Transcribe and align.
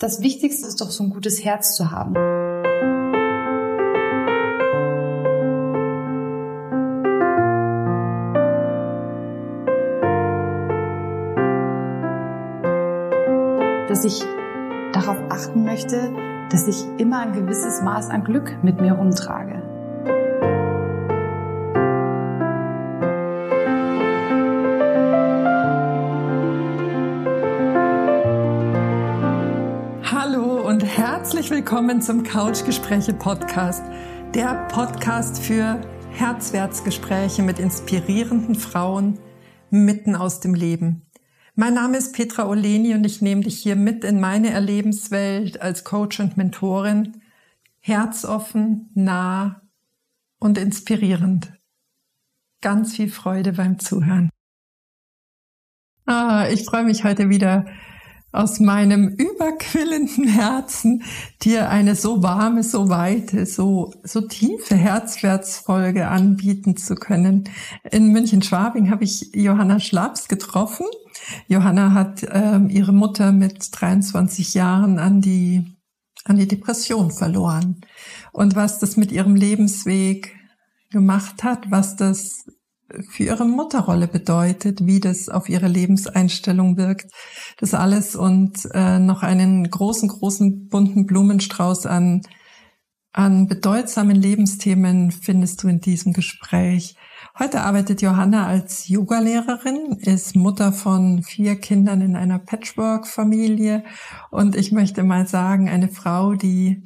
Das 0.00 0.22
Wichtigste 0.22 0.68
ist 0.68 0.80
doch 0.80 0.92
so 0.92 1.02
ein 1.02 1.10
gutes 1.10 1.44
Herz 1.44 1.74
zu 1.74 1.90
haben. 1.90 2.14
Dass 13.88 14.04
ich 14.04 14.22
darauf 14.92 15.16
achten 15.30 15.64
möchte, 15.64 16.12
dass 16.52 16.68
ich 16.68 16.86
immer 16.98 17.18
ein 17.18 17.32
gewisses 17.32 17.82
Maß 17.82 18.08
an 18.10 18.22
Glück 18.22 18.56
mit 18.62 18.80
mir 18.80 18.96
umtrage. 18.96 19.57
Willkommen 31.50 32.02
zum 32.02 32.24
Couchgespräche 32.24 33.14
Podcast, 33.14 33.82
der 34.34 34.68
Podcast 34.70 35.40
für 35.42 35.80
Herzwertsgespräche 36.10 37.42
mit 37.42 37.58
inspirierenden 37.58 38.54
Frauen 38.54 39.18
mitten 39.70 40.14
aus 40.14 40.40
dem 40.40 40.52
Leben. 40.52 41.06
Mein 41.54 41.72
Name 41.72 41.96
ist 41.96 42.14
Petra 42.14 42.46
Oleni 42.46 42.94
und 42.94 43.04
ich 43.04 43.22
nehme 43.22 43.40
dich 43.44 43.58
hier 43.58 43.76
mit 43.76 44.04
in 44.04 44.20
meine 44.20 44.50
Erlebenswelt 44.50 45.62
als 45.62 45.84
Coach 45.84 46.20
und 46.20 46.36
Mentorin. 46.36 47.22
Herzoffen, 47.80 48.90
nah 48.94 49.62
und 50.38 50.58
inspirierend. 50.58 51.54
Ganz 52.60 52.94
viel 52.94 53.08
Freude 53.10 53.54
beim 53.54 53.78
Zuhören. 53.78 54.28
Ah, 56.04 56.46
ich 56.50 56.66
freue 56.66 56.84
mich 56.84 57.04
heute 57.04 57.30
wieder 57.30 57.64
aus 58.32 58.60
meinem 58.60 59.08
überquillenden 59.08 60.28
Herzen 60.28 61.02
dir 61.42 61.70
eine 61.70 61.94
so 61.94 62.22
warme, 62.22 62.62
so 62.62 62.88
weite, 62.88 63.46
so, 63.46 63.94
so 64.02 64.20
tiefe 64.20 64.76
Herzwärtsfolge 64.76 66.08
anbieten 66.08 66.76
zu 66.76 66.94
können. 66.94 67.48
In 67.90 68.12
München-Schwabing 68.12 68.90
habe 68.90 69.04
ich 69.04 69.30
Johanna 69.34 69.80
Schlaps 69.80 70.28
getroffen. 70.28 70.86
Johanna 71.46 71.94
hat 71.94 72.26
ähm, 72.30 72.68
ihre 72.68 72.92
Mutter 72.92 73.32
mit 73.32 73.68
23 73.72 74.54
Jahren 74.54 74.98
an 74.98 75.20
die, 75.20 75.76
an 76.24 76.36
die 76.36 76.48
Depression 76.48 77.10
verloren. 77.10 77.80
Und 78.32 78.56
was 78.56 78.78
das 78.78 78.96
mit 78.96 79.10
ihrem 79.10 79.34
Lebensweg 79.34 80.36
gemacht 80.90 81.42
hat, 81.42 81.70
was 81.70 81.96
das 81.96 82.46
für 83.10 83.24
ihre 83.24 83.44
Mutterrolle 83.44 84.08
bedeutet, 84.08 84.86
wie 84.86 85.00
das 85.00 85.28
auf 85.28 85.48
ihre 85.48 85.68
Lebenseinstellung 85.68 86.76
wirkt. 86.76 87.12
Das 87.58 87.74
alles 87.74 88.16
und 88.16 88.68
äh, 88.72 88.98
noch 88.98 89.22
einen 89.22 89.68
großen, 89.68 90.08
großen 90.08 90.68
bunten 90.68 91.06
Blumenstrauß 91.06 91.86
an, 91.86 92.22
an 93.12 93.46
bedeutsamen 93.46 94.16
Lebensthemen 94.16 95.10
findest 95.10 95.62
du 95.62 95.68
in 95.68 95.80
diesem 95.80 96.12
Gespräch. 96.12 96.96
Heute 97.38 97.60
arbeitet 97.60 98.02
Johanna 98.02 98.46
als 98.46 98.88
Yogalehrerin, 98.88 99.98
ist 100.00 100.34
Mutter 100.34 100.72
von 100.72 101.22
vier 101.22 101.56
Kindern 101.56 102.00
in 102.00 102.16
einer 102.16 102.38
Patchwork-Familie 102.38 103.84
und 104.30 104.56
ich 104.56 104.72
möchte 104.72 105.02
mal 105.04 105.26
sagen, 105.26 105.68
eine 105.68 105.88
Frau, 105.88 106.34
die 106.34 106.82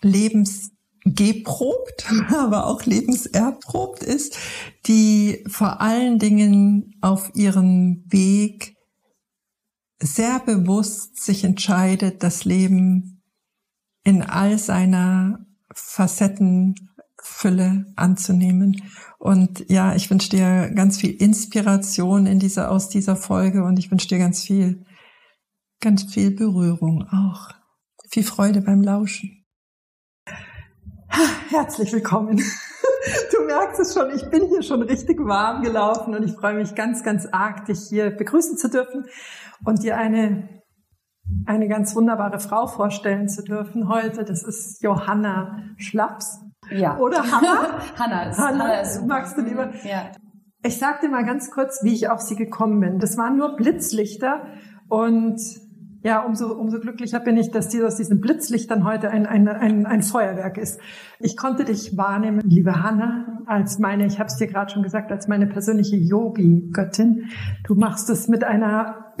lebens 0.00 0.70
geprobt, 1.14 2.06
aber 2.34 2.66
auch 2.66 2.84
lebenserprobt 2.84 4.02
ist, 4.02 4.36
die 4.86 5.44
vor 5.48 5.80
allen 5.80 6.18
Dingen 6.18 6.96
auf 7.00 7.30
ihrem 7.34 8.04
Weg 8.08 8.76
sehr 10.00 10.40
bewusst 10.40 11.22
sich 11.22 11.44
entscheidet, 11.44 12.22
das 12.22 12.44
Leben 12.44 13.22
in 14.04 14.22
all 14.22 14.58
seiner 14.58 15.46
Facettenfülle 15.74 17.86
anzunehmen. 17.96 18.82
Und 19.18 19.68
ja, 19.68 19.94
ich 19.94 20.10
wünsche 20.10 20.30
dir 20.30 20.70
ganz 20.70 20.98
viel 20.98 21.10
Inspiration 21.10 22.26
in 22.26 22.38
dieser, 22.38 22.70
aus 22.70 22.88
dieser 22.88 23.16
Folge 23.16 23.64
und 23.64 23.78
ich 23.78 23.90
wünsche 23.90 24.08
dir 24.08 24.18
ganz 24.18 24.44
viel, 24.44 24.84
ganz 25.80 26.04
viel 26.04 26.30
Berührung 26.30 27.06
auch. 27.08 27.50
Viel 28.10 28.24
Freude 28.24 28.62
beim 28.62 28.82
Lauschen. 28.82 29.37
Herzlich 31.08 31.92
willkommen. 31.92 32.42
Du 33.32 33.44
merkst 33.44 33.80
es 33.80 33.94
schon, 33.94 34.10
ich 34.14 34.28
bin 34.28 34.48
hier 34.48 34.62
schon 34.62 34.82
richtig 34.82 35.18
warm 35.20 35.62
gelaufen 35.62 36.14
und 36.14 36.24
ich 36.24 36.32
freue 36.32 36.54
mich 36.54 36.74
ganz, 36.74 37.04
ganz 37.04 37.26
arg, 37.30 37.64
dich 37.64 37.88
hier 37.88 38.10
begrüßen 38.10 38.58
zu 38.58 38.68
dürfen 38.68 39.06
und 39.64 39.82
dir 39.82 39.96
eine, 39.96 40.62
eine 41.46 41.68
ganz 41.68 41.94
wunderbare 41.94 42.38
Frau 42.40 42.66
vorstellen 42.66 43.28
zu 43.28 43.42
dürfen 43.42 43.88
heute. 43.88 44.24
Das 44.24 44.42
ist 44.42 44.82
Johanna 44.82 45.62
Schlaps. 45.78 46.40
Ja. 46.70 46.98
Oder 46.98 47.22
Hanna? 47.22 47.80
Hanna 47.98 48.22
ist, 48.24 48.38
Hanna, 48.38 48.64
Hanna 48.64 48.80
ist 48.80 49.06
magst 49.06 49.38
du 49.38 49.42
lieber? 49.42 49.72
Ja. 49.84 50.10
Ich 50.62 50.78
sag 50.78 51.00
dir 51.00 51.08
mal 51.08 51.24
ganz 51.24 51.50
kurz, 51.50 51.82
wie 51.82 51.94
ich 51.94 52.10
auf 52.10 52.20
sie 52.20 52.36
gekommen 52.36 52.80
bin. 52.80 52.98
Das 52.98 53.16
waren 53.16 53.38
nur 53.38 53.56
Blitzlichter 53.56 54.44
und 54.88 55.40
ja, 56.02 56.20
umso, 56.20 56.52
umso 56.52 56.78
glücklicher 56.78 57.20
bin 57.20 57.36
ich, 57.36 57.50
dass 57.50 57.68
dir 57.68 57.86
aus 57.86 57.96
diesen 57.96 58.20
Blitzlichtern 58.20 58.84
heute 58.84 59.10
ein, 59.10 59.26
ein, 59.26 59.48
ein, 59.48 59.84
ein 59.84 60.02
Feuerwerk 60.02 60.56
ist. 60.56 60.80
Ich 61.18 61.36
konnte 61.36 61.64
dich 61.64 61.96
wahrnehmen, 61.96 62.40
liebe 62.44 62.82
Hanna, 62.82 63.42
als 63.46 63.78
meine, 63.78 64.06
ich 64.06 64.18
habe 64.18 64.28
es 64.28 64.36
dir 64.36 64.46
gerade 64.46 64.72
schon 64.72 64.82
gesagt, 64.82 65.10
als 65.10 65.26
meine 65.26 65.46
persönliche 65.46 65.96
Yogi-Göttin. 65.96 67.30
Du 67.66 67.74
machst 67.74 68.10
es 68.10 68.28
mit 68.28 68.44
einer 68.44 69.14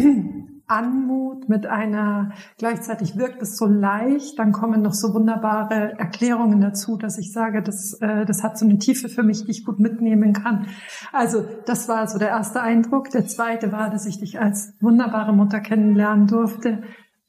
Anmut, 0.68 1.48
mit 1.48 1.66
einer, 1.66 2.32
gleichzeitig 2.58 3.16
wirkt 3.16 3.42
es 3.42 3.56
so 3.56 3.66
leicht, 3.66 4.38
dann 4.38 4.52
kommen 4.52 4.82
noch 4.82 4.92
so 4.92 5.14
wunderbare 5.14 5.98
Erklärungen 5.98 6.60
dazu, 6.60 6.96
dass 6.96 7.18
ich 7.18 7.32
sage, 7.32 7.62
das, 7.62 7.94
äh, 8.00 8.26
das 8.26 8.42
hat 8.42 8.58
so 8.58 8.66
eine 8.66 8.78
Tiefe 8.78 9.08
für 9.08 9.22
mich, 9.22 9.44
die 9.44 9.50
ich 9.50 9.64
gut 9.64 9.80
mitnehmen 9.80 10.34
kann. 10.34 10.66
Also 11.12 11.42
das 11.64 11.88
war 11.88 12.06
so 12.06 12.18
der 12.18 12.28
erste 12.28 12.60
Eindruck. 12.60 13.10
Der 13.10 13.26
zweite 13.26 13.72
war, 13.72 13.90
dass 13.90 14.06
ich 14.06 14.20
dich 14.20 14.38
als 14.40 14.74
wunderbare 14.80 15.32
Mutter 15.32 15.60
kennenlernen 15.60 16.26
durfte, 16.26 16.82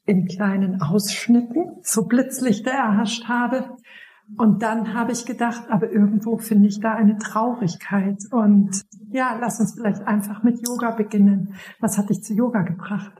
in 0.04 0.26
kleinen 0.26 0.82
Ausschnitten, 0.82 1.78
so 1.82 2.06
Blitzlichter 2.06 2.72
erhascht 2.72 3.28
habe. 3.28 3.76
Und 4.36 4.62
dann 4.62 4.94
habe 4.94 5.12
ich 5.12 5.26
gedacht, 5.26 5.64
aber 5.70 5.90
irgendwo 5.90 6.38
finde 6.38 6.68
ich 6.68 6.80
da 6.80 6.94
eine 6.94 7.18
Traurigkeit. 7.18 8.18
Und 8.30 8.82
ja, 9.10 9.36
lass 9.40 9.60
uns 9.60 9.74
vielleicht 9.74 10.06
einfach 10.06 10.42
mit 10.42 10.66
Yoga 10.66 10.92
beginnen. 10.92 11.54
Was 11.80 11.98
hat 11.98 12.10
dich 12.10 12.22
zu 12.22 12.34
Yoga 12.34 12.62
gebracht? 12.62 13.12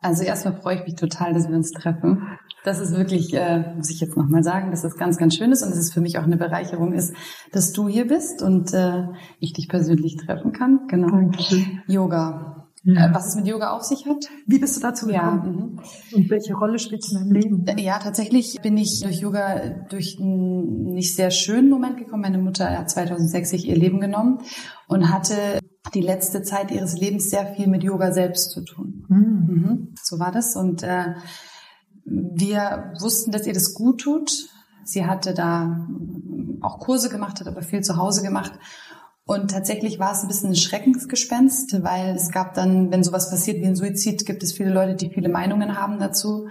Also 0.00 0.22
erstmal 0.24 0.54
freue 0.60 0.76
ich 0.76 0.84
mich 0.84 0.94
total, 0.94 1.34
dass 1.34 1.48
wir 1.48 1.56
uns 1.56 1.72
treffen. 1.72 2.38
Das 2.64 2.80
ist 2.80 2.96
wirklich, 2.96 3.34
äh, 3.34 3.74
muss 3.76 3.90
ich 3.90 4.00
jetzt 4.00 4.16
nochmal 4.16 4.42
sagen, 4.42 4.70
dass 4.70 4.82
das 4.82 4.96
ganz, 4.96 5.18
ganz 5.18 5.34
schön 5.34 5.52
ist 5.52 5.62
und 5.62 5.70
dass 5.70 5.78
es 5.78 5.92
für 5.92 6.00
mich 6.00 6.18
auch 6.18 6.24
eine 6.24 6.36
Bereicherung 6.36 6.92
ist, 6.92 7.14
dass 7.52 7.72
du 7.72 7.88
hier 7.88 8.06
bist 8.06 8.42
und 8.42 8.72
äh, 8.72 9.04
ich 9.40 9.52
dich 9.52 9.68
persönlich 9.68 10.16
treffen 10.16 10.52
kann. 10.52 10.86
Genau. 10.88 11.10
Dankeschön. 11.10 11.82
Yoga. 11.86 12.59
Ja. 12.82 13.06
Äh, 13.06 13.14
was 13.14 13.28
es 13.28 13.36
mit 13.36 13.46
Yoga 13.46 13.70
auf 13.70 13.82
sich 13.82 14.06
hat? 14.06 14.26
Wie 14.46 14.58
bist 14.58 14.76
du 14.76 14.80
dazu 14.80 15.06
gekommen? 15.06 15.80
Ja. 15.82 16.16
Und 16.16 16.30
welche 16.30 16.54
Rolle 16.54 16.78
spielt 16.78 17.04
es 17.04 17.12
in 17.12 17.18
deinem 17.18 17.32
Leben? 17.32 17.78
Ja, 17.78 17.98
tatsächlich 17.98 18.58
bin 18.62 18.76
ich 18.76 19.00
durch 19.00 19.20
Yoga 19.20 19.84
durch 19.88 20.18
einen 20.18 20.94
nicht 20.94 21.14
sehr 21.14 21.30
schönen 21.30 21.68
Moment 21.68 21.98
gekommen. 21.98 22.22
Meine 22.22 22.38
Mutter 22.38 22.70
hat 22.70 22.90
2006 22.90 23.50
sich 23.50 23.68
ihr 23.68 23.76
Leben 23.76 24.00
genommen 24.00 24.38
und 24.88 25.12
hatte 25.12 25.60
die 25.94 26.00
letzte 26.00 26.42
Zeit 26.42 26.70
ihres 26.70 26.98
Lebens 26.98 27.30
sehr 27.30 27.46
viel 27.46 27.66
mit 27.66 27.82
Yoga 27.82 28.12
selbst 28.12 28.50
zu 28.50 28.64
tun. 28.64 29.04
Mhm. 29.08 29.18
Mhm. 29.18 29.94
So 30.02 30.18
war 30.18 30.32
das. 30.32 30.56
Und 30.56 30.82
äh, 30.82 31.14
wir 32.04 32.92
wussten, 33.00 33.30
dass 33.30 33.46
ihr 33.46 33.54
das 33.54 33.74
gut 33.74 34.00
tut. 34.00 34.32
Sie 34.84 35.04
hatte 35.04 35.34
da 35.34 35.86
auch 36.62 36.78
Kurse 36.78 37.10
gemacht, 37.10 37.40
hat 37.40 37.46
aber 37.46 37.62
viel 37.62 37.82
zu 37.82 37.96
Hause 37.96 38.22
gemacht. 38.22 38.52
Und 39.26 39.50
tatsächlich 39.50 39.98
war 39.98 40.12
es 40.12 40.22
ein 40.22 40.28
bisschen 40.28 40.50
ein 40.50 40.56
Schreckensgespenst, 40.56 41.82
weil 41.82 42.16
es 42.16 42.30
gab 42.30 42.54
dann, 42.54 42.90
wenn 42.90 43.04
sowas 43.04 43.30
passiert 43.30 43.60
wie 43.60 43.66
ein 43.66 43.76
Suizid, 43.76 44.26
gibt 44.26 44.42
es 44.42 44.52
viele 44.52 44.72
Leute, 44.72 44.96
die 44.96 45.10
viele 45.10 45.28
Meinungen 45.28 45.80
haben 45.80 45.98
dazu. 45.98 46.48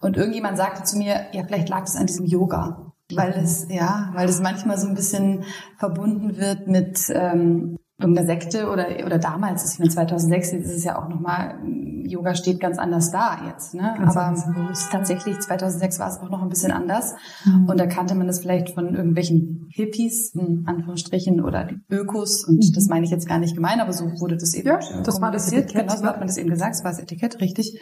Und 0.00 0.16
irgendjemand 0.16 0.56
sagte 0.56 0.82
zu 0.82 0.96
mir, 0.96 1.26
ja, 1.32 1.44
vielleicht 1.44 1.68
lag 1.68 1.84
es 1.84 1.96
an 1.96 2.06
diesem 2.06 2.26
Yoga. 2.26 2.92
Weil 3.14 3.32
es, 3.32 3.66
ja, 3.68 4.10
weil 4.14 4.28
es 4.28 4.40
manchmal 4.40 4.78
so 4.78 4.88
ein 4.88 4.94
bisschen 4.94 5.44
verbunden 5.78 6.38
wird 6.38 6.66
mit 6.66 6.98
ähm, 7.10 7.76
irgendeiner 8.02 8.26
Sekte 8.26 8.68
oder, 8.70 8.86
oder 9.04 9.18
damals, 9.18 9.72
ich 9.72 9.78
meine 9.78 9.90
2006, 9.90 10.52
jetzt 10.52 10.66
ist 10.66 10.76
es 10.76 10.84
ja 10.84 11.02
auch 11.02 11.08
nochmal, 11.08 11.58
Yoga 12.04 12.34
steht 12.34 12.60
ganz 12.60 12.78
anders 12.78 13.10
da 13.10 13.38
jetzt, 13.48 13.74
ne? 13.74 13.94
Ganz 13.98 14.16
aber 14.16 14.72
tatsächlich 14.90 15.38
2006 15.40 15.98
war 15.98 16.08
es 16.08 16.18
auch 16.18 16.28
noch 16.28 16.42
ein 16.42 16.48
bisschen 16.48 16.72
anders 16.72 17.14
mhm. 17.44 17.68
und 17.68 17.80
da 17.80 17.86
kannte 17.86 18.14
man 18.14 18.26
das 18.26 18.40
vielleicht 18.40 18.70
von 18.70 18.94
irgendwelchen 18.94 19.68
Hippies, 19.70 20.34
in 20.34 20.64
Anführungsstrichen, 20.66 21.42
oder 21.42 21.68
Ökos 21.90 22.44
und 22.46 22.56
mhm. 22.56 22.72
das 22.74 22.88
meine 22.88 23.04
ich 23.04 23.10
jetzt 23.10 23.28
gar 23.28 23.38
nicht 23.38 23.54
gemein, 23.54 23.80
aber 23.80 23.92
so 23.92 24.04
wurde 24.20 24.36
das 24.36 24.54
eben 24.54 24.68
ja, 24.68 24.80
das 25.04 25.20
war 25.20 25.30
das 25.30 25.52
Etikett, 25.52 25.88
genau, 25.88 25.96
so 25.96 26.04
hat 26.04 26.18
man 26.18 26.26
das 26.26 26.36
eben 26.36 26.50
gesagt, 26.50 26.74
das 26.74 26.84
war 26.84 26.90
das 26.90 27.00
Etikett, 27.00 27.40
richtig. 27.40 27.80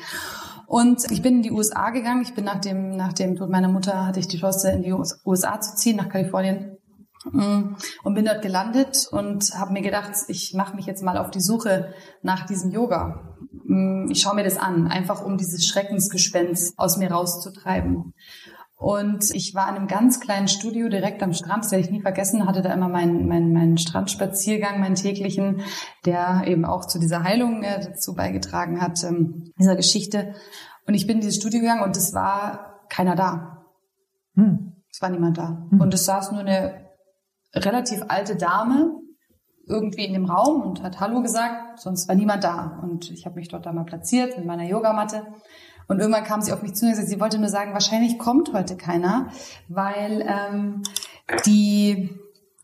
Und 0.66 1.10
ich 1.10 1.20
bin 1.20 1.38
in 1.38 1.42
die 1.42 1.50
USA 1.50 1.90
gegangen, 1.90 2.22
ich 2.22 2.32
bin 2.34 2.44
nach 2.44 2.60
dem, 2.60 2.96
nach 2.96 3.12
dem 3.12 3.34
Tod 3.34 3.50
meiner 3.50 3.66
Mutter, 3.66 4.06
hatte 4.06 4.20
ich 4.20 4.28
die 4.28 4.38
Chance 4.38 4.70
in 4.70 4.82
die 4.82 4.92
USA 4.92 5.60
zu 5.60 5.74
ziehen, 5.74 5.96
nach 5.96 6.08
Kalifornien 6.08 6.76
und 7.24 8.14
bin 8.14 8.24
dort 8.24 8.42
gelandet 8.42 9.06
und 9.10 9.54
habe 9.54 9.72
mir 9.72 9.82
gedacht, 9.82 10.12
ich 10.28 10.54
mache 10.54 10.74
mich 10.74 10.86
jetzt 10.86 11.02
mal 11.02 11.18
auf 11.18 11.30
die 11.30 11.40
Suche 11.40 11.92
nach 12.22 12.46
diesem 12.46 12.70
Yoga. 12.70 13.36
Mm, 13.64 14.10
ich 14.10 14.22
schaue 14.22 14.34
mir 14.34 14.44
das 14.44 14.56
an, 14.56 14.88
einfach 14.88 15.22
um 15.22 15.36
dieses 15.36 15.66
Schreckensgespenst 15.66 16.78
aus 16.78 16.96
mir 16.96 17.10
rauszutreiben. 17.10 18.14
Und 18.74 19.34
ich 19.34 19.54
war 19.54 19.68
in 19.68 19.74
einem 19.74 19.88
ganz 19.88 20.20
kleinen 20.20 20.48
Studio 20.48 20.88
direkt 20.88 21.22
am 21.22 21.34
Strand, 21.34 21.64
das 21.64 21.70
werde 21.70 21.84
ich 21.84 21.90
nie 21.90 22.00
vergessen, 22.00 22.46
hatte 22.46 22.62
da 22.62 22.72
immer 22.72 22.88
meinen, 22.88 23.28
meinen, 23.28 23.52
meinen 23.52 23.76
Strandspaziergang, 23.76 24.80
meinen 24.80 24.94
täglichen, 24.94 25.60
der 26.06 26.44
eben 26.46 26.64
auch 26.64 26.86
zu 26.86 26.98
dieser 26.98 27.22
Heilung 27.22 27.62
äh, 27.62 27.84
dazu 27.84 28.14
beigetragen 28.14 28.80
hat, 28.80 29.04
ähm, 29.04 29.52
dieser 29.58 29.76
Geschichte. 29.76 30.34
Und 30.86 30.94
ich 30.94 31.06
bin 31.06 31.16
in 31.16 31.20
dieses 31.20 31.36
Studio 31.36 31.60
gegangen 31.60 31.82
und 31.82 31.94
es 31.94 32.14
war 32.14 32.80
keiner 32.88 33.16
da. 33.16 33.66
Hm. 34.34 34.82
Es 34.90 35.02
war 35.02 35.10
niemand 35.10 35.36
da. 35.36 35.66
Hm. 35.68 35.82
Und 35.82 35.92
es 35.92 36.06
saß 36.06 36.32
nur 36.32 36.40
eine 36.40 36.89
relativ 37.54 38.02
alte 38.08 38.36
Dame 38.36 39.00
irgendwie 39.66 40.04
in 40.04 40.12
dem 40.12 40.24
Raum 40.24 40.62
und 40.62 40.82
hat 40.82 41.00
Hallo 41.00 41.22
gesagt, 41.22 41.80
sonst 41.80 42.08
war 42.08 42.14
niemand 42.14 42.44
da. 42.44 42.80
Und 42.82 43.10
ich 43.10 43.24
habe 43.24 43.36
mich 43.36 43.48
dort 43.48 43.66
da 43.66 43.72
mal 43.72 43.84
platziert 43.84 44.36
mit 44.36 44.46
meiner 44.46 44.64
Yogamatte. 44.64 45.26
Und 45.86 45.98
irgendwann 45.98 46.24
kam 46.24 46.40
sie 46.40 46.52
auf 46.52 46.62
mich 46.62 46.74
zu 46.74 46.84
und 46.84 46.92
gesagt, 46.92 47.08
sie 47.08 47.20
wollte 47.20 47.38
nur 47.38 47.48
sagen, 47.48 47.72
wahrscheinlich 47.72 48.18
kommt 48.18 48.52
heute 48.52 48.76
keiner, 48.76 49.28
weil 49.68 50.24
ähm, 50.26 50.82
die 51.46 52.10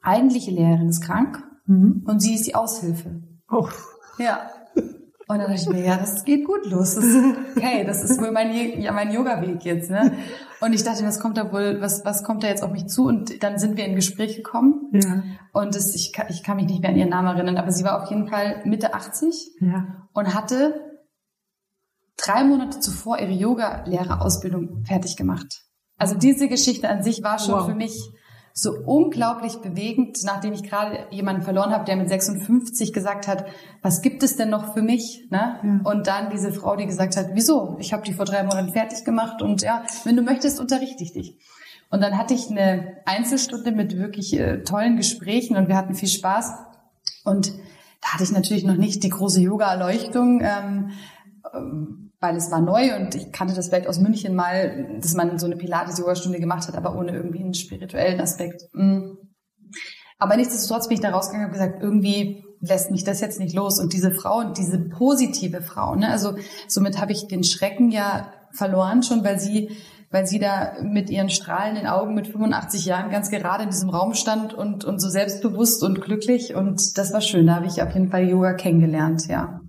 eigentliche 0.03 0.51
Lehrerin 0.51 0.89
ist 0.89 1.03
krank 1.03 1.43
mhm. 1.67 2.05
und 2.07 2.21
sie 2.21 2.35
ist 2.35 2.47
die 2.47 2.55
Aushilfe. 2.55 3.23
Oh. 3.51 3.69
Ja. 4.19 4.51
Und 5.29 5.39
dann 5.39 5.51
dachte 5.51 5.61
ich 5.61 5.69
mir, 5.69 5.85
ja, 5.85 5.97
das 5.97 6.25
geht 6.25 6.45
gut 6.45 6.67
los. 6.67 6.95
Das 6.95 7.05
ist, 7.05 7.17
okay, 7.57 7.85
das 7.85 8.05
ist 8.05 8.21
wohl 8.21 8.31
mein, 8.31 8.81
ja, 8.81 8.93
mein 8.93 9.11
Yoga-Weg 9.11 9.65
jetzt. 9.65 9.91
Ne? 9.91 10.13
Und 10.61 10.73
ich 10.73 10.85
dachte, 10.85 11.05
was 11.05 11.19
kommt 11.19 11.37
da 11.37 11.53
wohl, 11.53 11.81
was, 11.81 12.05
was 12.05 12.23
kommt 12.23 12.45
da 12.45 12.49
jetzt 12.49 12.63
auf 12.63 12.71
mich 12.71 12.87
zu? 12.87 13.07
Und 13.07 13.43
dann 13.43 13.59
sind 13.59 13.77
wir 13.77 13.85
in 13.87 13.97
Gespräch 13.97 14.37
gekommen. 14.37 14.89
Ja. 14.93 15.25
Und 15.53 15.75
das, 15.75 15.97
ich, 15.97 16.13
ich 16.29 16.43
kann 16.45 16.57
mich 16.57 16.67
nicht 16.67 16.81
mehr 16.81 16.91
an 16.91 16.97
ihren 16.97 17.09
Namen 17.09 17.37
erinnern, 17.37 17.57
aber 17.57 17.73
sie 17.73 17.83
war 17.83 18.01
auf 18.01 18.09
jeden 18.09 18.29
Fall 18.29 18.63
Mitte 18.65 18.95
80 18.95 19.57
ja. 19.61 20.09
und 20.13 20.33
hatte 20.33 20.81
drei 22.17 22.45
Monate 22.45 22.79
zuvor 22.79 23.19
ihre 23.19 23.33
Yoga-Lehrerausbildung 23.33 24.85
fertig 24.85 25.17
gemacht. 25.17 25.65
Also 25.99 26.15
diese 26.15 26.49
Geschichte 26.49 26.89
an 26.89 27.03
sich 27.03 27.25
war 27.25 27.41
schon 27.41 27.55
wow. 27.55 27.67
für 27.67 27.75
mich 27.75 27.99
so 28.59 28.73
unglaublich 28.73 29.59
bewegend, 29.59 30.25
nachdem 30.25 30.55
ich 30.55 30.63
gerade 30.63 31.07
jemanden 31.11 31.43
verloren 31.43 31.73
habe, 31.73 31.85
der 31.85 31.95
mit 31.97 32.09
56 32.09 32.95
gesagt 32.95 33.29
hat, 33.29 33.45
was 33.83 34.01
gibt 34.01 34.23
es 34.23 34.37
denn 34.37 34.49
noch 34.49 34.73
für 34.73 34.81
mich? 34.81 35.27
Ne? 35.31 35.61
Ja. 35.63 35.81
Und 35.85 36.07
dann 36.07 36.31
diese 36.31 36.51
Frau, 36.53 36.75
die 36.75 36.87
gesagt 36.87 37.19
hat, 37.19 37.27
wieso? 37.35 37.77
Ich 37.81 37.93
habe 37.93 38.03
die 38.03 38.15
vor 38.15 38.25
drei 38.25 38.43
Monaten 38.45 38.73
fertig 38.73 39.05
gemacht 39.05 39.43
und 39.43 39.61
ja, 39.61 39.85
wenn 40.05 40.17
du 40.17 40.23
möchtest, 40.23 40.59
unterrichte 40.59 41.05
ich 41.05 41.13
dich. 41.13 41.37
Und 41.91 42.01
dann 42.01 42.17
hatte 42.17 42.33
ich 42.33 42.51
eine 42.51 42.97
Einzelstunde 43.05 43.73
mit 43.73 43.99
wirklich 43.99 44.33
äh, 44.39 44.63
tollen 44.63 44.97
Gesprächen 44.97 45.59
und 45.59 45.69
wir 45.69 45.77
hatten 45.77 45.95
viel 45.95 46.09
Spaß. 46.09 46.55
Und 47.25 47.53
da 48.01 48.15
hatte 48.15 48.25
ich 48.25 48.33
natürlich 48.33 48.65
noch 48.65 48.77
nicht 48.77 49.05
die 49.05 49.11
große 49.11 49.43
Yoga-Erleuchtung. 49.43 50.41
Ähm, 50.43 50.93
ähm 51.53 52.06
weil 52.21 52.37
es 52.37 52.51
war 52.51 52.61
neu 52.61 52.97
und 52.97 53.15
ich 53.15 53.33
kannte 53.33 53.55
das 53.55 53.69
vielleicht 53.69 53.89
aus 53.89 53.99
München 53.99 54.35
mal, 54.35 54.99
dass 55.01 55.15
man 55.15 55.39
so 55.39 55.47
eine 55.47 55.57
Pilates-Yoga-Stunde 55.57 56.41
gemacht 56.41 56.67
hat, 56.67 56.77
aber 56.77 56.97
ohne 56.97 57.13
irgendwie 57.13 57.41
einen 57.41 57.55
spirituellen 57.55 58.21
Aspekt. 58.21 58.63
Mm. 58.73 59.13
Aber 60.19 60.37
nichtsdestotrotz 60.37 60.89
bin 60.89 60.97
ich 60.97 61.03
da 61.03 61.11
rausgegangen 61.11 61.49
und 61.49 61.53
gesagt, 61.53 61.83
irgendwie 61.83 62.43
lässt 62.61 62.91
mich 62.91 63.05
das 63.05 63.21
jetzt 63.21 63.39
nicht 63.39 63.55
los. 63.55 63.79
Und 63.79 63.93
diese 63.93 64.11
Frau, 64.11 64.45
diese 64.45 64.79
positive 64.79 65.61
Frau, 65.61 65.95
ne, 65.95 66.09
also 66.09 66.37
somit 66.69 66.99
habe 67.01 67.13
ich 67.13 67.27
den 67.29 67.45
Schrecken 67.45 67.91
ja 67.91 68.33
verloren 68.51 69.03
schon, 69.03 69.23
weil 69.25 69.39
sie, 69.39 69.77
weil 70.11 70.27
sie 70.27 70.39
da 70.39 70.73
mit 70.83 71.11
ihren 71.11 71.29
strahlenden 71.29 71.87
Augen 71.87 72.15
mit 72.15 72.29
85 72.29 72.87
Jahren 72.87 73.11
ganz 73.11 73.31
gerade 73.31 73.65
in 73.65 73.71
diesem 73.71 73.91
Raum 73.91 74.15
stand 74.15 74.55
und, 74.55 74.85
und 74.85 75.01
so 75.01 75.11
selbstbewusst 75.11 75.83
und 75.83 76.01
glücklich. 76.01 76.55
Und 76.55 76.97
das 76.97 77.13
war 77.13 77.21
schön. 77.21 77.47
Da 77.47 77.57
habe 77.57 77.67
ich 77.67 77.83
auf 77.83 77.93
jeden 77.93 78.11
Fall 78.11 78.27
Yoga 78.27 78.55
kennengelernt, 78.55 79.27
ja. 79.29 79.61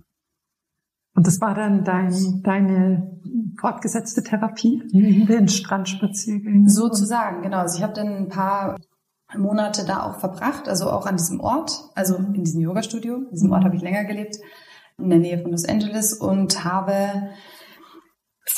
Und 1.18 1.26
das 1.26 1.40
war 1.40 1.52
dann 1.52 1.82
dein, 1.82 2.42
deine 2.44 3.18
fortgesetzte 3.58 4.22
Therapie, 4.22 4.84
mhm. 4.92 5.26
den 5.26 5.48
Strandspaziergängen? 5.48 6.68
Sozusagen, 6.68 7.42
genau. 7.42 7.56
Also 7.56 7.78
ich 7.78 7.82
habe 7.82 7.92
dann 7.92 8.06
ein 8.06 8.28
paar 8.28 8.76
Monate 9.36 9.84
da 9.84 10.04
auch 10.04 10.20
verbracht, 10.20 10.68
also 10.68 10.88
auch 10.88 11.06
an 11.06 11.16
diesem 11.16 11.40
Ort, 11.40 11.90
also 11.96 12.14
in 12.14 12.44
diesem 12.44 12.60
Yoga-Studio. 12.60 13.16
In 13.16 13.30
diesem 13.32 13.50
Ort 13.50 13.64
habe 13.64 13.74
ich 13.74 13.82
länger 13.82 14.04
gelebt, 14.04 14.36
in 14.96 15.10
der 15.10 15.18
Nähe 15.18 15.42
von 15.42 15.50
Los 15.50 15.64
Angeles 15.64 16.12
und 16.12 16.62
habe 16.64 17.30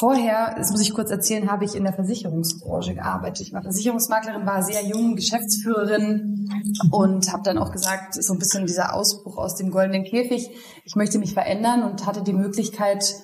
Vorher, 0.01 0.55
das 0.57 0.71
muss 0.71 0.81
ich 0.81 0.95
kurz 0.95 1.11
erzählen, 1.11 1.51
habe 1.51 1.67
ich 1.67 1.75
in 1.75 1.85
der 1.85 1.93
Versicherungsbranche 1.93 2.95
gearbeitet. 2.95 3.47
Ich 3.47 3.53
war 3.53 3.61
Versicherungsmaklerin, 3.61 4.47
war 4.47 4.63
sehr 4.63 4.83
jung, 4.83 5.15
Geschäftsführerin 5.15 6.49
und 6.91 7.31
habe 7.31 7.43
dann 7.45 7.59
auch 7.59 7.71
gesagt, 7.71 8.15
so 8.15 8.33
ein 8.33 8.39
bisschen 8.39 8.65
dieser 8.65 8.95
Ausbruch 8.95 9.37
aus 9.37 9.57
dem 9.57 9.71
goldenen 9.71 10.05
Käfig. 10.05 10.49
Ich 10.87 10.97
möchte 10.97 11.19
mich 11.19 11.35
verändern 11.35 11.83
und 11.83 12.07
hatte 12.07 12.23
die 12.23 12.33
Möglichkeit, 12.33 13.15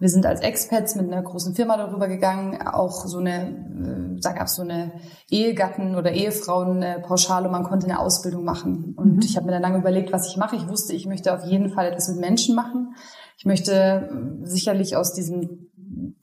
wir 0.00 0.10
sind 0.10 0.26
als 0.26 0.42
Experts 0.42 0.96
mit 0.96 1.10
einer 1.10 1.22
großen 1.22 1.54
Firma 1.54 1.78
darüber 1.78 2.08
gegangen, 2.08 2.60
auch 2.60 3.06
so 3.06 3.20
eine, 3.20 4.16
äh, 4.16 4.20
da 4.20 4.32
gab 4.32 4.48
es 4.48 4.56
so 4.56 4.62
eine 4.62 5.00
Ehegatten- 5.30 5.96
oder 5.96 6.12
Ehefrauen-Pauschale, 6.12 7.48
man 7.48 7.64
konnte 7.64 7.86
eine 7.86 8.00
Ausbildung 8.00 8.44
machen. 8.44 8.94
Und 8.98 9.14
mhm. 9.14 9.22
ich 9.24 9.38
habe 9.38 9.46
mir 9.46 9.52
dann 9.52 9.62
lange 9.62 9.78
überlegt, 9.78 10.12
was 10.12 10.28
ich 10.28 10.36
mache. 10.36 10.56
Ich 10.56 10.68
wusste, 10.68 10.92
ich 10.92 11.06
möchte 11.06 11.32
auf 11.32 11.46
jeden 11.46 11.70
Fall 11.70 11.86
etwas 11.86 12.08
mit 12.08 12.20
Menschen 12.20 12.54
machen. 12.54 12.94
Ich 13.38 13.46
möchte 13.46 13.72
äh, 13.72 14.46
sicherlich 14.46 14.94
aus 14.94 15.14
diesem 15.14 15.67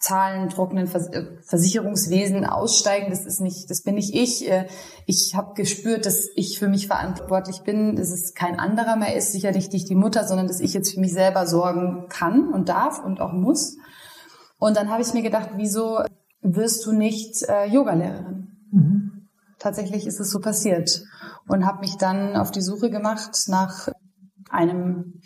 Zahlen, 0.06 0.50
trockenen 0.50 0.88
äh, 0.88 1.25
Versicherungswesen 1.42 2.46
aussteigen. 2.46 3.10
Das 3.10 3.25
ist 3.25 3.42
nicht, 3.42 3.72
das 3.72 3.81
bin 3.81 3.96
nicht 3.96 4.13
ich. 4.13 4.48
Äh, 4.48 4.68
ich 5.07 5.34
habe 5.36 5.56
gespürt, 5.56 6.06
dass 6.06 6.30
ich 6.36 6.60
für 6.60 6.68
mich 6.68 6.86
verantwortlich 6.86 7.62
bin, 7.63 7.96
dass 7.96 8.12
es 8.12 8.36
kein 8.36 8.60
anderer 8.60 8.98
mehr 8.98 9.16
ist, 9.16 9.31
sicherlich 9.31 9.72
nicht 9.72 9.90
die 9.90 9.96
Mutter, 9.96 10.28
sondern 10.28 10.48
dass 10.48 10.60
ich 10.60 10.74
jetzt 10.74 10.94
für 10.94 11.00
mich 11.00 11.13
selber 11.13 11.48
sorgen 11.48 12.06
kann 12.07 12.54
und 12.54 12.69
darf 12.69 13.04
und 13.04 13.19
auch 13.19 13.34
muss. 13.34 13.78
Und 14.60 14.78
dann 14.78 14.92
habe 14.92 15.02
ich 15.02 15.13
mir 15.13 15.24
gedacht, 15.24 15.50
wieso 15.56 16.00
wirst 16.42 16.86
du 16.86 16.92
nicht 16.92 17.42
äh, 17.50 17.66
Yogalehrerin? 17.66 18.48
Mhm. 18.72 19.28
Tatsächlich 19.58 20.06
ist 20.06 20.19
es 20.19 20.30
so 20.30 20.40
passiert 20.40 21.01
und 21.48 21.66
habe 21.66 21.80
mich 21.80 21.96
dann 21.96 22.36
auf 22.36 22.51
die 22.51 22.62
Suche 22.62 22.92
gemacht 22.92 23.31
nach 23.48 23.90
einem 24.51 25.19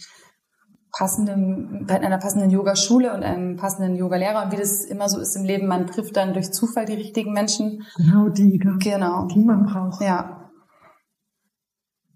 passenden, 0.91 1.85
bei 1.87 2.01
einer 2.01 2.17
passenden 2.17 2.49
Yogaschule 2.49 3.13
und 3.13 3.23
einem 3.23 3.57
passenden 3.57 3.95
Yogalehrer. 3.95 4.45
Und 4.45 4.51
wie 4.51 4.57
das 4.57 4.85
immer 4.85 5.09
so 5.09 5.19
ist 5.19 5.35
im 5.35 5.43
Leben, 5.43 5.67
man 5.67 5.87
trifft 5.87 6.15
dann 6.17 6.33
durch 6.33 6.51
Zufall 6.51 6.85
die 6.85 6.93
richtigen 6.93 7.33
Menschen. 7.33 7.85
Genau 7.97 8.29
die, 8.29 8.57
genau. 8.57 9.25
die 9.27 9.43
man 9.43 9.65
braucht. 9.65 10.01
Ja. 10.01 10.49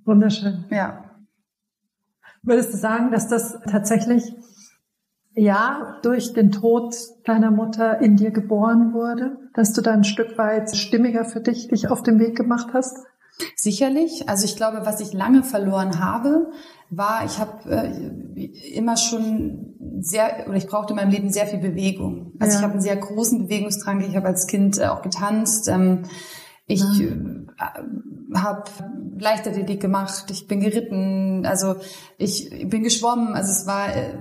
Wunderschön. 0.06 0.66
Ja. 0.70 1.04
Würdest 2.42 2.74
du 2.74 2.78
sagen, 2.78 3.12
dass 3.12 3.30
das 3.30 3.58
tatsächlich 3.70 4.36
ja 5.36 6.00
durch 6.04 6.34
den 6.34 6.52
Tod 6.52 6.96
deiner 7.26 7.52
Mutter 7.52 8.02
in 8.02 8.18
dir 8.18 8.32
geboren 8.32 8.94
wurde, 8.94 9.38
dass 9.54 9.74
du 9.74 9.82
da 9.82 9.92
ein 9.92 10.04
Stück 10.04 10.38
weit 10.38 10.76
stimmiger 10.76 11.26
für 11.26 11.40
dich 11.40 11.70
dich 11.70 11.90
auf 11.90 12.04
den 12.04 12.20
Weg 12.20 12.36
gemacht 12.36 12.68
hast? 12.74 12.98
Sicherlich. 13.56 14.30
Also 14.30 14.46
ich 14.46 14.56
glaube, 14.56 14.86
was 14.86 15.00
ich 15.00 15.14
lange 15.14 15.44
verloren 15.44 16.00
habe, 16.00 16.52
war, 16.98 17.26
ich 17.26 17.40
habe 17.40 17.70
äh, 17.70 18.46
immer 18.76 18.98
schon 18.98 19.76
sehr, 20.00 20.46
oder 20.48 20.58
ich 20.58 20.68
brauchte 20.68 20.94
in 20.94 20.98
meinem 20.98 21.12
Leben 21.12 21.30
sehr 21.32 21.48
viel 21.48 21.60
Bewegung. 21.60 22.34
Also 22.40 22.54
ja. 22.54 22.60
ich 22.60 22.64
habe 22.64 22.74
einen 22.74 22.82
sehr 22.82 22.98
großen 22.98 23.48
Bewegungsdrang. 23.48 24.02
Ich 24.02 24.16
habe 24.16 24.28
als 24.28 24.48
Kind 24.48 24.78
äh, 24.80 24.88
auch 24.88 25.02
getanzt. 25.02 25.68
Ähm, 25.68 26.04
ich 26.66 26.82
ja. 26.82 27.06
äh, 27.06 28.38
habe 28.38 28.64
Leichtathletik 29.18 29.82
gemacht. 29.82 30.26
Ich 30.32 30.48
bin 30.48 30.60
geritten. 30.60 31.46
Also 31.46 31.76
ich 32.18 32.50
bin 32.68 32.84
geschwommen. 32.84 33.36
Also 33.36 33.52
es 33.52 33.68
war 33.68 33.96
äh, 33.96 34.14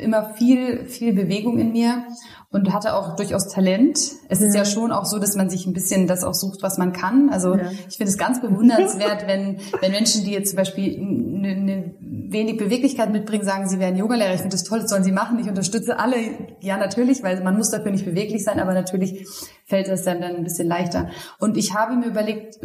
immer 0.00 0.34
viel, 0.34 0.86
viel 0.86 1.12
Bewegung 1.12 1.58
in 1.58 1.72
mir 1.72 2.04
und 2.50 2.72
hatte 2.72 2.94
auch 2.94 3.16
durchaus 3.16 3.48
Talent. 3.48 3.96
Es 4.28 4.40
ja. 4.40 4.46
ist 4.46 4.54
ja 4.54 4.64
schon 4.64 4.90
auch 4.92 5.04
so, 5.04 5.18
dass 5.18 5.36
man 5.36 5.48
sich 5.50 5.66
ein 5.66 5.72
bisschen 5.72 6.06
das 6.06 6.24
auch 6.24 6.34
sucht, 6.34 6.62
was 6.62 6.78
man 6.78 6.92
kann. 6.92 7.30
Also 7.30 7.54
ja. 7.54 7.70
ich 7.88 7.96
finde 7.96 8.10
es 8.10 8.18
ganz 8.18 8.40
bewundernswert, 8.40 9.26
wenn, 9.26 9.58
wenn 9.80 9.92
Menschen, 9.92 10.24
die 10.24 10.32
jetzt 10.32 10.50
zum 10.50 10.56
Beispiel 10.56 10.98
eine, 10.98 11.48
eine 11.48 11.94
wenig 12.32 12.56
Beweglichkeit 12.56 13.10
mitbringen, 13.10 13.44
sagen, 13.44 13.68
sie 13.68 13.78
wären 13.78 13.96
Yogalehrer. 13.96 14.34
Ich 14.34 14.40
finde 14.40 14.54
das 14.54 14.64
toll, 14.64 14.80
das 14.80 14.90
sollen 14.90 15.04
sie 15.04 15.12
machen. 15.12 15.38
Ich 15.38 15.48
unterstütze 15.48 15.98
alle. 15.98 16.16
Ja, 16.60 16.76
natürlich, 16.76 17.22
weil 17.22 17.42
man 17.42 17.56
muss 17.56 17.70
dafür 17.70 17.90
nicht 17.90 18.04
beweglich 18.04 18.44
sein, 18.44 18.60
aber 18.60 18.72
natürlich 18.72 19.26
fällt 19.64 19.88
es 19.88 20.04
dann, 20.04 20.20
dann 20.20 20.36
ein 20.36 20.44
bisschen 20.44 20.68
leichter. 20.68 21.10
Und 21.38 21.56
ich 21.56 21.74
habe 21.74 21.96
mir 21.96 22.06
überlegt, 22.06 22.60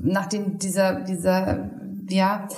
nachdem 0.00 0.58
dieser, 0.58 1.00
dieser, 1.00 1.70
ja, 2.08 2.48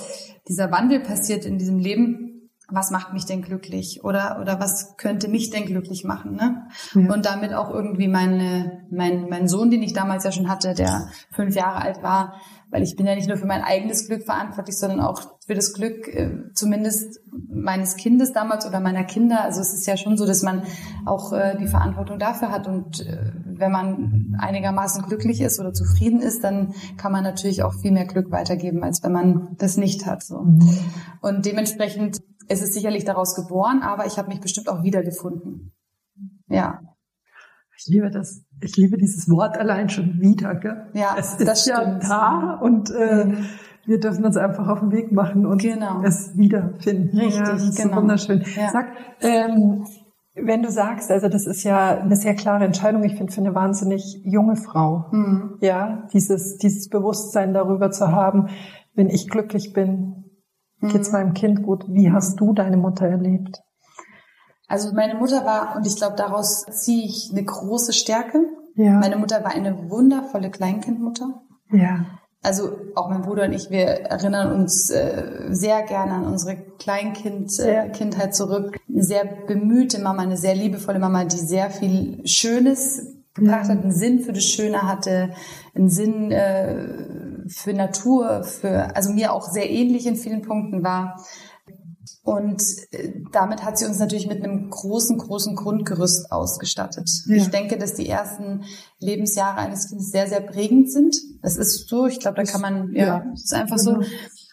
dieser 0.47 0.71
Wandel 0.71 1.01
passiert 1.01 1.45
in 1.45 1.57
diesem 1.57 1.79
Leben, 1.79 2.32
was 2.69 2.91
macht 2.91 3.13
mich 3.13 3.25
denn 3.25 3.41
glücklich? 3.41 4.03
Oder 4.03 4.39
oder 4.41 4.59
was 4.59 4.95
könnte 4.97 5.27
mich 5.27 5.49
denn 5.49 5.65
glücklich 5.65 6.03
machen 6.03 6.35
ne? 6.35 6.67
Ja. 6.93 7.13
und 7.13 7.25
damit 7.25 7.53
auch 7.53 7.69
irgendwie 7.69 8.07
meine 8.07 8.85
mein 8.89 9.27
mein 9.29 9.47
Sohn 9.47 9.69
den 9.69 9.83
ich 9.83 9.93
damals 9.93 10.23
ja 10.23 10.31
schon 10.31 10.49
hatte 10.49 10.73
der 10.73 11.09
fünf 11.31 11.55
Jahre 11.55 11.81
alt 11.81 12.03
war 12.03 12.35
weil 12.69 12.81
ich 12.81 12.95
bin 12.95 13.05
ja 13.05 13.13
nicht 13.13 13.27
nur 13.27 13.37
für 13.37 13.45
mein 13.45 13.61
eigenes 13.61 14.07
Glück 14.07 14.23
verantwortlich 14.23 14.77
sondern 14.77 15.01
auch 15.01 15.21
für 15.45 15.55
das 15.55 15.73
Glück 15.73 16.07
äh, 16.07 16.29
zumindest 16.53 17.19
meines 17.31 17.97
Kindes 17.97 18.31
damals 18.31 18.65
oder 18.65 18.79
meiner 18.79 19.03
Kinder. 19.03 19.43
Also 19.43 19.61
es 19.61 19.73
ist 19.73 19.85
ja 19.85 19.97
schon 19.97 20.17
so 20.17 20.25
dass 20.25 20.41
man 20.41 20.63
auch 21.05 21.33
äh, 21.33 21.57
die 21.59 21.67
Verantwortung 21.67 22.17
dafür 22.17 22.51
hat. 22.51 22.67
Und 22.67 23.01
äh, 23.01 23.31
wenn 23.45 23.71
man 23.71 24.35
einigermaßen 24.39 25.03
glücklich 25.05 25.41
ist 25.41 25.59
oder 25.59 25.73
zufrieden 25.73 26.21
ist 26.21 26.43
dann 26.43 26.73
kann 26.97 27.11
man 27.11 27.23
natürlich 27.23 27.63
auch 27.63 27.73
viel 27.73 27.91
mehr 27.91 28.05
Glück 28.05 28.31
weitergeben 28.31 28.83
als 28.83 29.03
wenn 29.03 29.11
man 29.11 29.55
das 29.57 29.77
nicht 29.77 30.05
hat 30.05 30.23
so. 30.23 30.41
Mhm. 30.41 30.77
und 31.21 31.45
dementsprechend 31.45 32.21
es 32.47 32.61
ist 32.61 32.73
sicherlich 32.73 33.05
daraus 33.05 33.35
geboren, 33.35 33.81
aber 33.81 34.05
ich 34.05 34.17
habe 34.17 34.29
mich 34.29 34.41
bestimmt 34.41 34.69
auch 34.69 34.83
wiedergefunden. 34.83 35.73
Ja. 36.47 36.79
Ich 37.77 37.87
liebe 37.87 38.09
das. 38.09 38.43
Ich 38.61 38.77
liebe 38.77 38.97
dieses 38.97 39.29
Wort 39.29 39.57
allein 39.57 39.89
schon 39.89 40.19
wieder. 40.19 40.55
Gell? 40.55 40.89
Ja, 40.93 41.15
es 41.17 41.33
ist 41.33 41.47
das 41.47 41.65
ja 41.65 41.99
da 41.99 42.59
und 42.61 42.91
äh, 42.91 43.25
mhm. 43.25 43.45
wir 43.85 43.99
dürfen 43.99 44.23
uns 44.25 44.37
einfach 44.37 44.67
auf 44.67 44.79
den 44.79 44.91
Weg 44.91 45.11
machen 45.11 45.45
und 45.45 45.61
genau. 45.61 46.01
es 46.03 46.37
wiederfinden. 46.37 47.17
Richtig, 47.17 47.39
ja, 47.39 47.51
das 47.51 47.63
ist 47.63 47.77
genau. 47.77 47.95
so 47.95 48.01
wunderschön. 48.01 48.43
Ja. 48.55 48.69
Sag, 48.69 48.87
ähm, 49.21 49.85
wenn 50.35 50.63
du 50.63 50.71
sagst, 50.71 51.11
also 51.11 51.29
das 51.29 51.45
ist 51.45 51.63
ja 51.63 51.97
eine 51.99 52.15
sehr 52.15 52.35
klare 52.35 52.65
Entscheidung, 52.65 53.03
ich 53.03 53.15
finde 53.15 53.33
für 53.33 53.41
eine 53.41 53.53
wahnsinnig 53.53 54.21
junge 54.23 54.55
Frau, 54.55 55.05
mhm. 55.11 55.57
ja, 55.59 56.07
dieses 56.13 56.57
dieses 56.57 56.89
Bewusstsein 56.89 57.53
darüber 57.53 57.91
zu 57.91 58.11
haben, 58.11 58.49
wenn 58.95 59.09
ich 59.09 59.29
glücklich 59.29 59.73
bin, 59.73 60.22
geht's 60.91 61.11
mhm. 61.11 61.17
meinem 61.17 61.33
Kind 61.33 61.63
gut. 61.63 61.85
Wie 61.87 62.11
hast 62.11 62.39
du 62.39 62.53
deine 62.53 62.77
Mutter 62.77 63.07
erlebt? 63.07 63.61
Also 64.67 64.93
meine 64.93 65.15
Mutter 65.15 65.45
war, 65.45 65.75
und 65.75 65.85
ich 65.85 65.95
glaube, 65.95 66.15
daraus 66.15 66.65
ziehe 66.71 67.05
ich 67.05 67.29
eine 67.31 67.43
große 67.43 67.93
Stärke. 67.93 68.45
Ja. 68.75 68.93
Meine 68.99 69.17
Mutter 69.17 69.43
war 69.43 69.51
eine 69.51 69.89
wundervolle 69.89 70.49
Kleinkindmutter. 70.49 71.43
Ja. 71.71 72.05
Also 72.41 72.77
auch 72.95 73.09
mein 73.09 73.21
Bruder 73.21 73.45
und 73.45 73.53
ich, 73.53 73.69
wir 73.69 73.85
erinnern 73.85 74.51
uns 74.51 74.89
äh, 74.89 75.47
sehr 75.49 75.83
gerne 75.83 76.13
an 76.13 76.25
unsere 76.25 76.57
Kleinkind 76.77 77.57
äh, 77.59 78.29
zurück. 78.31 78.77
Eine 78.89 79.03
sehr 79.03 79.23
bemühte 79.47 79.99
Mama, 79.99 80.23
eine 80.23 80.37
sehr 80.37 80.53
liebevolle 80.53 80.99
Mama, 80.99 81.23
die 81.23 81.37
sehr 81.37 81.69
viel 81.69 82.25
Schönes 82.27 83.13
gebracht 83.33 83.69
hat, 83.69 83.81
einen 83.81 83.91
Sinn 83.91 84.19
für 84.19 84.33
das 84.33 84.43
Schöne 84.43 84.83
hatte, 84.83 85.29
einen 85.73 85.89
Sinn 85.89 86.31
äh, 86.31 87.22
für 87.47 87.73
Natur, 87.73 88.43
für 88.43 88.95
also 88.95 89.11
mir 89.11 89.33
auch 89.33 89.49
sehr 89.49 89.69
ähnlich 89.69 90.05
in 90.07 90.15
vielen 90.15 90.41
Punkten 90.41 90.83
war. 90.83 91.23
Und 92.23 92.61
äh, 92.91 93.11
damit 93.33 93.65
hat 93.65 93.77
sie 93.77 93.85
uns 93.85 93.99
natürlich 93.99 94.27
mit 94.27 94.41
einem 94.43 94.69
großen, 94.69 95.17
großen 95.17 95.55
Grundgerüst 95.55 96.31
ausgestattet. 96.31 97.09
Ja. 97.27 97.35
Ich 97.35 97.49
denke, 97.49 97.77
dass 97.77 97.95
die 97.95 98.07
ersten 98.07 98.63
Lebensjahre 98.99 99.57
eines 99.57 99.89
Kindes 99.89 100.09
sehr, 100.09 100.27
sehr 100.27 100.39
prägend 100.39 100.89
sind. 100.89 101.15
Das 101.41 101.57
ist 101.57 101.89
so, 101.89 102.07
ich 102.07 102.19
glaube, 102.19 102.37
da 102.37 102.43
kann 102.43 102.61
man, 102.61 102.93
ja, 102.93 103.05
ja 103.05 103.25
ist 103.33 103.53
einfach 103.53 103.77
genau. 103.77 104.01
so. 104.01 104.07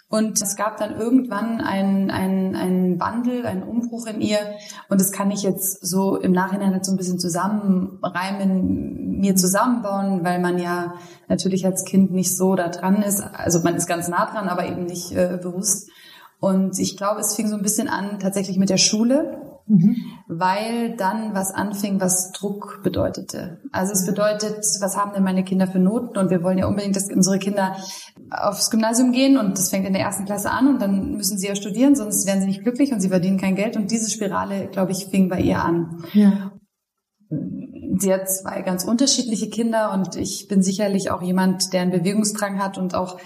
Und 0.08 0.42
es 0.42 0.56
gab 0.56 0.78
dann 0.78 0.98
irgendwann 0.98 1.60
einen, 1.60 2.10
einen, 2.10 2.56
einen 2.56 2.98
Wandel, 2.98 3.46
einen 3.46 3.62
Umbruch 3.62 4.06
in 4.08 4.20
ihr. 4.20 4.40
Und 4.88 5.00
das 5.00 5.12
kann 5.12 5.30
ich 5.30 5.44
jetzt 5.44 5.86
so 5.86 6.16
im 6.16 6.32
Nachhinein 6.32 6.72
halt 6.72 6.84
so 6.84 6.90
ein 6.90 6.96
bisschen 6.96 7.20
zusammenreimen, 7.20 9.09
mir 9.20 9.36
zusammenbauen, 9.36 10.24
weil 10.24 10.40
man 10.40 10.58
ja 10.58 10.94
natürlich 11.28 11.66
als 11.66 11.84
Kind 11.84 12.10
nicht 12.10 12.36
so 12.36 12.54
da 12.54 12.68
dran 12.68 13.02
ist. 13.02 13.20
Also 13.20 13.60
man 13.60 13.76
ist 13.76 13.86
ganz 13.86 14.08
nah 14.08 14.26
dran, 14.30 14.48
aber 14.48 14.66
eben 14.66 14.84
nicht 14.84 15.12
äh, 15.12 15.38
bewusst. 15.40 15.90
Und 16.40 16.78
ich 16.78 16.96
glaube, 16.96 17.20
es 17.20 17.34
fing 17.34 17.48
so 17.48 17.56
ein 17.56 17.62
bisschen 17.62 17.88
an 17.88 18.18
tatsächlich 18.18 18.56
mit 18.56 18.70
der 18.70 18.78
Schule 18.78 19.50
mhm. 19.70 19.96
weil 20.26 20.96
dann 20.96 21.34
was 21.34 21.52
anfing, 21.52 22.00
was 22.00 22.32
Druck 22.32 22.80
bedeutete. 22.82 23.60
Also 23.72 23.92
es 23.92 24.04
bedeutet, 24.06 24.58
was 24.80 24.96
haben 24.96 25.12
denn 25.14 25.22
meine 25.22 25.44
Kinder 25.44 25.66
für 25.66 25.78
Noten? 25.78 26.18
Und 26.18 26.30
wir 26.30 26.42
wollen 26.42 26.58
ja 26.58 26.66
unbedingt, 26.66 26.96
dass 26.96 27.10
unsere 27.10 27.38
Kinder 27.38 27.76
aufs 28.30 28.70
Gymnasium 28.70 29.12
gehen 29.12 29.38
und 29.38 29.58
das 29.58 29.70
fängt 29.70 29.86
in 29.86 29.92
der 29.92 30.02
ersten 30.02 30.24
Klasse 30.24 30.50
an 30.50 30.68
und 30.68 30.82
dann 30.82 31.16
müssen 31.16 31.38
sie 31.38 31.48
ja 31.48 31.54
studieren, 31.54 31.96
sonst 31.96 32.26
werden 32.26 32.40
sie 32.40 32.46
nicht 32.46 32.62
glücklich 32.62 32.92
und 32.92 33.00
sie 33.00 33.08
verdienen 33.08 33.38
kein 33.38 33.56
Geld. 33.56 33.76
Und 33.76 33.90
diese 33.90 34.10
Spirale, 34.10 34.68
glaube 34.68 34.92
ich, 34.92 35.06
fing 35.06 35.28
bei 35.28 35.40
ihr 35.40 35.62
an. 35.62 36.04
Ja. 36.12 36.52
Sie 38.00 38.12
hat 38.14 38.30
zwei 38.30 38.62
ganz 38.62 38.84
unterschiedliche 38.84 39.50
Kinder 39.50 39.92
und 39.92 40.16
ich 40.16 40.48
bin 40.48 40.62
sicherlich 40.62 41.10
auch 41.10 41.20
jemand, 41.20 41.74
der 41.74 41.82
einen 41.82 41.90
Bewegungsdrang 41.90 42.58
hat 42.58 42.78
und 42.78 42.94
auch 42.94 43.18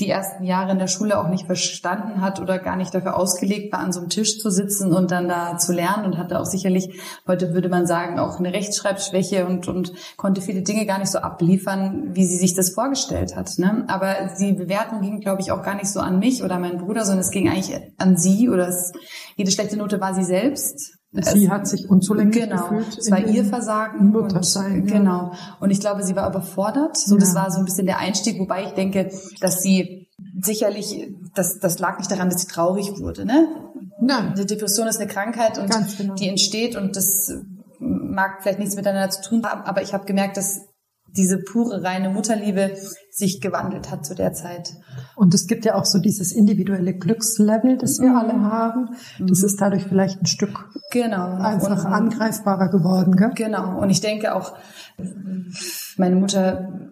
die 0.00 0.08
ersten 0.08 0.42
Jahre 0.42 0.72
in 0.72 0.80
der 0.80 0.88
Schule 0.88 1.18
auch 1.20 1.28
nicht 1.28 1.46
verstanden 1.46 2.20
hat 2.20 2.40
oder 2.40 2.58
gar 2.58 2.74
nicht 2.74 2.92
dafür 2.92 3.16
ausgelegt 3.16 3.72
war, 3.72 3.78
an 3.78 3.92
so 3.92 4.00
einem 4.00 4.08
Tisch 4.08 4.40
zu 4.40 4.50
sitzen 4.50 4.92
und 4.92 5.12
dann 5.12 5.28
da 5.28 5.56
zu 5.56 5.72
lernen 5.72 6.04
und 6.04 6.18
hatte 6.18 6.40
auch 6.40 6.46
sicherlich, 6.46 7.00
heute 7.28 7.54
würde 7.54 7.68
man 7.68 7.86
sagen, 7.86 8.18
auch 8.18 8.40
eine 8.40 8.52
Rechtschreibschwäche 8.52 9.46
und, 9.46 9.68
und 9.68 9.92
konnte 10.16 10.40
viele 10.40 10.62
Dinge 10.62 10.84
gar 10.84 10.98
nicht 10.98 11.12
so 11.12 11.18
abliefern, 11.18 12.10
wie 12.14 12.24
sie 12.24 12.38
sich 12.38 12.54
das 12.54 12.70
vorgestellt 12.70 13.36
hat. 13.36 13.56
Ne? 13.58 13.84
Aber 13.86 14.30
die 14.40 14.52
Bewertung 14.52 15.00
ging, 15.00 15.20
glaube 15.20 15.42
ich, 15.42 15.52
auch 15.52 15.62
gar 15.62 15.76
nicht 15.76 15.92
so 15.92 16.00
an 16.00 16.18
mich 16.18 16.42
oder 16.42 16.58
meinen 16.58 16.78
Bruder, 16.78 17.04
sondern 17.04 17.20
es 17.20 17.30
ging 17.30 17.48
eigentlich 17.48 17.78
an 17.98 18.16
sie 18.16 18.48
oder 18.48 18.66
es, 18.66 18.92
jede 19.36 19.52
schlechte 19.52 19.76
Note 19.76 20.00
war 20.00 20.14
sie 20.14 20.24
selbst. 20.24 21.01
Sie 21.12 21.50
hat 21.50 21.68
sich 21.68 21.90
unzulänglich 21.90 22.44
genau, 22.44 22.68
gefühlt. 22.68 22.98
Es 22.98 23.10
war 23.10 23.18
ihr 23.18 23.44
Versagen. 23.44 24.10
Muttersein. 24.10 24.82
Und, 24.82 24.86
genau. 24.86 25.32
Und 25.60 25.70
ich 25.70 25.78
glaube, 25.78 26.02
sie 26.04 26.16
war 26.16 26.28
überfordert. 26.28 26.96
So, 26.96 27.16
ja. 27.16 27.20
das 27.20 27.34
war 27.34 27.50
so 27.50 27.58
ein 27.58 27.66
bisschen 27.66 27.84
der 27.84 27.98
Einstieg, 27.98 28.38
wobei 28.38 28.64
ich 28.64 28.70
denke, 28.70 29.10
dass 29.40 29.60
sie 29.60 30.08
sicherlich, 30.40 31.12
das, 31.34 31.58
das 31.58 31.78
lag 31.78 31.98
nicht 31.98 32.10
daran, 32.10 32.30
dass 32.30 32.40
sie 32.40 32.48
traurig 32.48 32.98
wurde, 32.98 33.26
ne? 33.26 33.48
Nein. 34.00 34.34
Die 34.38 34.46
Depression 34.46 34.88
ist 34.88 35.00
eine 35.00 35.06
Krankheit 35.06 35.58
und 35.58 35.70
genau. 35.98 36.14
die 36.14 36.28
entsteht 36.28 36.76
und 36.76 36.96
das 36.96 37.30
mag 37.78 38.42
vielleicht 38.42 38.58
nichts 38.58 38.74
miteinander 38.74 39.10
zu 39.10 39.28
tun 39.28 39.44
haben, 39.44 39.62
aber 39.62 39.82
ich 39.82 39.92
habe 39.92 40.06
gemerkt, 40.06 40.36
dass 40.36 40.62
diese 41.16 41.38
pure, 41.38 41.82
reine 41.82 42.10
Mutterliebe 42.10 42.72
sich 43.10 43.40
gewandelt 43.40 43.90
hat 43.90 44.06
zu 44.06 44.14
der 44.14 44.32
Zeit. 44.32 44.74
Und 45.14 45.34
es 45.34 45.46
gibt 45.46 45.64
ja 45.64 45.74
auch 45.74 45.84
so 45.84 45.98
dieses 45.98 46.32
individuelle 46.32 46.94
Glückslevel, 46.94 47.76
das 47.76 48.00
wir 48.00 48.10
mhm. 48.10 48.16
alle 48.16 48.40
haben. 48.42 48.88
Das 49.18 49.40
mhm. 49.40 49.44
ist 49.44 49.60
dadurch 49.60 49.84
vielleicht 49.84 50.22
ein 50.22 50.26
Stück 50.26 50.68
genau. 50.90 51.36
einfach 51.36 51.84
und, 51.84 51.92
angreifbarer 51.92 52.70
geworden. 52.70 53.16
Gell? 53.16 53.32
Genau. 53.34 53.80
Und 53.80 53.90
ich 53.90 54.00
denke 54.00 54.34
auch, 54.34 54.54
meine 55.96 56.16
Mutter 56.16 56.91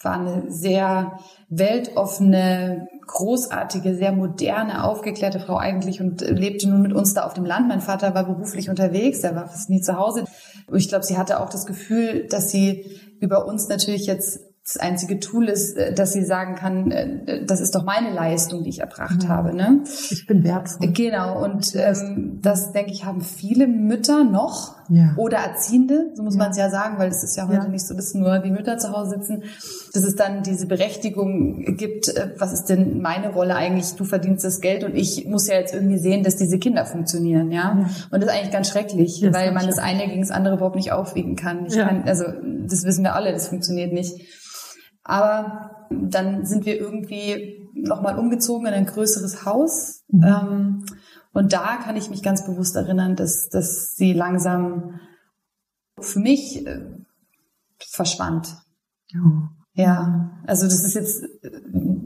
war 0.00 0.20
eine 0.20 0.44
sehr 0.48 1.18
weltoffene, 1.48 2.86
großartige, 3.06 3.94
sehr 3.96 4.12
moderne, 4.12 4.84
aufgeklärte 4.84 5.40
Frau 5.40 5.56
eigentlich 5.56 6.00
und 6.00 6.20
lebte 6.20 6.68
nun 6.68 6.82
mit 6.82 6.92
uns 6.92 7.14
da 7.14 7.24
auf 7.24 7.34
dem 7.34 7.44
Land. 7.44 7.68
Mein 7.68 7.80
Vater 7.80 8.14
war 8.14 8.24
beruflich 8.24 8.70
unterwegs, 8.70 9.20
er 9.20 9.34
war 9.34 9.48
fast 9.48 9.70
nie 9.70 9.80
zu 9.80 9.96
Hause. 9.96 10.24
Und 10.68 10.78
ich 10.78 10.88
glaube, 10.88 11.04
sie 11.04 11.18
hatte 11.18 11.40
auch 11.40 11.48
das 11.48 11.66
Gefühl, 11.66 12.26
dass 12.28 12.50
sie 12.50 13.00
über 13.20 13.46
uns 13.46 13.68
natürlich 13.68 14.06
jetzt 14.06 14.40
das 14.68 14.76
einzige 14.76 15.18
Tool 15.18 15.48
ist, 15.48 15.76
äh, 15.76 15.94
dass 15.94 16.12
sie 16.12 16.24
sagen 16.24 16.54
kann, 16.54 16.90
äh, 16.90 17.44
das 17.44 17.60
ist 17.60 17.74
doch 17.74 17.84
meine 17.84 18.12
Leistung, 18.12 18.62
die 18.62 18.70
ich 18.70 18.80
erbracht 18.80 19.22
ja. 19.22 19.28
habe. 19.30 19.54
Ne? 19.54 19.82
Ich 20.10 20.26
bin 20.26 20.44
wertvoll. 20.44 20.92
Genau, 20.92 21.42
und 21.42 21.74
ähm, 21.74 22.38
das, 22.42 22.72
denke 22.72 22.92
ich, 22.92 23.04
haben 23.04 23.22
viele 23.22 23.66
Mütter 23.66 24.24
noch 24.24 24.77
ja. 24.88 25.14
oder 25.16 25.38
Erziehende, 25.38 26.10
so 26.14 26.22
muss 26.22 26.34
ja. 26.34 26.42
man 26.42 26.50
es 26.50 26.56
ja 26.56 26.70
sagen, 26.70 26.98
weil 26.98 27.08
es 27.08 27.22
ist 27.22 27.36
ja 27.36 27.48
heute 27.48 27.68
nicht 27.68 27.86
so, 27.86 27.94
dass 27.94 28.14
nur 28.14 28.38
die 28.38 28.50
Mütter 28.50 28.78
zu 28.78 28.90
Hause 28.92 29.16
sitzen, 29.18 29.42
dass 29.92 30.04
es 30.04 30.14
dann 30.14 30.42
diese 30.42 30.66
Berechtigung 30.66 31.76
gibt, 31.76 32.08
äh, 32.08 32.32
was 32.38 32.52
ist 32.52 32.66
denn 32.66 33.00
meine 33.00 33.32
Rolle 33.32 33.56
eigentlich, 33.56 33.94
du 33.94 34.04
verdienst 34.04 34.44
das 34.44 34.60
Geld 34.60 34.84
und 34.84 34.94
ich 34.94 35.26
muss 35.26 35.48
ja 35.48 35.54
jetzt 35.54 35.74
irgendwie 35.74 35.98
sehen, 35.98 36.22
dass 36.22 36.36
diese 36.36 36.58
Kinder 36.58 36.86
funktionieren, 36.86 37.50
ja. 37.50 37.86
Und 38.10 38.22
das 38.22 38.30
ist 38.30 38.36
eigentlich 38.36 38.52
ganz 38.52 38.68
schrecklich, 38.68 39.26
weil 39.32 39.52
man 39.52 39.66
das 39.66 39.78
eine 39.78 40.06
gegen 40.06 40.20
das 40.20 40.30
andere 40.30 40.56
überhaupt 40.56 40.76
nicht 40.76 40.92
aufwiegen 40.92 41.36
kann. 41.36 41.66
Ich 41.66 41.76
kann. 41.76 42.04
Also 42.04 42.24
das 42.66 42.84
wissen 42.84 43.04
wir 43.04 43.14
alle, 43.14 43.32
das 43.32 43.48
funktioniert 43.48 43.92
nicht. 43.92 44.20
Aber 45.04 45.86
dann 45.90 46.44
sind 46.44 46.66
wir 46.66 46.78
irgendwie 46.78 47.70
nochmal 47.74 48.18
umgezogen 48.18 48.66
in 48.66 48.74
ein 48.74 48.86
größeres 48.86 49.44
Haus. 49.44 50.04
Mhm. 50.08 50.24
Ähm, 50.24 50.84
und 51.32 51.52
da 51.52 51.76
kann 51.76 51.96
ich 51.96 52.10
mich 52.10 52.22
ganz 52.22 52.44
bewusst 52.44 52.76
erinnern, 52.76 53.16
dass, 53.16 53.48
dass 53.48 53.94
sie 53.94 54.12
langsam 54.12 55.00
für 56.00 56.20
mich 56.20 56.66
äh, 56.66 56.80
verschwand. 57.78 58.56
Oh. 59.14 59.48
Ja, 59.74 60.32
also 60.46 60.64
das 60.64 60.84
ist 60.84 60.94
jetzt 60.94 61.22
äh, 61.44 61.50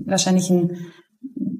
wahrscheinlich 0.04 0.50
ein, 0.50 0.76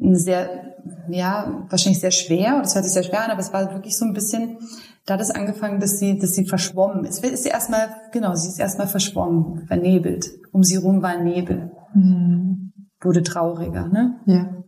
ein 0.03 0.17
sehr, 0.17 0.77
ja, 1.09 1.67
wahrscheinlich 1.71 2.01
sehr 2.01 2.11
schwer, 2.11 2.61
das 2.61 2.75
hört 2.75 2.85
sich 2.85 2.95
sehr 2.95 3.03
schwer 3.03 3.25
an, 3.25 3.31
aber 3.31 3.41
es 3.41 3.53
war 3.53 3.73
wirklich 3.73 3.97
so 3.97 4.05
ein 4.05 4.13
bisschen, 4.13 4.59
da 5.07 5.15
hat 5.15 5.21
es 5.21 5.31
angefangen, 5.31 5.81
dass 5.81 5.99
sie, 5.99 6.19
dass 6.19 6.35
sie 6.35 6.47
verschwommen 6.47 7.05
ist. 7.05 7.25
Ist 7.25 7.45
sie 7.45 7.49
erstmal, 7.49 7.89
genau, 8.13 8.35
sie 8.35 8.49
ist 8.49 8.61
erstmal 8.61 8.87
verschwommen, 8.87 9.67
vernebelt. 9.67 10.31
Um 10.53 10.63
sie 10.63 10.77
rum 10.77 11.03
war 11.03 11.19
Nebel. 11.19 11.73
Mhm. 11.95 12.73
Wurde 13.01 13.23
trauriger, 13.23 13.89
ne? 13.89 14.21
Ja. 14.27 14.63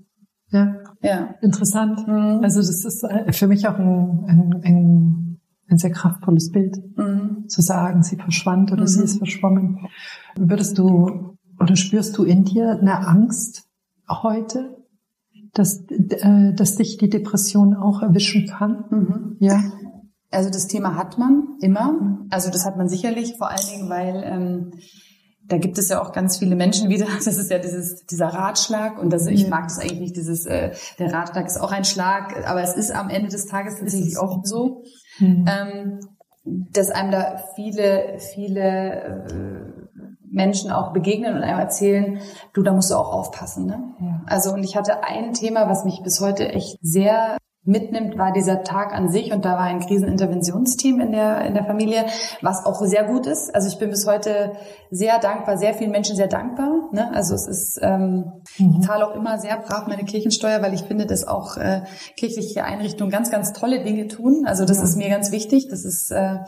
Ja. 0.48 0.83
Ja. 1.04 1.34
Interessant. 1.42 2.08
Mhm. 2.08 2.40
Also 2.42 2.60
das 2.60 2.84
ist 2.84 3.04
äh, 3.04 3.32
für 3.32 3.46
mich 3.46 3.68
auch 3.68 3.78
ein, 3.78 4.24
ein, 4.26 4.60
ein, 4.64 5.40
ein 5.68 5.78
sehr 5.78 5.90
kraftvolles 5.90 6.50
Bild, 6.50 6.78
mhm. 6.96 7.48
zu 7.48 7.60
sagen, 7.60 8.02
sie 8.02 8.16
verschwand 8.16 8.72
oder 8.72 8.86
sie 8.86 9.00
mhm. 9.00 9.04
ist 9.04 9.18
verschwommen. 9.18 9.86
Würdest 10.36 10.78
du 10.78 11.36
oder 11.60 11.76
spürst 11.76 12.16
du 12.16 12.24
in 12.24 12.44
dir 12.44 12.78
eine 12.80 13.06
Angst 13.06 13.68
heute, 14.08 14.78
dass, 15.52 15.84
äh, 15.88 16.54
dass 16.54 16.76
dich 16.76 16.96
die 16.96 17.10
Depression 17.10 17.74
auch 17.74 18.02
erwischen 18.02 18.46
kann? 18.46 18.84
Mhm. 18.90 19.36
Ja. 19.40 19.62
Also 20.30 20.50
das 20.50 20.66
Thema 20.66 20.96
hat 20.96 21.18
man 21.18 21.58
immer. 21.60 22.26
Also 22.30 22.50
das 22.50 22.64
hat 22.64 22.76
man 22.76 22.88
sicherlich, 22.88 23.36
vor 23.36 23.50
allen 23.50 23.66
Dingen, 23.72 23.88
weil 23.88 24.22
ähm, 24.24 24.70
da 25.46 25.58
gibt 25.58 25.78
es 25.78 25.88
ja 25.88 26.02
auch 26.02 26.12
ganz 26.12 26.38
viele 26.38 26.56
Menschen 26.56 26.88
wieder. 26.88 27.06
Das 27.24 27.38
ist 27.38 27.50
ja 27.50 27.58
dieses 27.58 28.04
dieser 28.06 28.28
Ratschlag 28.28 28.98
und 28.98 29.12
das, 29.12 29.26
ich 29.26 29.48
mag 29.48 29.64
das 29.64 29.78
eigentlich 29.78 30.00
nicht. 30.00 30.16
Dieses 30.16 30.46
äh, 30.46 30.72
der 30.98 31.12
Ratschlag 31.12 31.46
ist 31.46 31.60
auch 31.60 31.72
ein 31.72 31.84
Schlag, 31.84 32.46
aber 32.46 32.62
es 32.62 32.74
ist 32.74 32.90
am 32.90 33.10
Ende 33.10 33.28
des 33.28 33.46
Tages 33.46 33.78
tatsächlich 33.78 34.18
auch 34.18 34.40
so, 34.44 34.82
mhm. 35.18 35.46
ähm, 35.48 36.00
dass 36.44 36.90
einem 36.90 37.10
da 37.10 37.42
viele 37.54 38.18
viele 38.34 39.26
äh, 39.28 39.74
Menschen 40.30 40.72
auch 40.72 40.92
begegnen 40.92 41.36
und 41.36 41.42
einem 41.42 41.60
erzählen, 41.60 42.18
du, 42.52 42.62
da 42.62 42.72
musst 42.72 42.90
du 42.90 42.96
auch 42.96 43.12
aufpassen. 43.12 43.66
Ne? 43.66 43.78
Ja. 44.00 44.20
Also 44.26 44.52
und 44.52 44.64
ich 44.64 44.76
hatte 44.76 45.04
ein 45.04 45.32
Thema, 45.32 45.68
was 45.68 45.84
mich 45.84 46.02
bis 46.02 46.20
heute 46.20 46.48
echt 46.48 46.76
sehr 46.82 47.38
mitnimmt, 47.64 48.18
war 48.18 48.32
dieser 48.32 48.62
Tag 48.62 48.92
an 48.92 49.10
sich 49.10 49.32
und 49.32 49.44
da 49.44 49.52
war 49.52 49.60
ein 49.60 49.80
Kriseninterventionsteam 49.80 51.00
in 51.00 51.12
der 51.12 51.46
in 51.46 51.54
der 51.54 51.64
Familie, 51.64 52.04
was 52.42 52.66
auch 52.66 52.80
sehr 52.82 53.04
gut 53.04 53.26
ist. 53.26 53.54
Also 53.54 53.68
ich 53.68 53.78
bin 53.78 53.90
bis 53.90 54.06
heute 54.06 54.52
sehr 54.90 55.18
dankbar, 55.18 55.56
sehr 55.56 55.74
vielen 55.74 55.90
Menschen 55.90 56.14
sehr 56.14 56.28
dankbar. 56.28 56.90
Ne? 56.92 57.10
Also 57.14 57.34
es 57.34 57.46
ist, 57.46 57.78
ähm, 57.82 58.32
mhm. 58.58 58.76
ich 58.80 58.86
zahle 58.86 59.06
auch 59.06 59.14
immer 59.14 59.38
sehr 59.38 59.56
brav 59.58 59.86
meine 59.86 60.04
Kirchensteuer, 60.04 60.60
weil 60.60 60.74
ich 60.74 60.82
finde, 60.82 61.06
dass 61.06 61.26
auch 61.26 61.56
äh, 61.56 61.82
kirchliche 62.16 62.64
Einrichtungen 62.64 63.10
ganz, 63.10 63.30
ganz 63.30 63.52
tolle 63.52 63.82
Dinge 63.82 64.08
tun. 64.08 64.44
Also 64.46 64.64
das 64.66 64.78
ja. 64.78 64.84
ist 64.84 64.96
mir 64.96 65.08
ganz 65.08 65.32
wichtig. 65.32 65.68
Das 65.70 65.84
ist 65.84 66.10
äh, 66.10 66.38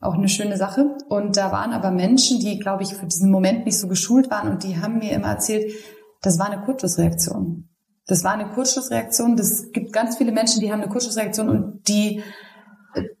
auch 0.00 0.14
eine 0.14 0.28
schöne 0.28 0.56
Sache. 0.56 0.96
Und 1.08 1.36
da 1.36 1.52
waren 1.52 1.72
aber 1.72 1.90
Menschen, 1.90 2.40
die, 2.40 2.58
glaube 2.58 2.82
ich, 2.82 2.94
für 2.94 3.06
diesen 3.06 3.30
Moment 3.30 3.64
nicht 3.64 3.78
so 3.78 3.86
geschult 3.86 4.30
waren 4.30 4.48
und 4.48 4.64
die 4.64 4.80
haben 4.80 4.98
mir 4.98 5.12
immer 5.12 5.28
erzählt, 5.28 5.72
das 6.20 6.38
war 6.38 6.50
eine 6.50 6.62
Kurzschlussreaktion. 6.62 7.68
Das 8.08 8.24
war 8.24 8.32
eine 8.32 8.48
Kurzschlussreaktion. 8.48 9.36
Das 9.36 9.70
gibt 9.70 9.92
ganz 9.92 10.16
viele 10.16 10.32
Menschen, 10.32 10.60
die 10.60 10.72
haben 10.72 10.80
eine 10.80 10.90
Kurzschlussreaktion 10.90 11.48
und 11.48 11.86
die, 11.88 12.22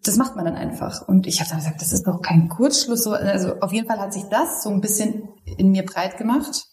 das 0.02 0.16
macht 0.16 0.34
man 0.34 0.46
dann 0.46 0.56
einfach. 0.56 1.06
Und 1.06 1.26
ich 1.26 1.40
habe 1.40 1.50
dann 1.50 1.58
gesagt, 1.58 1.80
das 1.82 1.92
ist 1.92 2.06
doch 2.06 2.22
kein 2.22 2.48
Kurzschluss. 2.48 3.06
Also 3.06 3.60
auf 3.60 3.72
jeden 3.72 3.86
Fall 3.86 4.00
hat 4.00 4.14
sich 4.14 4.24
das 4.30 4.62
so 4.62 4.70
ein 4.70 4.80
bisschen 4.80 5.28
in 5.44 5.70
mir 5.70 5.84
breit 5.84 6.16
gemacht, 6.16 6.64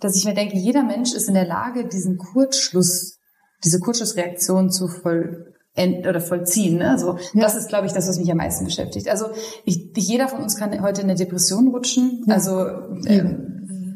dass 0.00 0.16
ich 0.16 0.24
mir 0.24 0.34
denke, 0.34 0.56
jeder 0.56 0.82
Mensch 0.82 1.12
ist 1.12 1.28
in 1.28 1.34
der 1.34 1.46
Lage, 1.46 1.86
diesen 1.86 2.16
Kurzschluss, 2.16 3.18
diese 3.62 3.80
Kurzschlussreaktion 3.80 4.70
zu 4.70 4.88
voll, 4.88 5.52
oder 5.76 6.20
vollziehen. 6.20 6.78
Ne? 6.78 6.90
Also 6.90 7.18
ja. 7.34 7.42
das 7.42 7.54
ist, 7.54 7.68
glaube 7.68 7.86
ich, 7.86 7.92
das, 7.92 8.08
was 8.08 8.18
mich 8.18 8.30
am 8.30 8.36
meisten 8.38 8.64
beschäftigt. 8.64 9.08
Also 9.08 9.26
ich, 9.64 9.92
jeder 9.96 10.28
von 10.28 10.42
uns 10.42 10.56
kann 10.56 10.82
heute 10.82 11.02
in 11.02 11.08
eine 11.08 11.18
Depression 11.18 11.68
rutschen. 11.68 12.24
Ja. 12.26 12.34
Also 12.34 12.66
ähm, 13.06 13.51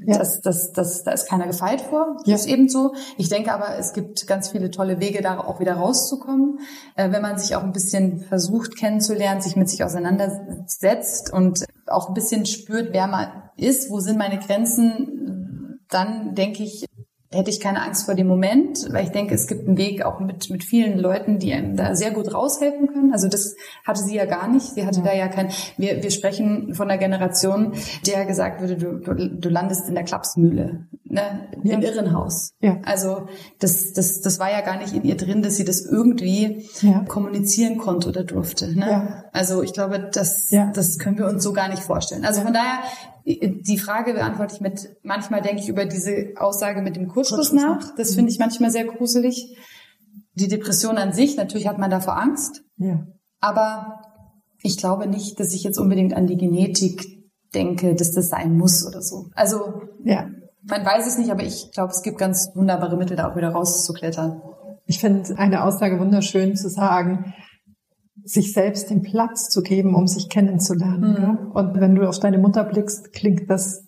ja. 0.06 0.18
das, 0.18 0.40
das, 0.40 0.72
das, 0.72 1.04
da 1.04 1.12
ist 1.12 1.28
keiner 1.28 1.46
gefeit 1.46 1.80
vor. 1.80 2.16
Das 2.26 2.42
ist 2.42 2.46
eben 2.46 2.68
so. 2.68 2.94
Ich 3.16 3.28
denke 3.28 3.52
aber, 3.52 3.78
es 3.78 3.92
gibt 3.92 4.26
ganz 4.26 4.48
viele 4.48 4.70
tolle 4.70 5.00
Wege, 5.00 5.22
da 5.22 5.38
auch 5.40 5.60
wieder 5.60 5.74
rauszukommen, 5.74 6.60
äh, 6.96 7.10
wenn 7.10 7.22
man 7.22 7.38
sich 7.38 7.56
auch 7.56 7.62
ein 7.62 7.72
bisschen 7.72 8.20
versucht 8.20 8.76
kennenzulernen, 8.76 9.40
sich 9.40 9.56
mit 9.56 9.68
sich 9.68 9.84
auseinandersetzt 9.84 11.32
und 11.32 11.64
auch 11.86 12.08
ein 12.08 12.14
bisschen 12.14 12.46
spürt, 12.46 12.92
wer 12.92 13.06
man 13.06 13.28
ist, 13.56 13.90
wo 13.90 14.00
sind 14.00 14.18
meine 14.18 14.38
Grenzen. 14.38 15.80
Dann 15.88 16.34
denke 16.34 16.62
ich, 16.62 16.86
hätte 17.36 17.50
ich 17.50 17.60
keine 17.60 17.82
Angst 17.82 18.06
vor 18.06 18.14
dem 18.14 18.26
Moment, 18.26 18.92
weil 18.92 19.04
ich 19.04 19.10
denke, 19.10 19.34
es 19.34 19.46
gibt 19.46 19.66
einen 19.66 19.76
Weg 19.76 20.04
auch 20.04 20.20
mit, 20.20 20.50
mit 20.50 20.64
vielen 20.64 20.98
Leuten, 20.98 21.38
die 21.38 21.52
einem 21.52 21.76
da 21.76 21.94
sehr 21.94 22.10
gut 22.10 22.32
raushelfen 22.32 22.88
können. 22.88 23.12
Also 23.12 23.28
das 23.28 23.54
hatte 23.84 24.02
sie 24.02 24.16
ja 24.16 24.24
gar 24.24 24.48
nicht. 24.48 24.74
Sie 24.74 24.86
hatte 24.86 25.00
ja. 25.00 25.06
da 25.06 25.14
ja 25.14 25.28
kein, 25.28 25.50
wir, 25.76 26.02
wir 26.02 26.10
sprechen 26.10 26.74
von 26.74 26.90
einer 26.90 26.98
Generation, 26.98 27.72
der 28.06 28.24
gesagt 28.24 28.60
würde, 28.60 28.76
du, 28.76 28.98
du, 28.98 29.30
du 29.30 29.48
landest 29.48 29.88
in 29.88 29.94
der 29.94 30.04
Klapsmühle, 30.04 30.86
ne, 31.04 31.48
ja. 31.62 31.74
im 31.74 31.82
Irrenhaus. 31.82 32.54
Ja. 32.60 32.78
Also 32.84 33.26
das, 33.60 33.92
das, 33.92 34.20
das 34.20 34.38
war 34.38 34.50
ja 34.50 34.62
gar 34.62 34.78
nicht 34.78 34.94
in 34.94 35.04
ihr 35.04 35.16
drin, 35.16 35.42
dass 35.42 35.56
sie 35.56 35.64
das 35.64 35.84
irgendwie 35.84 36.66
ja. 36.80 37.04
kommunizieren 37.06 37.78
konnte 37.78 38.08
oder 38.08 38.24
durfte. 38.24 38.74
Ne? 38.74 38.90
Ja. 38.90 39.24
Also 39.32 39.62
ich 39.62 39.72
glaube, 39.72 40.10
das, 40.12 40.48
das 40.74 40.98
können 40.98 41.18
wir 41.18 41.26
uns 41.26 41.42
so 41.42 41.52
gar 41.52 41.68
nicht 41.68 41.82
vorstellen. 41.82 42.24
Also 42.24 42.40
von 42.40 42.52
daher, 42.52 42.80
die 43.26 43.78
Frage 43.78 44.14
beantworte 44.14 44.54
ich 44.54 44.60
mit, 44.60 44.96
manchmal 45.02 45.42
denke 45.42 45.60
ich 45.60 45.68
über 45.68 45.84
diese 45.84 46.34
Aussage 46.36 46.80
mit 46.80 46.94
dem 46.94 47.08
Kurzschluss 47.08 47.52
nach. 47.52 47.94
Das 47.96 48.14
finde 48.14 48.30
ich 48.30 48.38
manchmal 48.38 48.70
sehr 48.70 48.84
gruselig. 48.84 49.56
Die 50.34 50.46
Depression 50.46 50.96
an 50.96 51.12
sich, 51.12 51.36
natürlich 51.36 51.66
hat 51.66 51.78
man 51.78 51.90
davor 51.90 52.16
Angst. 52.16 52.62
Ja. 52.76 53.04
Aber 53.40 54.00
ich 54.62 54.76
glaube 54.76 55.08
nicht, 55.08 55.40
dass 55.40 55.54
ich 55.54 55.64
jetzt 55.64 55.78
unbedingt 55.78 56.14
an 56.14 56.28
die 56.28 56.36
Genetik 56.36 57.26
denke, 57.52 57.96
dass 57.96 58.12
das 58.12 58.28
sein 58.28 58.56
muss 58.56 58.86
oder 58.86 59.02
so. 59.02 59.26
Also, 59.34 59.82
ja. 60.04 60.28
man 60.62 60.84
weiß 60.84 61.06
es 61.06 61.18
nicht, 61.18 61.30
aber 61.30 61.42
ich 61.42 61.72
glaube, 61.72 61.90
es 61.90 62.02
gibt 62.02 62.18
ganz 62.18 62.50
wunderbare 62.54 62.96
Mittel, 62.96 63.16
da 63.16 63.30
auch 63.30 63.36
wieder 63.36 63.48
rauszuklettern. 63.48 64.40
Ich 64.86 65.00
finde 65.00 65.36
eine 65.36 65.64
Aussage 65.64 65.98
wunderschön 65.98 66.54
zu 66.54 66.68
sagen, 66.68 67.34
sich 68.24 68.52
selbst 68.52 68.90
den 68.90 69.02
Platz 69.02 69.48
zu 69.48 69.62
geben, 69.62 69.94
um 69.94 70.06
sich 70.06 70.28
kennenzulernen. 70.28 71.12
Mhm. 71.12 71.22
Ja? 71.22 71.38
Und 71.52 71.80
wenn 71.80 71.94
du 71.94 72.08
auf 72.08 72.18
deine 72.18 72.38
Mutter 72.38 72.64
blickst, 72.64 73.12
klingt 73.12 73.48
das 73.48 73.84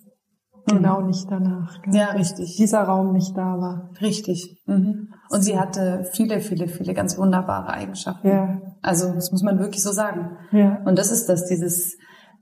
mhm. 0.67 0.77
genau 0.77 1.01
nicht 1.01 1.31
danach. 1.31 1.81
Gell? 1.83 1.95
Ja, 1.95 2.11
richtig. 2.11 2.57
Dieser 2.57 2.83
Raum 2.83 3.13
nicht 3.13 3.37
da 3.37 3.59
war. 3.59 3.91
Richtig. 4.01 4.63
Mhm. 4.67 5.09
Und 5.31 5.43
sie 5.43 5.59
hatte 5.59 6.05
viele, 6.13 6.41
viele, 6.41 6.69
viele 6.69 6.95
ganz 6.95 7.19
wunderbare 7.19 7.69
Eigenschaften. 7.69 8.29
Ja. 8.29 8.61
Also 8.83 9.13
das 9.13 9.33
muss 9.33 9.43
man 9.43 9.59
wirklich 9.59 9.83
so 9.83 9.93
sagen. 9.93 10.37
Ja. 10.53 10.83
Und 10.85 10.99
das 10.99 11.11
ist 11.11 11.29
das, 11.29 11.47
dieses 11.47 11.97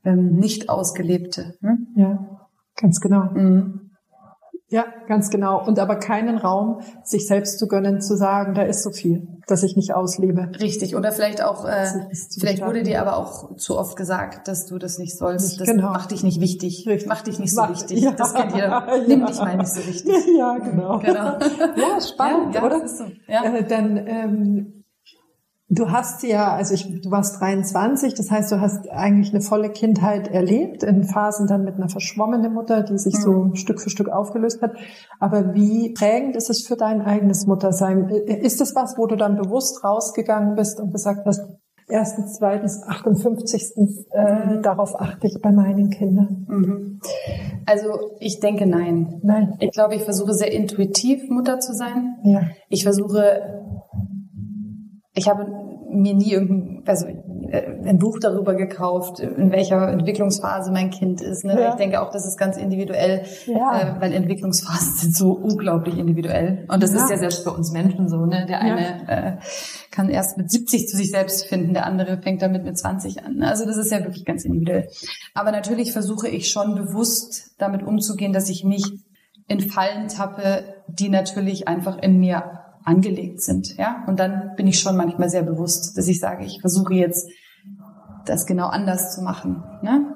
ähm, 0.07 0.37
nicht 0.37 0.69
ausgelebte. 0.69 1.55
Hm? 1.61 1.89
Ja, 1.97 2.49
ganz 2.77 3.01
genau. 3.01 3.25
Mhm. 3.35 3.86
Ja, 4.69 4.85
ganz 5.07 5.31
genau. 5.31 5.65
Und 5.65 5.79
aber 5.79 5.97
keinen 5.97 6.39
Raum, 6.39 6.81
sich 7.05 7.29
selbst 7.29 7.61
zu 7.61 7.69
gönnen, 7.69 8.01
zu 8.01 8.17
sagen, 8.17 8.55
da 8.55 8.63
ist 8.63 8.83
so 8.83 8.91
viel, 8.91 9.29
dass 9.47 9.63
ich 9.63 9.77
nicht 9.77 9.95
auslebe. 9.95 10.51
Richtig. 10.61 10.97
Oder 10.97 11.13
vielleicht 11.13 11.41
auch, 11.41 11.65
äh, 11.65 11.87
vielleicht 12.37 12.65
wurde 12.67 12.83
dir 12.83 13.01
aber 13.01 13.17
auch 13.17 13.55
zu 13.57 13.79
oft 13.79 13.97
gesagt, 13.97 14.49
dass 14.49 14.67
du 14.67 14.79
das 14.79 14.99
nicht 14.99 15.17
sollst. 15.17 15.61
Das 15.61 15.69
genau. 15.69 15.93
macht 15.93 16.11
dich 16.11 16.25
nicht 16.25 16.41
wichtig. 16.41 16.85
Richtig. 16.89 17.09
Macht 17.09 17.29
dich 17.29 17.39
nicht 17.39 17.55
so 17.55 17.61
Macht, 17.61 17.75
wichtig. 17.75 18.01
Ja. 18.01 18.11
Das 18.11 18.35
kennt 18.35 18.57
jeder. 18.57 18.89
Nimm 19.07 19.25
dich 19.27 19.39
mal 19.39 19.57
nicht 19.57 19.73
so 19.73 19.87
wichtig. 19.87 20.13
Ja, 20.37 20.59
genau. 20.59 20.99
genau. 20.99 21.39
Ja, 21.77 22.01
spannend, 22.01 22.55
ja, 22.55 22.61
ja, 22.61 22.67
oder? 22.67 22.89
So. 22.89 23.05
Ja. 23.29 23.45
Äh, 23.45 23.65
dann 23.65 23.97
ähm, 24.07 24.76
Du 25.69 25.91
hast 25.91 26.23
ja, 26.23 26.55
also 26.55 26.75
ich, 26.75 27.03
du 27.03 27.11
warst 27.11 27.41
23, 27.41 28.15
das 28.15 28.31
heißt, 28.31 28.53
du 28.53 28.61
hast 28.61 28.89
eigentlich 28.89 29.35
eine 29.35 29.41
volle 29.41 29.71
Kindheit 29.71 30.29
erlebt, 30.29 30.85
in 30.85 31.03
Phasen 31.03 31.49
dann 31.49 31.65
mit 31.65 31.75
einer 31.75 31.89
verschwommenen 31.89 32.55
Mutter, 32.55 32.85
die 32.85 32.99
sich 32.99 33.15
mhm. 33.15 33.21
so 33.21 33.55
Stück 33.55 33.81
für 33.81 33.91
Stück 33.91 34.09
aufgelöst 34.09 34.63
hat. 34.63 34.77
Aber 35.19 35.55
wie 35.55 35.93
prägend 35.93 36.37
ist 36.37 36.51
es 36.51 36.65
für 36.65 36.77
dein 36.77 37.03
eigenes 37.03 37.47
Muttersein? 37.47 38.09
Ist 38.09 38.61
das 38.61 38.77
was, 38.77 38.97
wo 38.97 39.07
du 39.07 39.17
dann 39.17 39.37
bewusst 39.37 39.83
rausgegangen 39.83 40.55
bist 40.55 40.79
und 40.79 40.93
gesagt 40.93 41.27
hast, 41.27 41.41
erstens, 41.89 42.39
zweitens, 42.39 42.83
58. 42.87 43.73
Äh, 44.13 44.61
darauf 44.63 45.01
achte 45.01 45.27
ich 45.27 45.41
bei 45.43 45.51
meinen 45.51 45.91
Kindern? 45.91 46.47
Mhm. 46.49 47.01
Also 47.67 47.89
ich 48.21 48.39
denke 48.39 48.67
nein. 48.67 49.21
Nein. 49.25 49.57
Ich 49.59 49.73
glaube, 49.73 49.97
ich 49.97 50.05
versuche 50.05 50.33
sehr 50.33 50.53
intuitiv 50.53 51.29
Mutter 51.29 51.59
zu 51.59 51.75
sein. 51.75 52.19
Ja. 52.23 52.43
Ich 52.69 52.85
versuche 52.85 53.65
ich 55.17 55.29
habe 55.29 55.47
mir 55.91 56.15
nie 56.15 56.31
irgendein, 56.31 56.83
also 56.87 57.07
äh, 57.07 57.63
ein 57.87 57.99
Buch 57.99 58.19
darüber 58.21 58.55
gekauft, 58.55 59.19
in 59.21 59.51
welcher 59.51 59.89
Entwicklungsphase 59.89 60.71
mein 60.71 60.91
Kind 60.91 61.23
ist. 61.23 61.43
Ne? 61.45 61.59
Ja. 61.59 61.71
Ich 61.71 61.77
denke 61.77 62.03
auch, 62.03 62.11
das 62.11 62.27
ist 62.27 62.39
ganz 62.39 62.59
individuell, 62.59 63.23
ja. 63.47 63.97
äh, 63.97 64.01
weil 64.01 64.13
Entwicklungsphasen 64.13 64.95
sind 64.95 65.17
so 65.17 65.33
unglaublich 65.33 65.97
individuell. 65.97 66.67
Und 66.69 66.83
das 66.83 66.93
ja. 66.93 67.03
ist 67.03 67.11
ja 67.11 67.17
selbst 67.17 67.45
bei 67.47 67.51
uns 67.51 67.73
Menschen 67.73 68.09
so. 68.09 68.27
Ne? 68.27 68.45
Der 68.47 68.61
eine 68.61 69.09
äh, 69.09 69.37
kann 69.91 70.11
erst 70.11 70.37
mit 70.37 70.51
70 70.51 70.87
zu 70.87 70.99
sich 70.99 71.11
selbst 71.11 71.47
finden, 71.47 71.73
der 71.73 71.87
andere 71.87 72.19
fängt 72.21 72.43
damit 72.43 72.65
mit 72.65 72.77
20 72.77 73.25
an. 73.25 73.37
Ne? 73.37 73.49
Also 73.49 73.65
das 73.65 73.79
ist 73.79 73.91
ja 73.91 74.01
wirklich 74.01 74.27
ganz 74.27 74.45
individuell. 74.45 74.89
Aber 75.33 75.51
natürlich 75.51 75.93
versuche 75.93 76.29
ich 76.29 76.51
schon 76.51 76.75
bewusst 76.75 77.55
damit 77.57 77.83
umzugehen, 77.83 78.35
dass 78.35 78.51
ich 78.51 78.65
nicht 78.65 78.93
in 79.49 79.61
Fallen 79.61 80.09
tappe, 80.09 80.65
die 80.89 81.09
natürlich 81.09 81.69
einfach 81.69 81.97
in 82.03 82.19
mir 82.19 82.66
angelegt 82.87 83.43
sind. 83.43 83.77
Ja? 83.77 84.05
Und 84.07 84.19
dann 84.19 84.53
bin 84.57 84.67
ich 84.67 84.81
schon 84.81 84.97
manchmal 84.97 85.29
sehr 85.29 85.43
bewusst, 85.43 85.99
dass 85.99 86.09
ich 86.09 86.21
sage, 86.21 86.45
ich 86.45 86.61
versuche 86.61 86.95
jetzt, 86.95 87.29
das 88.25 88.47
genau 88.47 88.67
anders 88.67 89.15
zu 89.15 89.23
machen. 89.23 89.63
Ne? 89.83 90.15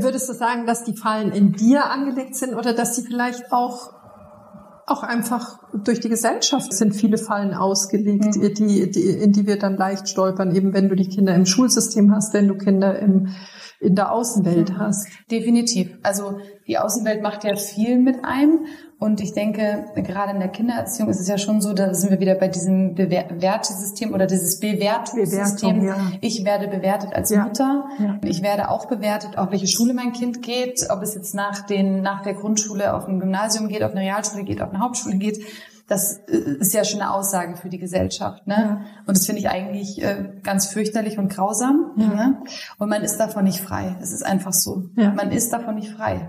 Würdest 0.00 0.28
du 0.28 0.34
sagen, 0.34 0.66
dass 0.66 0.84
die 0.84 0.96
Fallen 0.96 1.32
in 1.32 1.52
dir 1.52 1.90
angelegt 1.90 2.36
sind 2.36 2.54
oder 2.54 2.74
dass 2.74 2.96
sie 2.96 3.02
vielleicht 3.02 3.52
auch 3.52 3.92
auch 4.86 5.02
einfach 5.02 5.58
durch 5.84 6.00
die 6.00 6.08
Gesellschaft 6.08 6.72
sind 6.72 6.94
viele 6.94 7.18
Fallen 7.18 7.52
ausgelegt, 7.52 8.36
mhm. 8.36 8.54
die, 8.54 8.90
die, 8.90 9.10
in 9.10 9.32
die 9.32 9.46
wir 9.46 9.58
dann 9.58 9.76
leicht 9.76 10.08
stolpern, 10.08 10.54
eben 10.54 10.72
wenn 10.72 10.88
du 10.88 10.96
die 10.96 11.08
Kinder 11.08 11.34
im 11.34 11.44
Schulsystem 11.44 12.14
hast, 12.14 12.32
wenn 12.32 12.48
du 12.48 12.56
Kinder 12.56 12.98
im, 12.98 13.28
in 13.80 13.94
der 13.94 14.12
Außenwelt 14.12 14.70
mhm. 14.70 14.78
hast. 14.78 15.06
Definitiv. 15.30 15.90
Also 16.02 16.38
die 16.66 16.78
Außenwelt 16.78 17.22
macht 17.22 17.44
ja 17.44 17.54
viel 17.56 17.98
mit 17.98 18.24
einem 18.24 18.64
und 19.00 19.20
ich 19.20 19.32
denke, 19.32 19.86
gerade 19.94 20.32
in 20.32 20.40
der 20.40 20.48
Kindererziehung 20.48 21.08
ist 21.08 21.20
es 21.20 21.28
ja 21.28 21.38
schon 21.38 21.60
so, 21.60 21.72
da 21.72 21.94
sind 21.94 22.10
wir 22.10 22.18
wieder 22.18 22.34
bei 22.34 22.48
diesem 22.48 22.96
Bewertesystem 22.96 24.12
oder 24.12 24.26
dieses 24.26 24.58
Bewertungssystem. 24.58 25.84
Ja. 25.84 25.96
Ich 26.20 26.44
werde 26.44 26.66
bewertet 26.66 27.12
als 27.14 27.30
ja. 27.30 27.44
Mutter. 27.44 27.84
Ja. 28.00 28.18
Ich 28.24 28.42
werde 28.42 28.70
auch 28.70 28.86
bewertet, 28.86 29.38
auf 29.38 29.52
welche 29.52 29.68
Schule 29.68 29.94
mein 29.94 30.12
Kind 30.12 30.42
geht, 30.42 30.88
ob 30.90 31.02
es 31.02 31.14
jetzt 31.14 31.32
nach 31.32 31.64
den, 31.64 32.02
nach 32.02 32.22
der 32.22 32.34
Grundschule 32.34 32.92
auf 32.92 33.06
ein 33.06 33.20
Gymnasium 33.20 33.68
geht, 33.68 33.84
auf 33.84 33.92
eine 33.92 34.00
Realschule 34.00 34.42
geht, 34.42 34.60
auf 34.60 34.70
eine 34.70 34.80
Hauptschule 34.80 35.16
geht. 35.16 35.44
das 35.86 36.18
äh, 36.26 36.56
ist 36.58 36.74
ja 36.74 36.84
schon 36.84 37.00
eine 37.00 37.12
Aussage 37.14 37.56
für 37.56 37.68
die 37.68 37.78
Gesellschaft. 37.78 38.48
Ne? 38.48 38.84
Und 39.06 39.16
das 39.16 39.26
finde 39.26 39.40
ich 39.40 39.48
eigentlich 39.48 40.02
äh, 40.02 40.24
ganz 40.42 40.66
fürchterlich 40.66 41.18
und 41.18 41.28
grausam. 41.28 41.92
Ne? 41.96 42.42
Und 42.78 42.88
man 42.88 43.02
ist 43.02 43.18
davon 43.18 43.44
nicht 43.44 43.60
frei. 43.60 43.96
Es 44.02 44.10
ist 44.10 44.26
einfach 44.26 44.52
so. 44.52 44.90
Man 44.96 45.30
ist 45.30 45.52
davon 45.52 45.76
nicht 45.76 45.92
frei. 45.92 46.28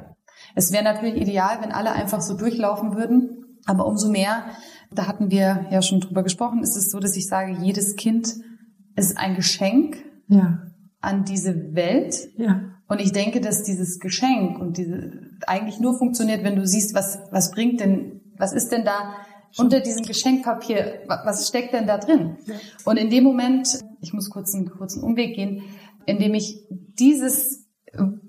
Es 0.55 0.71
wäre 0.71 0.83
natürlich 0.83 1.21
ideal, 1.21 1.59
wenn 1.62 1.71
alle 1.71 1.91
einfach 1.91 2.21
so 2.21 2.35
durchlaufen 2.35 2.95
würden. 2.95 3.45
Aber 3.65 3.85
umso 3.85 4.09
mehr, 4.09 4.45
da 4.91 5.07
hatten 5.07 5.29
wir 5.29 5.67
ja 5.69 5.81
schon 5.81 5.99
drüber 5.99 6.23
gesprochen, 6.23 6.63
ist 6.63 6.75
es 6.75 6.89
so, 6.89 6.99
dass 6.99 7.15
ich 7.15 7.27
sage, 7.27 7.57
jedes 7.62 7.95
Kind 7.95 8.35
ist 8.95 9.17
ein 9.17 9.35
Geschenk 9.35 9.97
ja. 10.27 10.63
an 11.01 11.23
diese 11.23 11.75
Welt. 11.75 12.29
Ja. 12.38 12.62
Und 12.88 12.99
ich 12.99 13.12
denke, 13.12 13.39
dass 13.39 13.63
dieses 13.63 13.99
Geschenk 13.99 14.59
und 14.59 14.77
diese 14.77 15.29
eigentlich 15.45 15.79
nur 15.79 15.97
funktioniert, 15.97 16.43
wenn 16.43 16.55
du 16.55 16.65
siehst, 16.65 16.95
was, 16.95 17.19
was 17.31 17.51
bringt 17.51 17.79
denn, 17.79 18.21
was 18.38 18.53
ist 18.53 18.71
denn 18.71 18.83
da 18.83 19.15
unter 19.57 19.79
diesem 19.79 20.03
Geschenkpapier, 20.03 21.03
was 21.07 21.47
steckt 21.47 21.73
denn 21.73 21.88
da 21.88 21.97
drin? 21.97 22.38
Ja. 22.45 22.55
Und 22.85 22.97
in 22.97 23.09
dem 23.09 23.23
Moment, 23.23 23.79
ich 24.01 24.13
muss 24.13 24.29
kurz 24.29 24.53
einen 24.53 24.69
kurzen 24.69 25.03
Umweg 25.03 25.35
gehen, 25.35 25.63
indem 26.05 26.33
ich 26.33 26.65
dieses 26.69 27.67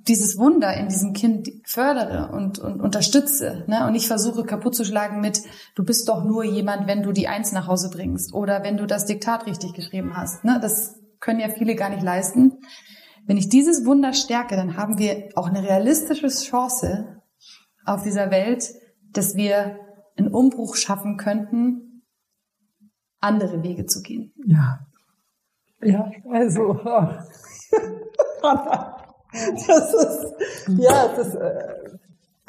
dieses 0.09 0.39
Wunder 0.39 0.75
in 0.75 0.89
diesem 0.89 1.13
Kind 1.13 1.49
fördere 1.65 2.31
und, 2.33 2.59
und 2.59 2.81
unterstütze 2.81 3.65
ne? 3.67 3.87
und 3.87 3.93
nicht 3.93 4.07
versuche 4.07 4.45
kaputt 4.45 4.75
zu 4.75 4.85
schlagen 4.85 5.21
mit, 5.21 5.41
du 5.75 5.85
bist 5.85 6.09
doch 6.09 6.25
nur 6.25 6.45
jemand, 6.45 6.87
wenn 6.87 7.03
du 7.03 7.13
die 7.13 7.29
Eins 7.29 7.53
nach 7.53 7.67
Hause 7.67 7.91
bringst 7.91 8.33
oder 8.33 8.63
wenn 8.63 8.77
du 8.77 8.87
das 8.87 9.07
Diktat 9.07 9.47
richtig 9.47 9.75
geschrieben 9.75 10.17
hast. 10.17 10.45
Ne? 10.45 10.59
Das 10.61 10.97
können 11.21 11.41
ja 11.41 11.49
viele 11.49 11.75
gar 11.75 11.91
nicht 11.91 12.03
leisten. 12.03 12.59
Wenn 13.27 13.37
ich 13.37 13.49
dieses 13.49 13.85
Wunder 13.85 14.13
stärke, 14.13 14.57
dann 14.57 14.77
haben 14.77 14.99
wir 14.99 15.29
auch 15.35 15.49
eine 15.49 15.63
realistische 15.63 16.29
Chance 16.29 17.21
auf 17.85 18.03
dieser 18.03 18.31
Welt, 18.31 18.65
dass 19.13 19.35
wir 19.35 19.79
einen 20.17 20.33
Umbruch 20.33 20.77
schaffen 20.77 21.17
könnten, 21.17 22.03
andere 23.21 23.63
Wege 23.63 23.87
zu 23.87 24.03
gehen. 24.03 24.33
Ja. 24.47 24.87
Ja, 25.83 26.11
also. 26.31 26.79
Das 29.67 29.95
ist, 29.95 30.35
ja, 30.79 31.09
das, 31.17 31.35
äh, 31.35 31.91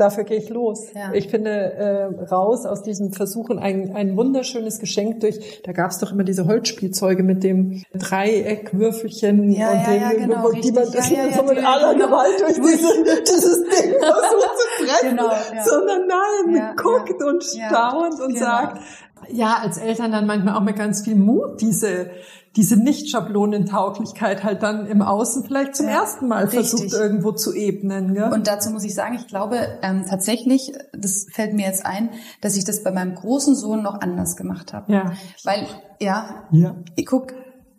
dafür 0.02 0.24
gehe 0.24 0.38
ich 0.38 0.50
los. 0.50 0.88
Ja. 0.96 1.14
Ich 1.14 1.30
finde 1.30 1.50
äh, 1.50 2.06
raus 2.26 2.66
aus 2.66 2.82
diesem 2.82 3.14
Versuchen 3.14 3.60
ein, 3.60 3.96
ein 3.96 4.18
wunderschönes 4.18 4.80
Geschenk 4.80 5.20
durch. 5.20 5.62
Da 5.64 5.72
gab 5.74 5.92
es 5.92 6.00
doch 6.00 6.12
immer 6.12 6.24
diese 6.24 6.48
Holzspielzeuge 6.48 7.24
mit 7.24 7.44
dem 7.44 7.84
Dreieckwürfelchen 7.94 9.52
ja, 9.52 9.72
und 9.72 9.78
ja, 9.78 9.84
dem, 9.86 10.02
ja, 10.02 10.10
genau, 10.14 10.52
die 10.52 10.72
man 10.72 10.92
das 10.92 11.10
ja, 11.10 11.26
ja, 11.26 11.38
so 11.38 11.44
mit 11.44 11.64
aller 11.64 11.94
genau. 11.94 12.08
Gewalt 12.08 12.42
durch 12.42 12.56
diese, 12.56 13.22
dieses 13.22 13.64
Ding 13.64 13.94
versucht 14.00 14.58
zu 14.58 14.86
treffen, 14.86 15.18
genau, 15.18 15.32
sondern 15.64 16.08
nein, 16.08 16.76
guckt 16.76 17.24
und 17.24 17.44
staunt 17.44 18.20
und 18.20 18.34
genau. 18.34 18.40
sagt, 18.40 18.82
ja, 19.30 19.58
als 19.62 19.78
Eltern 19.78 20.12
dann 20.12 20.26
manchmal 20.26 20.56
auch 20.56 20.64
mit 20.64 20.76
ganz 20.76 21.04
viel 21.04 21.16
Mut 21.16 21.62
diese 21.62 22.10
diese 22.56 22.76
Nicht-Schablonentauglichkeit 22.76 24.44
halt 24.44 24.62
dann 24.62 24.86
im 24.86 25.02
Außen 25.02 25.46
vielleicht 25.46 25.76
zum 25.76 25.88
ja, 25.88 26.02
ersten 26.02 26.28
Mal 26.28 26.46
richtig. 26.46 26.70
versucht 26.70 26.94
irgendwo 26.94 27.32
zu 27.32 27.54
ebnen. 27.54 28.14
Gell? 28.14 28.32
Und 28.32 28.48
dazu 28.48 28.72
muss 28.72 28.84
ich 28.84 28.94
sagen, 28.94 29.16
ich 29.16 29.28
glaube 29.28 29.80
ähm, 29.82 30.06
tatsächlich, 30.08 30.74
das 30.92 31.28
fällt 31.32 31.54
mir 31.54 31.66
jetzt 31.66 31.86
ein, 31.86 32.10
dass 32.42 32.58
ich 32.58 32.66
das 32.66 32.84
bei 32.84 32.92
meinem 32.92 33.16
großen 33.16 33.56
Sohn 33.56 33.82
noch 33.82 34.02
anders 34.02 34.36
gemacht 34.36 34.74
habe. 34.74 34.92
Ja. 34.92 35.14
Weil, 35.46 35.66
ja, 36.02 36.48
ja. 36.52 36.76
ich 36.98 37.06
guck, 37.06 37.34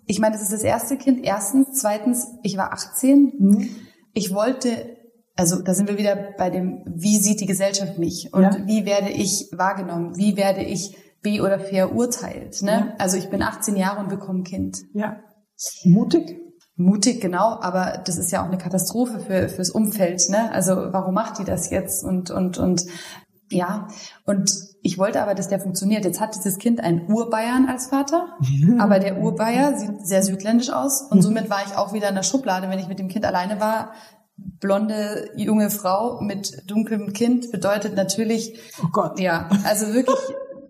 ich 0.07 0.19
meine, 0.21 0.35
das 0.35 0.43
ist 0.43 0.53
das 0.53 0.63
erste 0.63 0.97
Kind, 0.97 1.23
erstens. 1.23 1.79
Zweitens, 1.79 2.29
ich 2.43 2.57
war 2.57 2.73
18. 2.73 3.33
Mhm. 3.39 3.69
Ich 4.15 4.35
wollte 4.35 4.97
also 5.35 5.63
da 5.63 5.73
sind 5.73 5.89
wir 5.89 5.97
wieder 5.97 6.35
bei 6.37 6.51
dem, 6.51 6.83
wie 6.87 7.17
sieht 7.17 7.41
die 7.41 7.47
Gesellschaft 7.47 7.99
mich 7.99 8.33
und 8.33 8.43
ja. 8.43 8.57
wie 8.67 8.85
werde 8.85 9.11
ich 9.11 9.49
wahrgenommen, 9.53 10.17
wie 10.17 10.37
werde 10.37 10.63
ich 10.63 10.95
B 11.23 11.41
oder 11.41 11.59
verurteilt. 11.59 12.63
Ne? 12.63 12.71
Ja. 12.71 12.95
Also 12.99 13.17
ich 13.17 13.31
bin 13.31 13.43
18 13.43 13.77
Jahre 13.77 14.01
und 14.01 14.09
bekomme 14.09 14.41
ein 14.41 14.45
Kind. 14.45 14.79
Ja. 14.93 15.17
Mutig. 15.85 16.41
Mutig, 16.75 17.21
genau, 17.21 17.61
aber 17.61 18.03
das 18.05 18.17
ist 18.17 18.33
ja 18.33 18.43
auch 18.43 18.49
eine 18.49 18.59
Katastrophe 18.59 19.21
für 19.21 19.49
fürs 19.49 19.71
Umfeld. 19.71 20.29
Ne? 20.31 20.51
Also 20.53 20.75
warum 20.75 21.15
macht 21.15 21.39
die 21.39 21.45
das 21.45 21.71
jetzt? 21.71 22.03
Und 22.03 22.31
und 22.31 22.59
und 22.59 22.87
ja, 23.51 23.89
und 24.25 24.51
ich 24.83 24.99
wollte 24.99 25.23
aber, 25.23 25.35
dass 25.35 25.49
der 25.49 25.61
funktioniert. 25.61 26.05
Jetzt 26.05 26.21
hat 26.21 26.35
dieses 26.35 26.59
Kind 26.59 26.81
einen 26.81 27.13
Urbayern 27.13 27.69
als 27.69 27.89
Vater, 27.89 28.37
aber 28.79 28.99
der 28.99 29.19
Urbayer 29.19 29.79
sieht 29.79 30.07
sehr 30.07 30.23
südländisch 30.23 30.71
aus 30.71 31.03
und 31.03 31.19
mhm. 31.19 31.23
somit 31.23 31.51
war 31.51 31.61
ich 31.65 31.77
auch 31.77 31.93
wieder 31.93 32.09
in 32.09 32.15
der 32.15 32.23
Schublade, 32.23 32.71
wenn 32.71 32.79
ich 32.79 32.89
mit 32.89 32.99
dem 32.99 33.09
Kind 33.09 33.27
alleine 33.27 33.61
war. 33.61 33.93
Blonde 34.37 35.29
junge 35.37 35.71
Frau 35.71 36.21
mit 36.23 36.69
dunklem 36.69 37.13
Kind 37.13 37.53
bedeutet 37.53 37.95
natürlich, 37.95 38.59
oh 38.83 38.89
Gott, 38.91 39.21
ja, 39.21 39.49
also 39.65 39.93
wirklich 39.93 40.17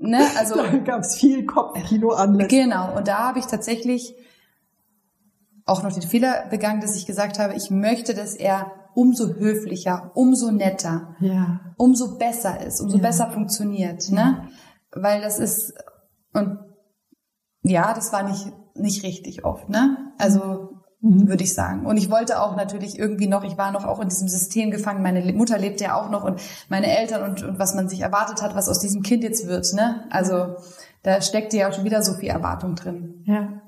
ne, 0.03 0.27
also 0.39 0.57
da 0.57 0.77
gab 0.79 1.01
es 1.01 1.17
viel 1.17 1.47
Kopfkino 1.47 2.11
Anlässe. 2.11 2.49
Genau, 2.49 2.97
und 2.97 3.09
da 3.09 3.19
habe 3.19 3.39
ich 3.39 3.47
tatsächlich 3.47 4.15
auch 5.65 5.83
noch 5.83 5.93
den 5.93 6.03
Fehler 6.03 6.47
begangen, 6.51 6.81
dass 6.81 6.97
ich 6.97 7.07
gesagt 7.07 7.39
habe, 7.39 7.55
ich 7.55 7.71
möchte, 7.71 8.15
dass 8.15 8.35
er 8.35 8.73
umso 8.95 9.35
höflicher, 9.35 10.11
umso 10.15 10.51
netter, 10.51 11.17
ja. 11.21 11.61
umso 11.77 12.19
besser 12.19 12.61
ist, 12.65 12.81
umso 12.81 12.97
ja. 12.97 13.03
besser 13.03 13.31
funktioniert, 13.31 14.11
ne? 14.11 14.49
Weil 14.91 15.23
das 15.23 15.39
ist 15.39 15.73
und 16.35 16.59
ja, 17.63 17.95
das 17.95 18.13
war 18.13 18.29
nicht 18.29 18.53
nicht 18.75 19.03
richtig 19.03 19.45
oft, 19.45 19.69
ne? 19.69 20.13
Also 20.19 20.72
mhm. 21.03 21.29
würde 21.29 21.45
ich 21.45 21.53
sagen. 21.53 21.85
Und 21.85 21.97
ich 21.99 22.11
wollte 22.11 22.41
auch 22.41 22.57
natürlich 22.57 22.99
irgendwie 22.99 23.27
noch, 23.27 23.45
ich 23.45 23.59
war 23.59 23.73
noch 23.73 23.85
auch 23.85 24.01
in 24.01 24.09
diesem 24.09 24.29
System 24.29 24.71
gefangen. 24.71 25.03
Meine 25.03 25.33
Mutter 25.33 25.59
lebte 25.59 25.85
ja 25.85 26.01
auch 26.01 26.09
noch 26.09 26.25
und 26.25 26.41
meine 26.69 26.97
Eltern 26.97 27.29
und, 27.29 27.43
und 27.43 27.59
was 27.59 27.75
man 27.75 27.89
sich 27.89 28.01
erwartet 28.01 28.43
hat, 28.43 28.55
was 28.55 28.69
aus 28.69 28.79
diesem 28.79 29.03
Kind 29.03 29.23
jetzt 29.23 29.47
wird. 29.47 29.73
Ne? 29.75 30.05
Also 30.11 30.57
da 31.03 31.21
steckte 31.21 31.57
ja 31.57 31.69
auch 31.69 31.73
schon 31.73 31.85
wieder 31.85 32.03
so 32.03 32.15
viel 32.15 32.31
Erwartung 32.31 32.75
drin. 32.77 33.23
Ja. 33.27 33.61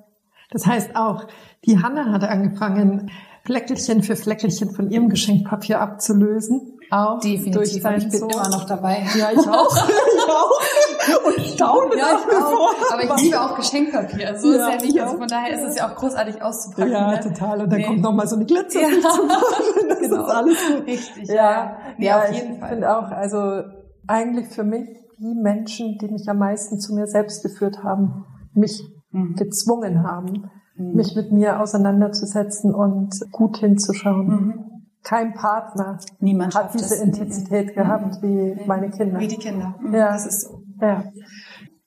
Das 0.50 0.66
heißt 0.66 0.94
auch, 0.94 1.26
die 1.64 1.82
Hanna 1.82 2.12
hat 2.12 2.22
angefangen, 2.24 3.10
Fleckelchen 3.44 4.02
für 4.02 4.16
Fleckelchen 4.16 4.70
von 4.70 4.90
ihrem 4.90 5.08
Geschenkpapier 5.08 5.80
abzulösen. 5.80 6.73
Auch 6.94 7.18
Definitiv. 7.18 7.54
Durch 7.54 7.76
ich 7.76 7.82
bin 7.82 8.20
Sohn. 8.20 8.30
immer 8.30 8.48
noch 8.50 8.66
dabei. 8.66 9.04
Ja, 9.18 9.32
ich 9.32 9.48
auch. 9.48 9.76
ich 9.88 10.30
auch. 10.30 11.26
Und 11.26 11.44
staune 11.46 11.96
ja, 11.96 12.18
ich 12.20 12.36
auch. 12.36 12.92
Aber 12.92 13.02
ich 13.02 13.22
liebe 13.22 13.40
auch 13.40 13.56
Geschenkpapier. 13.56 14.38
So 14.38 14.52
ja, 14.52 14.68
ist 14.68 14.82
ja 14.82 14.86
nicht. 14.86 15.02
Also 15.02 15.16
von 15.16 15.26
daher 15.26 15.54
ist 15.54 15.70
es 15.70 15.76
ja 15.76 15.88
auch 15.90 15.96
großartig 15.96 16.40
auszupacken. 16.40 16.92
Ja, 16.92 17.10
ne? 17.10 17.20
total. 17.20 17.62
Und 17.62 17.72
dann 17.72 17.80
nee. 17.80 17.86
kommt 17.86 18.00
noch 18.00 18.12
mal 18.12 18.28
so 18.28 18.36
eine 18.36 18.44
Glitzer 18.44 18.82
ja. 18.82 18.88
Das 19.88 19.98
genau. 19.98 20.24
ist 20.24 20.30
alles 20.30 20.58
gut. 20.68 20.86
Richtig. 20.86 21.28
Ja, 21.28 21.34
ja, 21.34 21.76
nee, 21.98 22.06
ja 22.06 22.22
auf 22.22 22.32
jeden 22.32 22.54
ich 22.54 22.60
Fall. 22.60 22.68
finde 22.68 22.96
auch, 22.96 23.10
also 23.10 23.62
eigentlich 24.06 24.48
für 24.48 24.64
mich 24.64 24.86
die 25.18 25.34
Menschen, 25.34 25.98
die 26.00 26.08
mich 26.08 26.28
am 26.28 26.38
meisten 26.38 26.78
zu 26.78 26.94
mir 26.94 27.08
selbst 27.08 27.42
geführt 27.42 27.82
haben, 27.82 28.24
mich 28.52 28.80
mhm. 29.10 29.34
gezwungen 29.34 30.04
haben, 30.04 30.48
mhm. 30.76 30.94
mich 30.94 31.16
mit 31.16 31.32
mir 31.32 31.60
auseinanderzusetzen 31.60 32.72
und 32.72 33.14
gut 33.32 33.56
hinzuschauen. 33.56 34.26
Mhm. 34.28 34.73
Kein 35.04 35.34
Partner 35.34 35.98
Niemand 36.18 36.54
hat 36.54 36.74
diese. 36.74 36.96
Intensität 36.96 37.68
mhm. 37.68 37.80
gehabt 37.80 38.22
wie 38.22 38.56
meine 38.66 38.90
Kinder. 38.90 39.20
Wie 39.20 39.28
die 39.28 39.36
Kinder. 39.36 39.74
Mhm. 39.80 39.94
Ja, 39.94 40.12
das 40.12 40.26
ist 40.26 40.40
so. 40.42 40.62
Ja. 40.80 41.04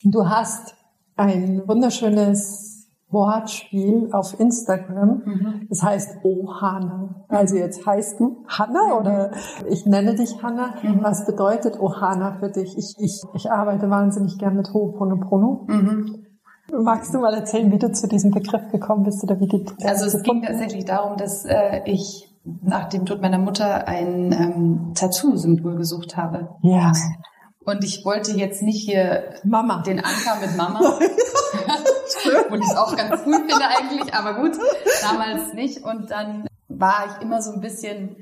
Du 0.03 0.29
hast 0.29 0.75
ein 1.15 1.67
wunderschönes 1.67 2.77
Wortspiel 3.09 4.09
auf 4.11 4.39
Instagram. 4.39 5.23
Mhm. 5.25 5.67
Das 5.69 5.81
heißt 5.81 6.17
Oh 6.23 6.53
Hanna. 6.61 7.25
Also 7.29 7.55
jetzt 7.55 7.85
heißt 7.85 8.19
du 8.19 8.43
Hanna 8.47 8.99
oder 8.99 9.31
ich 9.67 9.85
nenne 9.85 10.15
dich 10.15 10.43
Hanna. 10.43 10.75
Mhm. 10.83 10.99
Was 11.01 11.25
bedeutet 11.25 11.77
Oh 11.79 11.93
Hanna 11.95 12.37
für 12.39 12.49
dich? 12.49 12.77
Ich, 12.77 12.95
ich, 12.99 13.21
ich 13.33 13.51
arbeite 13.51 13.89
wahnsinnig 13.89 14.37
gern 14.37 14.55
mit 14.55 14.67
Ho'oponopono. 14.67 15.65
Mhm. 15.67 16.25
Magst 16.83 17.13
du 17.13 17.19
mal 17.19 17.33
erzählen, 17.33 17.71
wie 17.71 17.77
du 17.77 17.91
zu 17.93 18.07
diesem 18.07 18.31
Begriff 18.31 18.69
gekommen 18.71 19.03
bist 19.03 19.23
oder 19.23 19.39
wie 19.39 19.47
du 19.47 19.63
Also 19.83 20.05
es 20.05 20.21
ging 20.23 20.43
tatsächlich 20.43 20.83
darum, 20.83 21.17
dass 21.17 21.45
äh, 21.45 21.81
ich 21.85 22.26
nach 22.61 22.89
dem 22.89 23.05
Tod 23.05 23.21
meiner 23.21 23.37
Mutter 23.37 23.87
ein 23.87 24.31
ähm, 24.31 24.93
Tattoo-Symbol 24.93 25.75
gesucht 25.75 26.17
habe. 26.17 26.55
Ja. 26.61 26.91
Und 27.65 27.83
ich 27.83 28.05
wollte 28.05 28.31
jetzt 28.31 28.61
nicht 28.61 28.85
hier 28.85 29.35
Mama. 29.43 29.81
den 29.81 29.99
Anker 29.99 30.39
mit 30.41 30.55
Mama. 30.55 30.79
und 32.49 32.59
ich 32.59 32.67
es 32.67 32.75
auch 32.75 32.95
ganz 32.95 33.21
cool 33.25 33.35
finde 33.47 33.65
eigentlich, 33.67 34.13
aber 34.13 34.41
gut, 34.41 34.57
damals 35.01 35.53
nicht. 35.53 35.83
Und 35.83 36.11
dann 36.11 36.47
war 36.67 37.05
ich 37.07 37.23
immer 37.23 37.41
so 37.41 37.51
ein 37.51 37.61
bisschen 37.61 38.15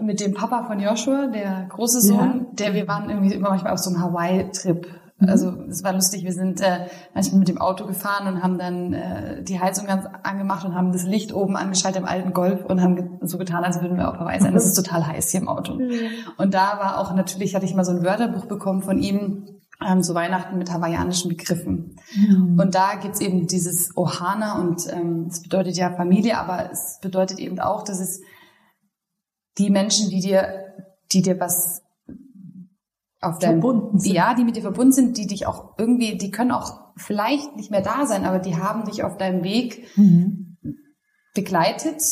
mit 0.00 0.20
dem 0.20 0.34
Papa 0.34 0.64
von 0.64 0.80
Joshua, 0.80 1.26
der 1.26 1.66
große 1.68 2.00
Sohn, 2.00 2.46
ja. 2.46 2.46
der 2.52 2.74
wir 2.74 2.88
waren 2.88 3.10
irgendwie 3.10 3.34
immer 3.34 3.50
manchmal 3.50 3.72
auf 3.72 3.78
so 3.78 3.90
einem 3.90 4.02
Hawaii-Trip. 4.02 4.86
Also 5.28 5.52
es 5.68 5.82
war 5.84 5.92
lustig, 5.92 6.24
wir 6.24 6.32
sind 6.32 6.60
äh, 6.60 6.86
manchmal 7.14 7.40
mit 7.40 7.48
dem 7.48 7.58
Auto 7.58 7.86
gefahren 7.86 8.26
und 8.26 8.42
haben 8.42 8.58
dann 8.58 8.92
äh, 8.92 9.42
die 9.42 9.60
Heizung 9.60 9.86
ganz 9.86 10.06
angemacht 10.22 10.64
und 10.64 10.74
haben 10.74 10.92
das 10.92 11.04
Licht 11.04 11.32
oben 11.32 11.56
angeschaltet 11.56 12.02
im 12.02 12.08
alten 12.08 12.32
Golf 12.32 12.64
und 12.64 12.80
haben 12.80 13.18
so 13.22 13.38
getan, 13.38 13.64
als 13.64 13.80
würden 13.80 13.96
wir 13.96 14.08
auf 14.08 14.18
Hawaii 14.18 14.40
sein. 14.40 14.54
Das 14.54 14.66
ist 14.66 14.74
total 14.74 15.06
heiß 15.06 15.30
hier 15.30 15.40
im 15.40 15.48
Auto. 15.48 15.74
Mhm. 15.74 15.90
Und 16.36 16.54
da 16.54 16.78
war 16.78 16.98
auch 16.98 17.14
natürlich, 17.14 17.54
hatte 17.54 17.64
ich 17.64 17.74
mal 17.74 17.84
so 17.84 17.92
ein 17.92 18.04
Wörterbuch 18.04 18.46
bekommen 18.46 18.82
von 18.82 18.98
ihm, 18.98 19.48
ähm, 19.86 20.02
so 20.02 20.14
Weihnachten 20.14 20.58
mit 20.58 20.72
hawaiianischen 20.72 21.28
Begriffen. 21.28 21.96
Mhm. 22.14 22.58
Und 22.58 22.74
da 22.74 22.94
gibt's 23.00 23.20
eben 23.20 23.46
dieses 23.46 23.96
Ohana 23.96 24.60
und 24.60 24.92
ähm, 24.92 25.26
es 25.30 25.42
bedeutet 25.42 25.76
ja 25.76 25.90
Familie, 25.92 26.38
aber 26.38 26.70
es 26.70 26.98
bedeutet 27.00 27.38
eben 27.38 27.58
auch, 27.60 27.82
dass 27.84 28.00
es 28.00 28.20
die 29.58 29.70
Menschen, 29.70 30.10
die 30.10 30.20
dir, 30.20 30.74
die 31.12 31.22
dir 31.22 31.38
was 31.38 31.82
auf 33.22 33.38
deinem, 33.38 33.60
verbunden 33.60 33.98
sind. 33.98 34.12
Ja, 34.12 34.34
die 34.34 34.44
mit 34.44 34.56
dir 34.56 34.62
verbunden 34.62 34.92
sind, 34.92 35.16
die 35.16 35.26
dich 35.26 35.46
auch 35.46 35.74
irgendwie, 35.78 36.18
die 36.18 36.30
können 36.30 36.50
auch 36.50 36.92
vielleicht 36.96 37.56
nicht 37.56 37.70
mehr 37.70 37.80
da 37.80 38.06
sein, 38.06 38.24
aber 38.24 38.38
die 38.38 38.56
haben 38.56 38.84
dich 38.84 39.04
auf 39.04 39.16
deinem 39.16 39.42
Weg 39.44 39.86
mhm. 39.96 40.58
begleitet. 41.34 42.02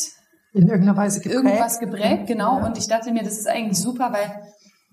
In 0.53 0.66
irgendeiner 0.66 0.96
Weise 0.96 1.20
geprägt. 1.20 1.44
Irgendwas 1.44 1.79
geprägt, 1.79 2.27
genau. 2.27 2.59
Ja. 2.59 2.66
Und 2.66 2.79
ich 2.79 2.88
dachte 2.88 3.12
mir, 3.12 3.23
das 3.23 3.38
ist 3.38 3.49
eigentlich 3.49 3.79
super, 3.79 4.12
weil 4.12 4.51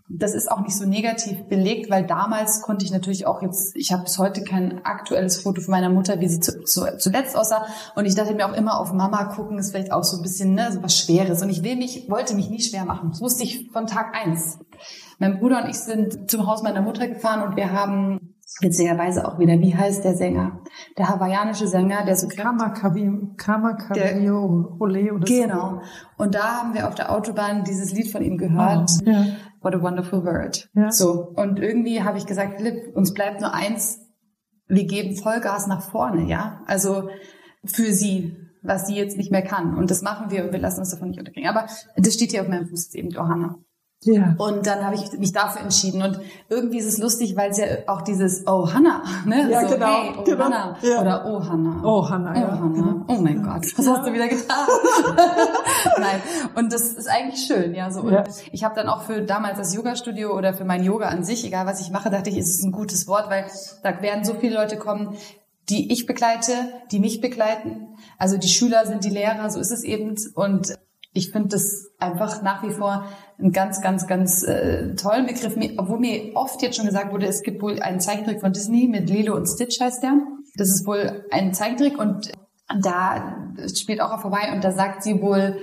das 0.10 0.34
ist 0.34 0.50
auch 0.50 0.62
nicht 0.62 0.78
so 0.78 0.86
negativ 0.86 1.48
belegt, 1.50 1.90
weil 1.90 2.06
damals 2.06 2.62
konnte 2.62 2.86
ich 2.86 2.92
natürlich 2.92 3.28
auch 3.28 3.42
jetzt, 3.42 3.76
ich 3.76 3.92
habe 3.92 4.04
bis 4.04 4.18
heute 4.18 4.42
kein 4.44 4.86
aktuelles 4.86 5.42
Foto 5.42 5.62
von 5.62 5.72
meiner 5.72 5.90
Mutter, 5.90 6.22
wie 6.22 6.30
sie 6.30 6.40
zu, 6.40 6.64
zu, 6.64 6.98
zuletzt 6.98 7.36
aussah. 7.36 7.66
Und 7.96 8.06
ich 8.06 8.16
dachte 8.16 8.34
mir 8.34 8.48
auch 8.48 8.56
immer, 8.56 8.80
auf 8.80 8.94
Mama 8.94 9.26
gucken 9.26 9.58
ist 9.60 9.72
vielleicht 9.72 9.92
auch 9.92 10.04
so 10.04 10.18
ein 10.18 10.24
bisschen 10.24 10.54
ne, 10.54 10.72
so 10.72 10.82
was 10.82 10.98
Schweres. 10.98 11.42
Und 11.42 11.50
ich 11.50 11.62
will 11.64 11.76
mich, 11.76 12.10
wollte 12.10 12.36
mich 12.36 12.50
nie 12.50 12.62
schwer 12.62 12.86
machen. 12.86 13.10
Das 13.10 13.22
wusste 13.22 13.44
ich 13.44 13.70
von 13.72 13.86
Tag 13.86 14.16
eins. 14.16 14.60
Mein 15.20 15.40
Bruder 15.40 15.64
und 15.64 15.70
ich 15.70 15.80
sind 15.80 16.30
zum 16.30 16.46
Haus 16.48 16.64
meiner 16.64 16.82
Mutter 16.82 17.08
gefahren 17.08 17.48
und 17.48 17.56
wir 17.56 17.72
haben 17.72 18.36
witzigerweise 18.62 19.28
auch 19.28 19.40
wieder, 19.40 19.60
wie 19.60 19.76
heißt 19.76 20.04
der 20.04 20.16
Sänger? 20.16 20.62
Der 20.98 21.10
hawaiianische 21.10 21.68
Sänger, 21.68 22.06
der 22.06 22.16
so 22.16 22.28
Kama 22.28 22.74
Ole 24.80 25.14
oder 25.14 25.26
Genau. 25.26 25.82
Und 26.18 26.36
da 26.36 26.62
haben 26.62 26.74
wir 26.74 26.88
auf 26.88 26.96
der 26.96 27.12
Autobahn 27.12 27.64
dieses 27.64 27.92
Lied 27.94 28.12
von 28.12 28.22
ihm 28.22 28.38
gehört. 28.38 28.90
Oh, 29.06 29.10
ja. 29.10 29.26
What 29.62 29.76
a 29.76 29.82
wonderful 29.82 30.24
word. 30.24 30.70
Ja. 30.74 30.92
So. 30.92 31.34
Und 31.36 31.60
irgendwie 31.60 32.04
habe 32.04 32.18
ich 32.18 32.26
gesagt, 32.26 32.58
Philipp, 32.58 32.96
uns 32.96 33.14
bleibt 33.14 33.42
nur 33.42 33.54
eins. 33.54 34.00
Wir 34.68 34.86
geben 34.86 35.16
Vollgas 35.16 35.68
nach 35.68 35.82
vorne, 35.82 36.30
ja? 36.30 36.62
Also 36.68 37.10
für 37.66 37.92
sie, 37.92 38.38
was 38.64 38.88
sie 38.88 38.96
jetzt 38.96 39.18
nicht 39.18 39.32
mehr 39.32 39.42
kann. 39.42 39.76
Und 39.76 39.92
das 39.92 40.02
machen 40.02 40.32
wir 40.32 40.46
und 40.46 40.52
wir 40.52 40.60
lassen 40.60 40.80
uns 40.80 40.92
davon 40.92 41.10
nicht 41.10 41.20
unterkriegen. 41.20 41.50
Aber 41.50 41.68
das 41.96 42.14
steht 42.14 42.32
hier 42.32 42.42
auf 42.42 42.48
meinem 42.48 42.68
Fuß, 42.68 42.94
eben 42.96 43.10
Johanna. 43.10 43.58
Ja. 44.04 44.36
Und 44.38 44.68
dann 44.68 44.86
habe 44.86 44.96
ich 44.96 45.12
mich 45.18 45.32
dafür 45.32 45.62
entschieden. 45.62 46.04
Und 46.04 46.20
irgendwie 46.50 46.78
ist 46.78 46.86
es 46.86 47.00
lustig, 47.00 47.36
weil 47.36 47.50
es 47.50 47.58
ja 47.58 47.66
auch 47.88 48.02
dieses 48.04 48.46
Oh 48.46 48.72
Hannah, 48.72 49.04
ne? 49.26 49.50
Ja, 49.50 49.68
so, 49.68 49.74
genau. 49.74 49.88
Hey, 49.88 50.14
oh 50.18 50.24
genau. 50.24 50.44
Hannah. 50.46 50.78
Ja. 50.82 51.02
Oder 51.02 51.26
Oh 51.26 51.44
Hannah. 51.44 51.82
Oh 51.84 52.10
Hannah, 52.10 52.32
oh, 52.32 52.40
ja. 52.40 52.60
Hannah. 52.60 52.74
Genau. 52.74 53.06
Oh 53.08 53.22
mein 53.22 53.42
Gott, 53.42 53.66
was 53.76 53.86
ja. 53.86 53.92
hast 53.94 54.08
du 54.08 54.14
wieder 54.14 54.28
getan? 54.28 54.68
Nein. 55.98 56.22
Und 56.56 56.72
das 56.72 56.94
ist 56.94 57.10
eigentlich 57.10 57.44
schön, 57.46 57.74
ja. 57.74 57.90
So. 57.90 58.02
Und 58.02 58.14
ja. 58.14 58.24
ich 58.52 58.64
habe 58.64 58.76
dann 58.76 58.88
auch 58.88 59.02
für 59.02 59.22
damals 59.24 59.58
das 59.58 59.74
Yoga-Studio 59.74 60.38
oder 60.38 60.54
für 60.54 60.66
mein 60.66 60.84
Yoga 60.84 61.08
an 61.08 61.24
sich, 61.24 61.44
egal 61.44 61.66
was 61.66 61.82
ich 61.82 61.90
mache, 61.90 62.12
dachte 62.12 62.30
ich, 62.30 62.38
ist 62.38 62.54
es 62.54 62.64
ein 62.64 62.72
gutes 62.72 63.08
Wort, 63.08 63.30
weil 63.32 63.46
da 63.82 64.00
werden 64.02 64.24
so 64.24 64.36
viele 64.36 64.56
Leute 64.56 64.78
kommen, 64.78 65.18
die 65.70 65.92
ich 65.92 66.06
begleite, 66.06 66.54
die 66.92 67.00
mich 67.00 67.20
begleiten. 67.20 67.98
Also 68.20 68.38
die 68.38 68.48
Schüler 68.48 68.86
sind 68.86 69.04
die 69.04 69.10
Lehrer, 69.10 69.50
so 69.50 69.60
ist 69.60 69.72
es 69.72 69.84
eben. 69.84 70.16
Und 70.36 70.78
ich 71.18 71.32
finde 71.32 71.50
das 71.50 71.90
einfach 72.00 72.42
nach 72.44 72.64
wie 72.64 72.72
vor 72.72 73.06
einen 73.40 73.52
ganz, 73.52 73.82
ganz, 73.82 74.08
ganz 74.08 74.44
äh, 74.44 74.96
tollen 74.96 75.26
Begriff. 75.26 75.58
Obwohl 75.78 76.00
mir 76.00 76.36
oft 76.36 76.62
jetzt 76.62 76.78
schon 76.78 76.86
gesagt 76.86 77.12
wurde, 77.12 77.26
es 77.26 77.42
gibt 77.42 77.62
wohl 77.62 77.82
einen 77.82 78.00
Zeichentrick 78.00 78.40
von 78.40 78.54
Disney 78.54 78.88
mit 78.88 79.10
Lilo 79.10 79.36
und 79.36 79.48
Stitch 79.48 79.80
heißt 79.82 80.04
der. 80.04 80.14
Das 80.56 80.70
ist 80.70 80.86
wohl 80.86 81.26
ein 81.32 81.54
Zeichentrick 81.54 82.00
und 82.00 82.32
da 82.82 83.36
spielt 83.76 84.02
auch 84.02 84.20
vorbei 84.22 84.52
und 84.54 84.64
da 84.64 84.72
sagt 84.72 85.04
sie 85.04 85.22
wohl, 85.22 85.58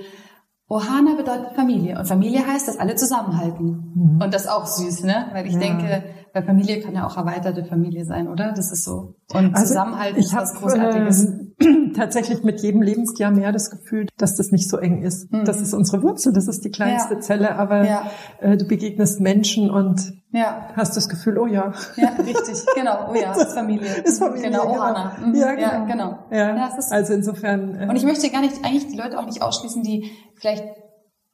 Ohana 0.67 1.15
bedeutet 1.15 1.55
Familie 1.55 1.97
und 1.99 2.07
Familie 2.07 2.45
heißt, 2.45 2.67
dass 2.67 2.79
alle 2.79 2.95
zusammenhalten. 2.95 3.93
Mhm. 3.95 4.21
Und 4.21 4.33
das 4.33 4.43
ist 4.43 4.49
auch 4.49 4.65
süß, 4.65 5.03
ne? 5.03 5.29
Weil 5.31 5.45
ich 5.45 5.53
ja. 5.53 5.59
denke, 5.59 6.03
weil 6.35 6.43
Familie 6.43 6.81
kann 6.81 6.93
ja 6.93 7.07
auch 7.07 7.15
erweiterte 7.15 7.63
Familie 7.63 8.03
sein, 8.03 8.27
oder? 8.27 8.51
Das 8.51 8.69
ist 8.69 8.83
so. 8.83 9.15
Und 9.33 9.55
also 9.55 9.67
Zusammenhalt 9.67 10.17
ist 10.17 10.35
was 10.35 10.53
Großartiges. 10.53 11.29
Äh, 11.59 11.91
tatsächlich 11.95 12.43
mit 12.43 12.61
jedem 12.61 12.81
Lebensjahr 12.81 13.31
mehr 13.31 13.53
das 13.53 13.71
Gefühl, 13.71 14.07
dass 14.17 14.35
das 14.35 14.51
nicht 14.51 14.69
so 14.69 14.75
eng 14.75 15.01
ist. 15.01 15.31
Mhm. 15.31 15.45
Das 15.45 15.61
ist 15.61 15.73
unsere 15.73 16.03
Wurzel, 16.03 16.33
das 16.33 16.49
ist 16.49 16.65
die 16.65 16.71
kleinste 16.71 17.13
ja. 17.13 17.19
Zelle, 17.21 17.55
aber 17.55 17.85
ja. 17.85 18.11
äh, 18.41 18.57
du 18.57 18.65
begegnest 18.65 19.21
Menschen 19.21 19.69
und 19.69 20.11
ja. 20.33 20.67
hast 20.75 20.97
das 20.97 21.07
Gefühl, 21.07 21.37
oh 21.37 21.47
ja. 21.47 21.71
Ja, 21.95 22.09
richtig, 22.19 22.65
genau, 22.75 23.11
oh 23.11 23.15
ja, 23.15 23.31
ist 23.41 23.53
Familie. 23.53 23.87
Ist 24.03 24.19
Familie, 24.19 24.49
genau. 24.49 24.63
genau. 24.63 24.77
Ohana. 24.77 25.13
Mhm. 25.25 25.35
Ja, 25.35 25.51
genau. 25.53 25.61
Ja, 25.61 25.85
genau. 25.85 26.19
Ja. 26.31 26.57
Ja, 26.57 26.77
also 26.89 27.13
insofern. 27.13 27.79
Äh, 27.79 27.87
und 27.87 27.95
ich 27.95 28.03
möchte 28.03 28.29
gar 28.29 28.41
nicht, 28.41 28.65
eigentlich 28.65 28.87
die 28.87 28.97
Leute 28.97 29.17
auch 29.17 29.25
nicht 29.25 29.41
ausschließen, 29.41 29.81
die 29.83 30.11
vielleicht 30.35 30.65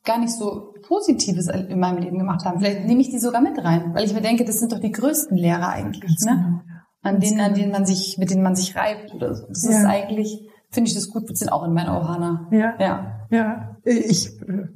gar 0.03 0.19
nicht 0.19 0.33
so 0.33 0.73
Positives 0.87 1.47
in 1.47 1.79
meinem 1.79 1.99
Leben 1.99 2.17
gemacht 2.17 2.45
haben. 2.45 2.59
Vielleicht 2.59 2.85
nehme 2.85 3.01
ich 3.01 3.09
die 3.09 3.19
sogar 3.19 3.41
mit 3.41 3.63
rein, 3.63 3.93
weil 3.93 4.05
ich 4.05 4.13
mir 4.13 4.21
denke, 4.21 4.45
das 4.45 4.59
sind 4.59 4.71
doch 4.71 4.79
die 4.79 4.91
größten 4.91 5.37
Lehrer 5.37 5.69
eigentlich, 5.69 6.17
ne? 6.25 6.61
Genau, 6.63 7.15
An 7.15 7.19
denen, 7.19 7.39
an 7.39 7.53
denen 7.53 7.71
man 7.71 7.85
sich, 7.85 8.17
mit 8.17 8.31
denen 8.31 8.43
man 8.43 8.55
sich 8.55 8.75
reibt 8.75 9.13
oder 9.13 9.35
so. 9.35 9.47
Das 9.47 9.63
ja. 9.63 9.71
ist 9.71 9.85
eigentlich, 9.85 10.49
finde 10.71 10.89
ich 10.89 10.95
das 10.95 11.09
gut, 11.09 11.27
wir 11.29 11.35
sind 11.35 11.51
auch 11.51 11.63
in 11.63 11.73
meiner 11.73 11.99
Ohana. 11.99 12.47
Ja. 12.51 12.73
Ja. 12.79 13.17
Ja. 13.29 13.77
Ich, 13.83 14.27
äh, 14.41 14.67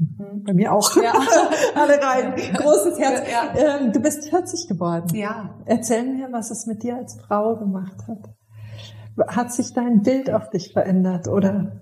bei 0.46 0.54
mir 0.54 0.72
auch. 0.72 0.96
Ja. 0.96 1.14
Alle 1.76 2.02
rein. 2.02 2.36
Großes 2.54 2.98
Herz. 2.98 3.28
Ja. 3.30 3.80
Ähm, 3.80 3.92
du 3.92 4.00
bist 4.00 4.30
40 4.30 4.68
geworden. 4.68 5.14
Ja. 5.14 5.60
Erzähl 5.66 6.04
mir, 6.04 6.30
was 6.32 6.52
es 6.52 6.66
mit 6.66 6.82
dir 6.84 6.96
als 6.96 7.18
Frau 7.28 7.58
gemacht 7.58 7.98
hat. 8.08 8.30
Hat 9.36 9.52
sich 9.52 9.74
dein 9.74 10.02
Bild 10.02 10.32
auf 10.32 10.50
dich 10.50 10.72
verändert 10.74 11.28
oder 11.28 11.82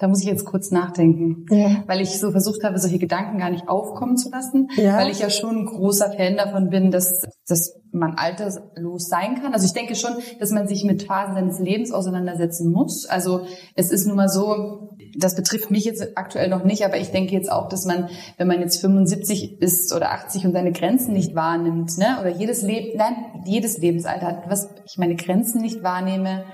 da 0.00 0.08
muss 0.08 0.22
ich 0.22 0.26
jetzt 0.26 0.46
kurz 0.46 0.70
nachdenken, 0.70 1.44
ja. 1.50 1.84
weil 1.86 2.00
ich 2.00 2.18
so 2.18 2.30
versucht 2.30 2.64
habe, 2.64 2.78
solche 2.78 2.98
Gedanken 2.98 3.38
gar 3.38 3.50
nicht 3.50 3.68
aufkommen 3.68 4.16
zu 4.16 4.30
lassen, 4.30 4.68
ja. 4.76 4.96
weil 4.96 5.10
ich 5.10 5.20
ja 5.20 5.28
schon 5.28 5.58
ein 5.58 5.66
großer 5.66 6.10
Fan 6.12 6.38
davon 6.38 6.70
bin, 6.70 6.90
dass, 6.90 7.28
dass 7.46 7.78
man 7.92 8.14
alterslos 8.14 9.08
sein 9.08 9.42
kann. 9.42 9.52
Also 9.52 9.66
ich 9.66 9.74
denke 9.74 9.94
schon, 9.94 10.12
dass 10.38 10.52
man 10.52 10.66
sich 10.66 10.84
mit 10.84 11.02
Phasen 11.02 11.34
seines 11.34 11.58
Lebens 11.58 11.92
auseinandersetzen 11.92 12.72
muss. 12.72 13.04
Also 13.04 13.42
es 13.74 13.90
ist 13.90 14.06
nun 14.06 14.16
mal 14.16 14.30
so, 14.30 14.96
das 15.18 15.36
betrifft 15.36 15.70
mich 15.70 15.84
jetzt 15.84 16.16
aktuell 16.16 16.48
noch 16.48 16.64
nicht, 16.64 16.82
aber 16.86 16.96
ich 16.96 17.10
denke 17.10 17.34
jetzt 17.34 17.52
auch, 17.52 17.68
dass 17.68 17.84
man, 17.84 18.08
wenn 18.38 18.48
man 18.48 18.60
jetzt 18.60 18.80
75 18.80 19.60
ist 19.60 19.94
oder 19.94 20.12
80 20.12 20.46
und 20.46 20.52
seine 20.52 20.72
Grenzen 20.72 21.12
nicht 21.12 21.34
wahrnimmt, 21.34 21.98
ne, 21.98 22.16
oder 22.20 22.30
jedes 22.30 22.62
Leben, 22.62 22.96
nein, 22.96 23.16
jedes 23.44 23.76
Lebensalter 23.76 24.26
hat, 24.26 24.48
was 24.48 24.70
ich 24.86 24.96
meine 24.96 25.16
Grenzen 25.16 25.60
nicht 25.60 25.82
wahrnehme, 25.82 26.44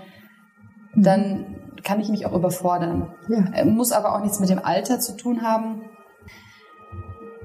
dann 0.97 1.56
kann 1.85 2.01
ich 2.01 2.09
mich 2.09 2.27
auch 2.27 2.33
überfordern. 2.33 3.15
Ja. 3.29 3.45
Äh, 3.55 3.65
muss 3.65 3.93
aber 3.93 4.15
auch 4.15 4.21
nichts 4.21 4.41
mit 4.41 4.49
dem 4.49 4.65
Alter 4.65 5.01
zu 5.01 5.17
tun 5.17 5.43
haben. 5.43 5.83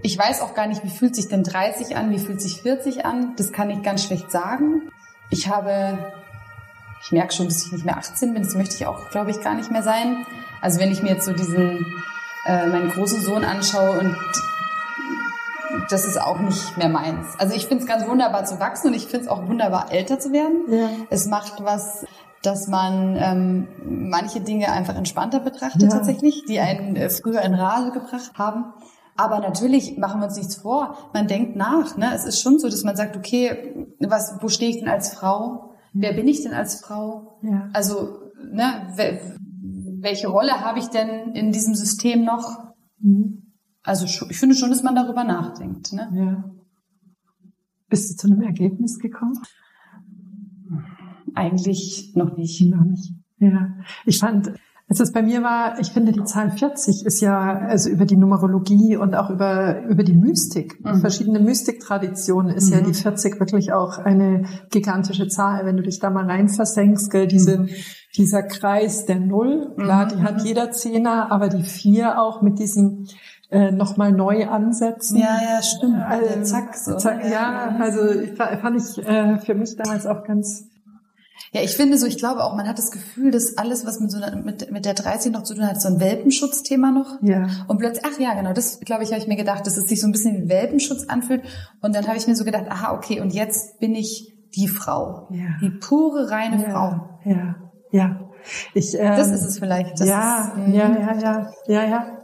Ich 0.03 0.17
weiß 0.17 0.41
auch 0.41 0.53
gar 0.53 0.67
nicht, 0.67 0.83
wie 0.83 0.89
fühlt 0.89 1.15
sich 1.15 1.27
denn 1.27 1.43
30 1.43 1.95
an, 1.95 2.09
wie 2.09 2.19
fühlt 2.19 2.41
sich 2.41 2.61
40 2.61 3.05
an. 3.05 3.33
Das 3.37 3.51
kann 3.51 3.69
ich 3.69 3.83
ganz 3.83 4.03
schlecht 4.03 4.31
sagen. 4.31 4.89
Ich 5.29 5.47
habe, 5.47 5.97
ich 7.03 7.11
merke 7.11 7.33
schon, 7.33 7.45
dass 7.45 7.65
ich 7.65 7.71
nicht 7.71 7.85
mehr 7.85 7.97
18 7.97 8.33
bin. 8.33 8.43
Das 8.43 8.55
möchte 8.55 8.75
ich 8.75 8.85
auch, 8.87 9.09
glaube 9.11 9.31
ich, 9.31 9.41
gar 9.41 9.53
nicht 9.53 9.71
mehr 9.71 9.83
sein. 9.83 10.25
Also 10.61 10.79
wenn 10.79 10.91
ich 10.91 11.03
mir 11.03 11.09
jetzt 11.09 11.25
so 11.25 11.33
diesen, 11.33 11.85
äh, 12.45 12.67
meinen 12.67 12.89
großen 12.89 13.21
Sohn 13.21 13.43
anschaue 13.43 13.99
und 13.99 14.15
das 15.89 16.05
ist 16.05 16.19
auch 16.19 16.39
nicht 16.39 16.77
mehr 16.77 16.89
meins. 16.89 17.27
Also 17.37 17.55
ich 17.55 17.67
finde 17.67 17.83
es 17.83 17.89
ganz 17.89 18.07
wunderbar 18.07 18.45
zu 18.45 18.59
wachsen 18.59 18.87
und 18.87 18.93
ich 18.93 19.07
finde 19.07 19.25
es 19.25 19.27
auch 19.27 19.47
wunderbar 19.47 19.91
älter 19.91 20.19
zu 20.19 20.31
werden. 20.31 20.63
Ja. 20.67 20.89
Es 21.09 21.27
macht 21.27 21.63
was 21.63 22.05
dass 22.43 22.67
man 22.67 23.15
ähm, 23.17 23.67
manche 24.09 24.41
Dinge 24.41 24.71
einfach 24.71 24.95
entspannter 24.95 25.39
betrachtet 25.39 25.83
ja. 25.83 25.89
tatsächlich, 25.89 26.43
die 26.47 26.59
einen 26.59 26.95
äh, 26.95 27.09
früher 27.09 27.41
in 27.41 27.53
Rage 27.53 27.91
gebracht 27.91 28.31
haben. 28.37 28.73
Aber 29.15 29.39
natürlich 29.39 29.97
machen 29.97 30.21
wir 30.21 30.25
uns 30.25 30.37
nichts 30.37 30.55
vor. 30.55 30.97
Man 31.13 31.27
denkt 31.27 31.55
nach. 31.55 31.97
Ne? 31.97 32.11
Es 32.15 32.25
ist 32.25 32.41
schon 32.41 32.57
so, 32.57 32.69
dass 32.69 32.83
man 32.83 32.95
sagt, 32.95 33.15
okay, 33.17 33.87
was, 33.99 34.37
wo 34.41 34.47
stehe 34.47 34.71
ich 34.71 34.79
denn 34.79 34.89
als 34.89 35.13
Frau? 35.13 35.75
Wer 35.93 36.13
bin 36.13 36.27
ich 36.27 36.41
denn 36.41 36.53
als 36.53 36.81
Frau? 36.81 37.37
Ja. 37.43 37.69
Also, 37.73 38.31
ne, 38.51 38.87
welche 39.99 40.27
Rolle 40.27 40.61
habe 40.61 40.79
ich 40.79 40.87
denn 40.87 41.33
in 41.33 41.51
diesem 41.51 41.75
System 41.75 42.23
noch? 42.23 42.73
Mhm. 42.99 43.53
Also 43.83 44.05
ich 44.05 44.37
finde 44.37 44.55
schon, 44.55 44.69
dass 44.69 44.83
man 44.83 44.95
darüber 44.95 45.23
nachdenkt. 45.23 45.91
Ne? 45.93 46.09
Ja. 46.13 46.51
Bist 47.89 48.11
du 48.11 48.15
zu 48.15 48.27
einem 48.27 48.41
Ergebnis 48.41 48.99
gekommen? 48.99 49.37
Eigentlich 51.35 52.13
noch 52.15 52.37
nicht. 52.37 52.61
Noch 52.61 52.85
nicht. 52.85 53.13
Ja. 53.39 53.73
Ich 54.05 54.19
fand, 54.19 54.53
als 54.91 54.99
es 54.99 55.13
bei 55.13 55.21
mir 55.21 55.41
war, 55.41 55.79
ich 55.79 55.91
finde, 55.91 56.11
die 56.11 56.25
Zahl 56.25 56.51
40 56.51 57.05
ist 57.05 57.21
ja, 57.21 57.59
also 57.59 57.89
über 57.89 58.05
die 58.05 58.17
Numerologie 58.17 58.97
und 58.97 59.15
auch 59.15 59.29
über, 59.29 59.83
über 59.85 60.03
die 60.03 60.13
Mystik, 60.13 60.83
mhm. 60.83 60.99
verschiedene 60.99 61.39
Mystiktraditionen 61.39 62.53
ist 62.53 62.67
mhm. 62.67 62.73
ja 62.73 62.81
die 62.81 62.93
40 62.93 63.39
wirklich 63.39 63.71
auch 63.71 63.99
eine 63.99 64.43
gigantische 64.69 65.29
Zahl. 65.29 65.65
Wenn 65.65 65.77
du 65.77 65.83
dich 65.83 65.99
da 65.99 66.09
mal 66.09 66.25
rein 66.25 66.49
versenkst, 66.49 67.09
gell, 67.09 67.25
diese, 67.25 67.59
mhm. 67.59 67.69
dieser 68.17 68.43
Kreis 68.43 69.05
der 69.05 69.21
Null, 69.21 69.73
klar, 69.77 70.07
die 70.07 70.21
hat 70.21 70.39
mhm. 70.39 70.45
jeder 70.45 70.71
Zehner, 70.71 71.31
aber 71.31 71.47
die 71.47 71.63
vier 71.63 72.21
auch 72.21 72.41
mit 72.41 72.59
diesem, 72.59 73.07
äh, 73.49 73.71
nochmal 73.71 74.11
neu 74.11 74.47
ansetzen. 74.47 75.17
Ja, 75.17 75.39
ja, 75.41 75.61
stimmt. 75.61 76.01
Also, 76.01 76.41
zack, 76.43 76.75
so. 76.75 76.97
zack, 76.97 77.29
ja, 77.29 77.77
also 77.79 78.01
fand 78.35 78.81
ich 78.81 79.05
äh, 79.05 79.37
für 79.37 79.55
mich 79.55 79.77
damals 79.77 80.05
auch 80.05 80.25
ganz 80.25 80.70
ja, 81.53 81.61
ich 81.61 81.75
finde 81.75 81.97
so, 81.97 82.07
ich 82.07 82.17
glaube 82.17 82.43
auch, 82.45 82.55
man 82.55 82.65
hat 82.65 82.77
das 82.77 82.91
Gefühl, 82.91 83.29
dass 83.29 83.57
alles, 83.57 83.85
was 83.85 83.99
mit 83.99 84.09
so 84.09 84.17
einer, 84.17 84.37
mit, 84.37 84.71
mit 84.71 84.85
der 84.85 84.93
30 84.93 85.33
noch 85.33 85.43
zu 85.43 85.53
tun 85.53 85.67
hat, 85.67 85.81
so 85.81 85.89
ein 85.89 85.99
Welpenschutzthema 85.99 86.91
noch. 86.91 87.21
Ja. 87.21 87.47
Und 87.67 87.77
plötzlich, 87.77 88.05
ach 88.05 88.17
ja, 88.19 88.33
genau, 88.35 88.53
das 88.53 88.79
glaube 88.79 89.03
ich, 89.03 89.09
habe 89.11 89.21
ich 89.21 89.27
mir 89.27 89.35
gedacht, 89.35 89.67
dass 89.67 89.75
es 89.75 89.89
sich 89.89 89.99
so 89.99 90.07
ein 90.07 90.13
bisschen 90.13 90.43
wie 90.43 90.49
Welpenschutz 90.49 91.09
anfühlt. 91.09 91.43
Und 91.81 91.93
dann 91.93 92.07
habe 92.07 92.17
ich 92.17 92.25
mir 92.25 92.37
so 92.37 92.45
gedacht, 92.45 92.65
aha, 92.69 92.93
okay, 92.95 93.19
und 93.19 93.33
jetzt 93.33 93.79
bin 93.79 93.95
ich 93.95 94.33
die 94.55 94.69
Frau. 94.69 95.27
Ja. 95.29 95.57
Die 95.61 95.69
pure, 95.69 96.31
reine 96.31 96.63
ja. 96.63 96.69
Frau. 96.69 97.19
Ja, 97.25 97.55
ja. 97.91 98.19
Ich, 98.73 98.97
ähm, 98.97 99.17
das 99.17 99.29
ist 99.29 99.43
es 99.43 99.59
vielleicht. 99.59 99.99
Das 99.99 100.07
ja, 100.07 100.53
ist, 100.55 100.73
ja, 100.73 100.89
ja, 100.89 101.19
ja, 101.19 101.51
ja, 101.67 101.83
ja. 101.83 102.17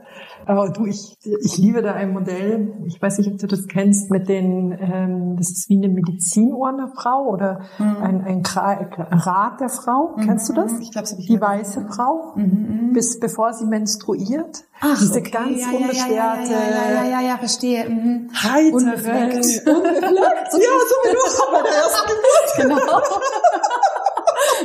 Aber 0.47 0.69
du, 0.69 0.85
ich, 0.85 1.17
ich 1.43 1.57
liebe 1.57 1.81
da 1.81 1.93
ein 1.93 2.13
Modell. 2.13 2.73
Ich 2.85 3.01
weiß 3.01 3.17
nicht, 3.17 3.29
ob 3.29 3.37
du 3.37 3.47
das 3.47 3.67
kennst 3.67 4.09
mit 4.09 4.29
den, 4.29 4.71
ähm, 4.79 5.35
das 5.37 5.49
ist 5.51 5.69
wie 5.69 5.75
eine 5.75 5.89
Medizinuhr 5.89 6.69
einer 6.69 6.87
Frau 6.87 7.27
oder 7.27 7.59
mhm. 7.77 7.97
ein, 8.01 8.23
ein 8.23 8.43
Rad 8.45 9.59
der 9.59 9.67
Frau. 9.67 10.15
Mhm. 10.15 10.21
Kennst 10.21 10.47
du 10.47 10.53
das? 10.53 10.79
Ich 10.79 10.91
glaube, 10.91 11.07
Die 11.17 11.41
weiße 11.41 11.87
Frau, 11.89 12.33
mhm. 12.35 12.93
bis 12.93 13.19
bevor 13.19 13.53
sie 13.53 13.65
menstruiert. 13.65 14.63
Ach, 14.79 14.97
Diese 14.97 15.19
okay. 15.19 15.31
ganz 15.31 15.59
ja, 15.59 15.77
unbeschwerte. 15.77 16.13
Ja, 16.15 16.59
ja, 16.69 17.03
ja, 17.03 17.09
ja, 17.09 17.21
ja, 17.29 17.37
verstehe. 17.37 17.89
Mhm. 17.89 18.29
Heitere. 18.33 18.73
Unbefleckt. 18.73 19.35
Unbefleckt. 19.35 19.65
ja, 19.65 20.51
so 20.51 20.57
wie 20.57 21.13
du 21.13 21.51
bei 21.51 21.61
der 21.61 21.73
ersten 21.73 22.07
Geburt. 22.07 22.79
Genau. 22.85 23.01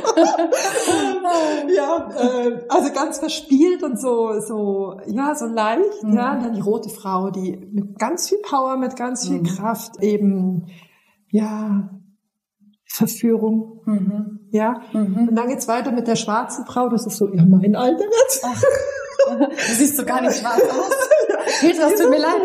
ja, 1.75 2.09
äh, 2.15 2.65
also 2.69 2.93
ganz 2.93 3.19
verspielt 3.19 3.83
und 3.83 3.99
so, 3.99 4.39
so, 4.39 4.99
ja, 5.07 5.35
so 5.35 5.45
leicht, 5.45 6.03
mhm. 6.03 6.13
ja. 6.13 6.33
Und 6.33 6.43
dann 6.43 6.53
die 6.53 6.61
rote 6.61 6.89
Frau, 6.89 7.29
die 7.29 7.57
mit 7.71 7.97
ganz 7.99 8.29
viel 8.29 8.39
Power, 8.39 8.77
mit 8.77 8.95
ganz 8.95 9.27
viel 9.27 9.39
mhm. 9.39 9.45
Kraft 9.45 10.01
eben, 10.01 10.67
ja, 11.29 11.89
Verführung, 12.85 13.81
mhm. 13.85 14.39
ja. 14.51 14.81
Mhm. 14.93 15.29
Und 15.29 15.35
dann 15.35 15.47
geht's 15.47 15.67
weiter 15.67 15.91
mit 15.91 16.07
der 16.07 16.15
schwarzen 16.15 16.65
Frau, 16.65 16.89
das 16.89 17.05
ist 17.05 17.17
so, 17.17 17.33
ja, 17.33 17.43
mein 17.45 17.75
Alter 17.75 18.03
jetzt. 18.03 18.45
Du 19.27 19.73
siehst 19.73 19.97
so 19.97 20.05
gar 20.05 20.21
nicht 20.21 20.37
schwarz 20.37 20.61
aus. 20.61 21.09
Petra, 21.59 21.87
es 21.87 21.99
tut 21.99 22.09
mir 22.09 22.19
leid. 22.19 22.41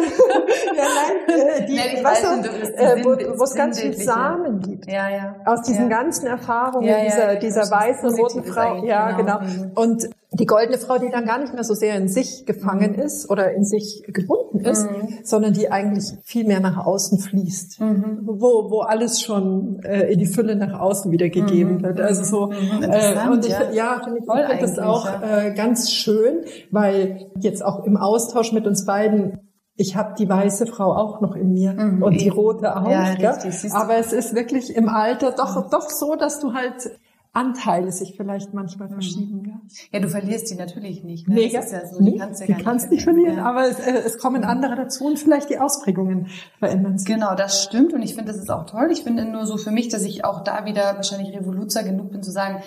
ja, 0.77 0.85
nein, 0.95 1.39
äh, 1.39 1.67
die, 1.67 1.75
nee, 1.75 2.05
weißt 2.05 2.25
du, 2.25 2.29
äh, 2.77 3.05
wo, 3.05 3.39
wo 3.39 3.45
es 3.45 3.55
ganz 3.55 3.81
viel 3.81 3.95
Samen 3.95 4.61
gibt. 4.61 4.87
Ja, 4.87 5.09
ja. 5.09 5.37
Aus 5.45 5.63
diesen 5.63 5.91
ja. 5.91 5.97
ganzen 5.99 6.27
Erfahrungen 6.27 6.87
ja, 6.87 6.99
ja, 6.99 7.05
dieser, 7.05 7.37
dieser 7.37 7.71
weißen, 7.71 8.11
roten 8.15 8.45
Frau. 8.45 8.85
Ja, 8.85 9.13
genau. 9.13 9.39
genau. 9.39 9.81
Und 9.81 10.09
die 10.31 10.45
goldene 10.45 10.77
Frau, 10.77 10.99
die 10.99 11.09
dann 11.11 11.25
gar 11.25 11.39
nicht 11.39 11.55
mehr 11.55 11.65
so 11.65 11.73
sehr 11.73 11.97
in 11.97 12.09
sich 12.09 12.45
gefangen 12.45 12.93
mhm. 12.93 13.03
ist 13.03 13.31
oder 13.31 13.53
in 13.53 13.65
sich 13.65 14.05
gebunden 14.07 14.61
ist, 14.61 14.85
mhm. 14.85 15.21
sondern 15.23 15.55
die 15.55 15.71
eigentlich 15.71 16.13
viel 16.23 16.47
mehr 16.47 16.61
nach 16.61 16.85
außen 16.85 17.19
fließt, 17.19 17.81
mhm. 17.81 18.21
wo, 18.25 18.71
wo 18.71 18.81
alles 18.81 19.23
schon 19.23 19.81
äh, 19.83 20.13
in 20.13 20.19
die 20.19 20.27
Fülle 20.27 20.55
nach 20.55 20.79
außen 20.79 21.11
wieder 21.11 21.31
gegeben 21.31 21.77
mhm. 21.77 21.83
wird. 21.83 22.01
Also 22.01 22.25
so 22.25 22.47
mhm. 22.49 22.83
äh, 22.83 23.31
und 23.31 23.47
ich, 23.47 23.53
ja, 23.53 23.71
ja 23.73 24.01
finde 24.05 24.19
ich, 24.19 24.27
find 24.27 24.63
das 24.63 24.79
auch 24.79 25.07
ja. 25.07 25.47
äh, 25.47 25.55
ganz 25.55 25.91
schön, 25.91 26.45
weil 26.71 27.31
jetzt 27.41 27.65
auch 27.65 27.85
im 27.85 27.97
Austausch 27.97 28.53
mit 28.53 28.67
uns 28.67 28.85
beiden 28.85 29.41
ich 29.81 29.95
habe 29.95 30.15
die 30.19 30.29
weiße 30.29 30.67
Frau 30.67 30.93
auch 30.93 31.21
noch 31.21 31.37
in 31.37 31.53
mir 31.53 31.73
mhm, 31.73 32.03
und 32.03 32.21
die 32.21 32.29
rote 32.29 32.77
auch. 32.77 32.91
Ja, 32.91 33.13
richtig, 33.13 33.73
Aber 33.73 33.97
es 33.97 34.13
ist 34.13 34.35
wirklich 34.35 34.75
im 34.75 34.89
Alter 34.89 35.31
doch, 35.31 35.71
doch 35.71 35.89
so, 35.89 36.17
dass 36.17 36.41
du 36.41 36.53
halt 36.53 36.99
Anteile 37.39 37.93
sich 37.93 38.15
vielleicht 38.17 38.53
manchmal 38.53 38.89
mhm. 38.89 38.93
verschieben. 38.95 39.43
Ja, 39.47 39.61
ja 39.93 40.01
du 40.01 40.09
verlierst 40.09 40.51
die 40.51 40.57
natürlich 40.57 41.05
nicht. 41.05 41.29
Ne? 41.29 41.37
Nee, 41.37 41.51
das 41.53 41.67
ist 41.67 41.73
ja 41.73 41.87
so, 41.87 42.03
nee, 42.03 42.13
die 42.13 42.19
kannst, 42.19 42.41
ja 42.41 42.47
die 42.47 42.63
kannst 42.63 42.91
nicht 42.91 43.05
verlieren, 43.05 43.37
ja. 43.37 43.45
aber 43.45 43.69
es, 43.69 43.79
äh, 43.79 44.03
es 44.05 44.19
kommen 44.19 44.45
andere 44.45 44.75
dazu 44.75 45.07
und 45.07 45.19
vielleicht 45.19 45.49
die 45.51 45.59
Ausprägungen 45.59 46.27
verändern 46.59 46.99
sich. 46.99 47.07
Genau, 47.07 47.35
das 47.35 47.63
stimmt 47.63 47.93
und 47.93 48.03
ich 48.03 48.15
finde, 48.15 48.33
das 48.33 48.41
ist 48.41 48.51
auch 48.51 48.67
toll. 48.67 48.89
Ich 48.91 49.05
finde 49.05 49.25
nur 49.25 49.47
so 49.47 49.57
für 49.57 49.71
mich, 49.71 49.89
dass 49.89 50.03
ich 50.05 50.25
auch 50.25 50.43
da 50.43 50.65
wieder 50.65 50.97
wahrscheinlich 50.97 51.37
Revoluzer 51.37 51.85
genug 51.85 52.11
bin 52.11 52.23
zu 52.23 52.33
sagen, 52.33 52.63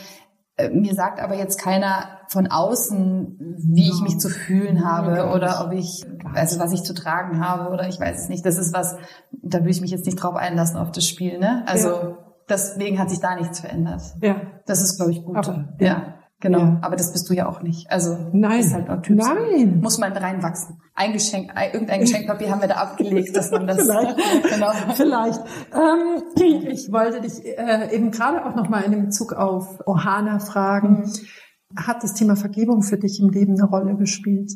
äh, 0.57 0.69
mir 0.69 0.93
sagt 0.93 1.19
aber 1.19 1.35
jetzt 1.35 1.59
keiner 1.59 2.19
von 2.27 2.47
außen, 2.47 3.57
wie 3.57 3.89
ich 3.89 4.01
mich 4.01 4.19
zu 4.19 4.29
fühlen 4.29 4.85
habe 4.85 5.31
oder 5.33 5.65
ob 5.65 5.73
ich, 5.73 6.05
also 6.33 6.59
was 6.59 6.71
ich 6.71 6.83
zu 6.83 6.93
tragen 6.93 7.45
habe 7.45 7.71
oder 7.71 7.87
ich 7.87 7.99
weiß 7.99 8.23
es 8.23 8.29
nicht. 8.29 8.45
Das 8.45 8.57
ist 8.57 8.73
was, 8.73 8.95
da 9.31 9.59
würde 9.59 9.71
ich 9.71 9.81
mich 9.81 9.91
jetzt 9.91 10.05
nicht 10.05 10.17
drauf 10.17 10.35
einlassen 10.35 10.77
auf 10.77 10.91
das 10.91 11.07
Spiel, 11.07 11.39
ne? 11.39 11.63
Also 11.67 11.89
ja. 11.89 12.17
Deswegen 12.51 12.99
hat 12.99 13.09
sich 13.09 13.19
da 13.19 13.35
nichts 13.35 13.61
verändert. 13.61 14.01
Ja. 14.21 14.41
Das 14.65 14.81
ist, 14.81 14.97
glaube 14.97 15.11
ich, 15.11 15.23
gut. 15.23 15.35
Aber, 15.35 15.73
ja. 15.79 15.87
ja. 15.87 16.17
Genau, 16.41 16.59
ja. 16.59 16.79
aber 16.81 16.95
das 16.95 17.13
bist 17.13 17.29
du 17.29 17.35
ja 17.35 17.47
auch 17.47 17.61
nicht. 17.61 17.89
Also 17.91 18.17
nein, 18.33 18.61
ist 18.61 18.73
halt 18.73 18.89
auch 18.89 19.01
typisch. 19.03 19.27
Nein, 19.27 19.79
muss 19.79 19.99
man 19.99 20.11
reinwachsen. 20.11 20.81
Ein 20.95 21.13
Geschenk, 21.13 21.53
irgendein 21.71 21.99
Geschenkpapier 21.99 22.49
haben 22.49 22.61
wir 22.61 22.67
da 22.67 22.75
abgelegt, 22.77 23.35
dass 23.35 23.51
man 23.51 23.67
das. 23.67 23.77
Vielleicht, 23.81 24.17
genau. 24.49 24.71
Vielleicht. 24.95 25.39
Ähm, 25.71 26.67
ich 26.67 26.91
wollte 26.91 27.21
dich 27.21 27.45
äh, 27.45 27.95
eben 27.95 28.09
gerade 28.09 28.43
auch 28.43 28.55
noch 28.55 28.69
mal 28.69 28.81
in 28.81 29.05
Bezug 29.05 29.33
auf 29.33 29.81
Ohana 29.85 30.39
fragen. 30.39 31.03
Mhm. 31.03 31.77
Hat 31.77 32.03
das 32.03 32.15
Thema 32.15 32.35
Vergebung 32.35 32.81
für 32.81 32.97
dich 32.97 33.19
im 33.21 33.29
Leben 33.29 33.53
eine 33.53 33.69
Rolle 33.69 33.95
gespielt? 33.95 34.51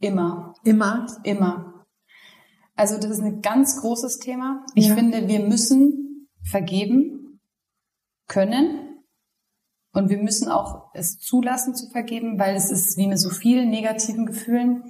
Immer. 0.00 0.54
Immer. 0.64 1.06
Immer. 1.22 1.84
Also 2.76 2.96
das 2.96 3.10
ist 3.10 3.20
ein 3.20 3.42
ganz 3.42 3.78
großes 3.82 4.20
Thema. 4.20 4.64
Ich 4.74 4.88
ja. 4.88 4.94
finde, 4.94 5.28
wir 5.28 5.46
müssen 5.46 6.28
vergeben 6.50 7.19
können 8.30 8.90
und 9.92 10.08
wir 10.08 10.18
müssen 10.18 10.48
auch 10.48 10.90
es 10.94 11.18
zulassen 11.18 11.74
zu 11.74 11.90
vergeben, 11.90 12.38
weil 12.38 12.54
es 12.54 12.70
ist 12.70 12.96
wie 12.96 13.08
mit 13.08 13.18
so 13.18 13.28
vielen 13.28 13.70
negativen 13.70 14.24
Gefühlen. 14.24 14.84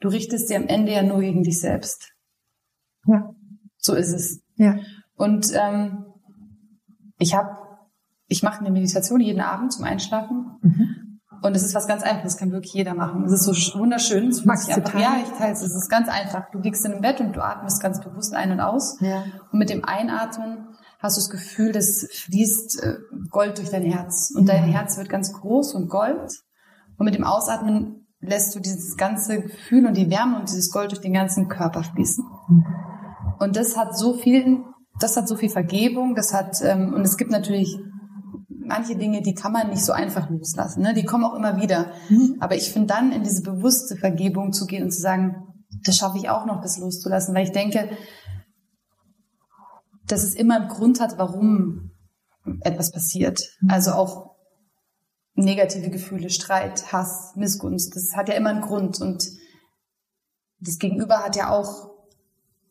Du 0.00 0.08
richtest 0.08 0.48
sie 0.48 0.56
am 0.56 0.66
Ende 0.66 0.92
ja 0.92 1.02
nur 1.02 1.20
gegen 1.20 1.42
dich 1.42 1.60
selbst. 1.60 2.12
Ja. 3.06 3.34
So 3.78 3.94
ist 3.94 4.12
es. 4.12 4.42
Ja. 4.56 4.76
Und 5.16 5.52
ähm, 5.54 6.06
ich 7.18 7.34
habe, 7.34 7.50
ich 8.28 8.42
mache 8.42 8.60
eine 8.60 8.70
Meditation 8.70 9.20
jeden 9.20 9.40
Abend 9.40 9.72
zum 9.72 9.84
Einschlafen. 9.84 10.58
Mhm. 10.62 11.20
Und 11.42 11.54
es 11.54 11.62
ist 11.62 11.74
was 11.74 11.86
ganz 11.86 12.02
Einfaches, 12.02 12.34
das 12.34 12.36
kann 12.38 12.52
wirklich 12.52 12.72
jeder 12.72 12.94
machen. 12.94 13.24
Es 13.24 13.32
ist 13.32 13.42
so 13.42 13.78
wunderschön. 13.78 14.28
Es 14.28 14.44
Magst 14.46 14.68
du 14.68 14.76
einfach, 14.76 14.98
Ja, 14.98 15.16
ich 15.22 15.28
teile 15.30 15.52
es. 15.52 15.62
Es 15.62 15.74
ist 15.74 15.90
ganz 15.90 16.08
einfach. 16.08 16.50
Du 16.52 16.58
liegst 16.60 16.84
in 16.86 16.92
dem 16.92 17.00
Bett 17.02 17.20
und 17.20 17.34
du 17.34 17.44
atmest 17.44 17.82
ganz 17.82 18.00
bewusst 18.00 18.34
ein 18.34 18.52
und 18.52 18.60
aus. 18.60 18.98
Ja. 19.00 19.24
Und 19.52 19.58
mit 19.58 19.68
dem 19.68 19.84
Einatmen 19.84 20.68
hast 21.04 21.18
du 21.18 21.20
das 21.20 21.28
Gefühl, 21.30 21.70
das 21.70 22.06
fließt 22.10 22.82
äh, 22.82 22.94
Gold 23.30 23.58
durch 23.58 23.68
dein 23.68 23.82
Herz. 23.82 24.32
Und 24.34 24.48
dein 24.48 24.64
Herz 24.64 24.96
wird 24.96 25.10
ganz 25.10 25.34
groß 25.34 25.74
und 25.74 25.90
Gold. 25.90 26.32
Und 26.96 27.04
mit 27.04 27.14
dem 27.14 27.24
Ausatmen 27.24 28.06
lässt 28.20 28.54
du 28.54 28.60
dieses 28.60 28.96
ganze 28.96 29.42
Gefühl 29.42 29.86
und 29.86 29.98
die 29.98 30.08
Wärme 30.08 30.40
und 30.40 30.48
dieses 30.48 30.70
Gold 30.70 30.92
durch 30.92 31.02
den 31.02 31.12
ganzen 31.12 31.48
Körper 31.48 31.82
fließen. 31.84 32.24
Und 33.38 33.54
das 33.54 33.76
hat 33.76 33.98
so 33.98 34.14
viel, 34.14 34.62
das 34.98 35.18
hat 35.18 35.28
so 35.28 35.36
viel 35.36 35.50
Vergebung, 35.50 36.14
das 36.14 36.32
hat, 36.32 36.56
ähm, 36.62 36.94
und 36.94 37.02
es 37.02 37.18
gibt 37.18 37.30
natürlich 37.30 37.78
manche 38.48 38.96
Dinge, 38.96 39.20
die 39.20 39.34
kann 39.34 39.52
man 39.52 39.68
nicht 39.68 39.84
so 39.84 39.92
einfach 39.92 40.30
loslassen, 40.30 40.82
ne? 40.84 40.94
die 40.94 41.04
kommen 41.04 41.24
auch 41.24 41.34
immer 41.34 41.60
wieder. 41.60 41.92
Mhm. 42.08 42.36
Aber 42.40 42.54
ich 42.54 42.72
finde 42.72 42.94
dann 42.94 43.12
in 43.12 43.22
diese 43.22 43.42
bewusste 43.42 43.96
Vergebung 43.96 44.52
zu 44.52 44.64
gehen 44.64 44.84
und 44.84 44.90
zu 44.90 45.02
sagen, 45.02 45.36
das 45.84 45.98
schaffe 45.98 46.16
ich 46.16 46.30
auch 46.30 46.46
noch, 46.46 46.62
das 46.62 46.78
loszulassen, 46.78 47.34
weil 47.34 47.44
ich 47.44 47.52
denke, 47.52 47.90
dass 50.06 50.22
es 50.22 50.34
immer 50.34 50.56
einen 50.56 50.68
Grund 50.68 51.00
hat, 51.00 51.18
warum 51.18 51.90
etwas 52.60 52.92
passiert. 52.92 53.40
Mhm. 53.60 53.70
Also 53.70 53.92
auch 53.92 54.34
negative 55.34 55.90
Gefühle, 55.90 56.30
Streit, 56.30 56.92
Hass, 56.92 57.34
Missgunst, 57.36 57.96
das 57.96 58.16
hat 58.16 58.28
ja 58.28 58.34
immer 58.34 58.50
einen 58.50 58.60
Grund 58.60 59.00
und 59.00 59.24
das 60.60 60.78
Gegenüber 60.78 61.18
hat 61.18 61.36
ja 61.36 61.50
auch 61.50 61.90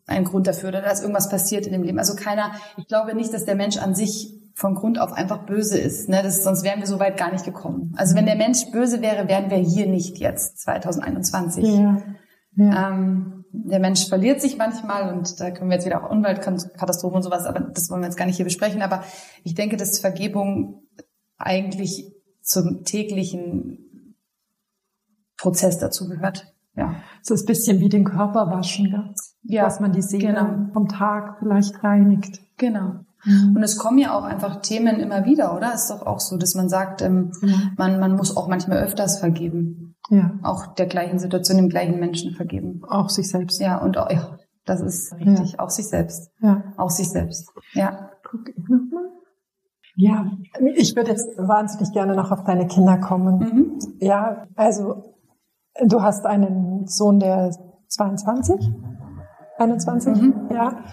einen 0.06 0.26
Grund 0.26 0.48
dafür, 0.48 0.70
oder 0.70 0.82
dass 0.82 1.02
irgendwas 1.02 1.30
passiert 1.30 1.66
in 1.66 1.74
dem 1.74 1.84
Leben. 1.84 2.00
Also 2.00 2.16
keiner, 2.16 2.54
ich 2.78 2.88
glaube 2.88 3.16
nicht, 3.16 3.34
dass 3.34 3.46
der 3.46 3.56
Mensch 3.56 3.78
an 3.78 3.96
sich 3.96 4.34
von 4.56 4.76
Grund 4.76 5.00
auf 5.00 5.14
einfach 5.14 5.46
böse 5.46 5.78
ist. 5.78 6.10
Ne? 6.10 6.22
Das, 6.22 6.44
sonst 6.44 6.64
wären 6.64 6.80
wir 6.80 6.88
so 6.88 7.00
weit 7.00 7.18
gar 7.18 7.32
nicht 7.32 7.46
gekommen. 7.46 7.94
Also 7.98 8.16
wenn 8.16 8.26
der 8.26 8.36
Mensch 8.36 8.70
böse 8.72 9.02
wäre, 9.02 9.28
wären 9.28 9.50
wir 9.50 9.58
hier 9.58 9.88
nicht 9.88 10.18
jetzt, 10.20 10.60
2021. 10.62 11.64
Ja. 11.64 11.98
Ja. 12.56 12.90
Ähm, 12.90 13.43
der 13.54 13.80
Mensch 13.80 14.08
verliert 14.10 14.42
sich 14.42 14.58
manchmal 14.58 15.14
und 15.14 15.40
da 15.40 15.52
können 15.52 15.70
wir 15.70 15.76
jetzt 15.76 15.86
wieder 15.86 16.04
auch 16.04 16.10
Umweltkatastrophen 16.10 17.18
und 17.18 17.24
sowas, 17.24 17.46
aber 17.46 17.60
das 17.60 17.90
wollen 17.90 18.02
wir 18.02 18.08
jetzt 18.08 18.18
gar 18.18 18.26
nicht 18.26 18.36
hier 18.36 18.46
besprechen. 18.46 18.82
Aber 18.82 19.04
ich 19.44 19.54
denke, 19.54 19.78
dass 19.78 20.00
Vergebung 20.00 20.84
eigentlich 21.38 22.12
zum 22.42 22.84
täglichen 22.84 24.16
Prozess 25.38 25.78
dazu 25.78 26.10
gehört. 26.10 26.54
Ja. 26.76 26.96
So 27.22 27.36
ist 27.36 27.44
ein 27.44 27.48
bisschen 27.48 27.80
wie 27.80 27.90
den 27.90 28.06
Körper 28.06 28.48
waschen, 28.48 28.88
ja? 28.88 29.14
ja 29.44 29.64
dass 29.66 29.80
man 29.80 29.92
die 29.92 30.02
Seele 30.02 30.34
genau. 30.34 30.74
vom 30.74 30.88
Tag 30.88 31.38
vielleicht 31.40 31.84
reinigt. 31.84 32.42
Genau. 32.58 33.02
Mhm. 33.24 33.56
Und 33.56 33.64
es 33.64 33.78
kommen 33.78 34.00
ja 34.00 34.18
auch 34.18 34.24
einfach 34.24 34.62
Themen 34.62 35.00
immer 35.00 35.26
wieder, 35.26 35.56
oder? 35.56 35.74
Ist 35.74 35.90
doch 35.90 36.06
auch 36.06 36.20
so, 36.20 36.38
dass 36.38 36.56
man 36.56 36.70
sagt, 36.70 37.02
ähm, 37.02 37.32
mhm. 37.42 37.72
man, 37.78 38.00
man 38.00 38.16
muss 38.16 38.36
auch 38.36 38.48
manchmal 38.48 38.80
öfters 38.80 39.20
vergeben. 39.20 39.83
Ja. 40.10 40.38
Auch 40.44 40.68
der 40.76 40.86
gleichen 40.86 41.20
Situation, 41.20 41.58
dem 41.58 41.70
gleichen 41.70 42.00
Menschen 42.00 42.34
vergeben. 42.34 42.82
Auch 42.88 43.10
sich 43.10 43.30
selbst. 43.30 43.62
Ja, 43.62 43.78
und 43.78 43.98
auch, 43.98 44.10
ja, 44.12 44.38
das 44.66 44.82
ist 44.82 45.14
richtig. 45.14 45.54
Ja. 45.54 45.60
Auch 45.60 45.70
sich 45.70 45.88
selbst. 45.88 46.32
Ja. 46.40 46.64
Auch 46.78 46.90
sich 46.90 47.10
selbst. 47.10 47.50
Ja. 47.74 48.10
Guck 48.24 48.50
ich 48.50 48.58
nochmal. 48.68 49.10
Ja, 49.96 50.32
ich 50.76 50.96
würde 50.96 51.12
jetzt 51.12 51.38
wahnsinnig 51.38 51.92
gerne 51.94 52.16
noch 52.16 52.32
auf 52.32 52.44
deine 52.46 52.68
Kinder 52.68 52.98
kommen. 52.98 53.38
Mhm. 53.38 53.80
Ja, 54.00 54.48
also 54.56 55.04
du 55.86 56.02
hast 56.02 56.26
einen 56.26 56.88
Sohn, 56.88 57.20
der 57.20 57.56
22, 57.90 58.72
21, 59.58 60.16
mhm. 60.16 60.34
ja. 60.52 60.84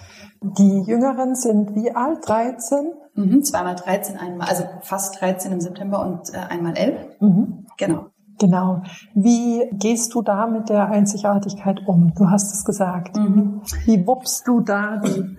Die 0.43 0.83
Jüngeren 0.83 1.35
sind 1.35 1.75
wie 1.75 1.95
alt? 1.95 2.29
13? 2.29 2.93
Mhm, 3.15 3.43
zweimal 3.43 3.75
13, 3.75 4.17
einmal, 4.17 4.49
also 4.49 4.65
fast 4.83 5.21
13 5.21 5.53
im 5.53 5.61
September 5.61 6.05
und 6.07 6.33
äh, 6.35 6.39
einmal 6.39 6.77
11. 6.77 7.21
Mhm. 7.21 7.67
Genau. 7.79 8.07
Genau. 8.41 8.83
Wie 9.15 9.69
gehst 9.75 10.15
du 10.15 10.23
da 10.23 10.47
mit 10.47 10.71
der 10.71 10.89
Einzigartigkeit 10.89 11.87
um? 11.87 12.15
Du 12.17 12.31
hast 12.31 12.53
es 12.55 12.65
gesagt. 12.65 13.17
Mhm. 13.17 13.61
Wie 13.85 14.07
wuppst 14.07 14.49
du 14.49 14.61
da 14.61 14.97
die, 14.97 15.37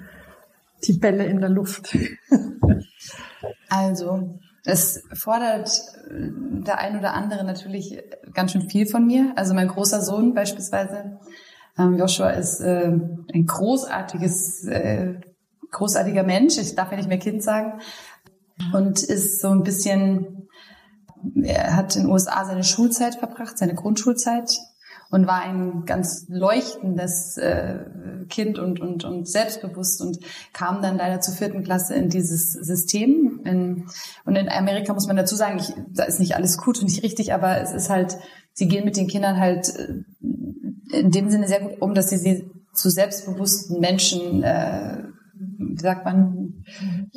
die 0.83 0.93
Bälle 0.93 1.25
in 1.25 1.41
der 1.41 1.49
Luft? 1.49 1.97
also, 3.69 4.39
Es 4.63 5.03
fordert 5.13 5.81
äh, 6.11 6.29
der 6.63 6.77
ein 6.77 6.97
oder 6.97 7.15
andere 7.15 7.43
natürlich 7.43 7.97
ganz 8.33 8.51
schön 8.51 8.69
viel 8.69 8.85
von 8.85 9.07
mir. 9.07 9.33
Also 9.35 9.55
mein 9.55 9.67
großer 9.67 10.01
Sohn 10.01 10.35
beispielsweise, 10.35 11.17
ähm, 11.79 11.97
Joshua, 11.97 12.29
ist 12.29 12.59
äh, 12.59 12.91
ein 13.33 13.45
großartiges, 13.47 14.65
äh, 14.65 15.15
großartiger 15.71 16.21
Mensch. 16.21 16.59
Ich 16.59 16.75
darf 16.75 16.91
ja 16.91 16.97
nicht 16.97 17.09
mehr 17.09 17.17
Kind 17.17 17.41
sagen. 17.41 17.79
Und 18.73 19.01
ist 19.01 19.41
so 19.41 19.49
ein 19.49 19.63
bisschen, 19.63 20.40
er 21.43 21.75
hat 21.75 21.95
in 21.95 22.03
den 22.03 22.11
USA 22.11 22.45
seine 22.45 22.63
Schulzeit 22.63 23.15
verbracht, 23.15 23.57
seine 23.57 23.75
Grundschulzeit 23.75 24.57
und 25.11 25.27
war 25.27 25.41
ein 25.41 25.83
ganz 25.85 26.25
leuchtendes 26.29 27.37
äh, 27.37 27.79
Kind 28.29 28.57
und, 28.57 28.79
und, 28.79 29.03
und 29.03 29.27
selbstbewusst 29.27 30.01
und 30.01 30.19
kam 30.53 30.81
dann 30.81 30.97
leider 30.97 31.19
zur 31.19 31.33
vierten 31.33 31.63
Klasse 31.63 31.95
in 31.95 32.09
dieses 32.09 32.53
System. 32.53 33.41
In, 33.43 33.85
und 34.25 34.35
in 34.37 34.47
Amerika 34.49 34.93
muss 34.93 35.07
man 35.07 35.17
dazu 35.17 35.35
sagen, 35.35 35.59
ich, 35.59 35.73
da 35.93 36.05
ist 36.05 36.19
nicht 36.19 36.35
alles 36.35 36.57
gut 36.57 36.79
und 36.79 36.85
nicht 36.85 37.03
richtig, 37.03 37.33
aber 37.33 37.59
es 37.61 37.73
ist 37.73 37.89
halt, 37.89 38.17
sie 38.53 38.67
gehen 38.67 38.85
mit 38.85 38.95
den 38.95 39.07
Kindern 39.07 39.37
halt 39.37 39.75
äh, 39.75 40.97
in 40.97 41.11
dem 41.11 41.29
Sinne 41.29 41.47
sehr 41.47 41.59
gut 41.59 41.81
um, 41.81 41.93
dass 41.93 42.09
sie 42.09 42.17
sie 42.17 42.49
zu 42.73 42.89
selbstbewussten 42.89 43.81
Menschen, 43.81 44.43
äh, 44.43 45.03
wie 45.33 45.81
sagt 45.81 46.05
man, 46.05 46.63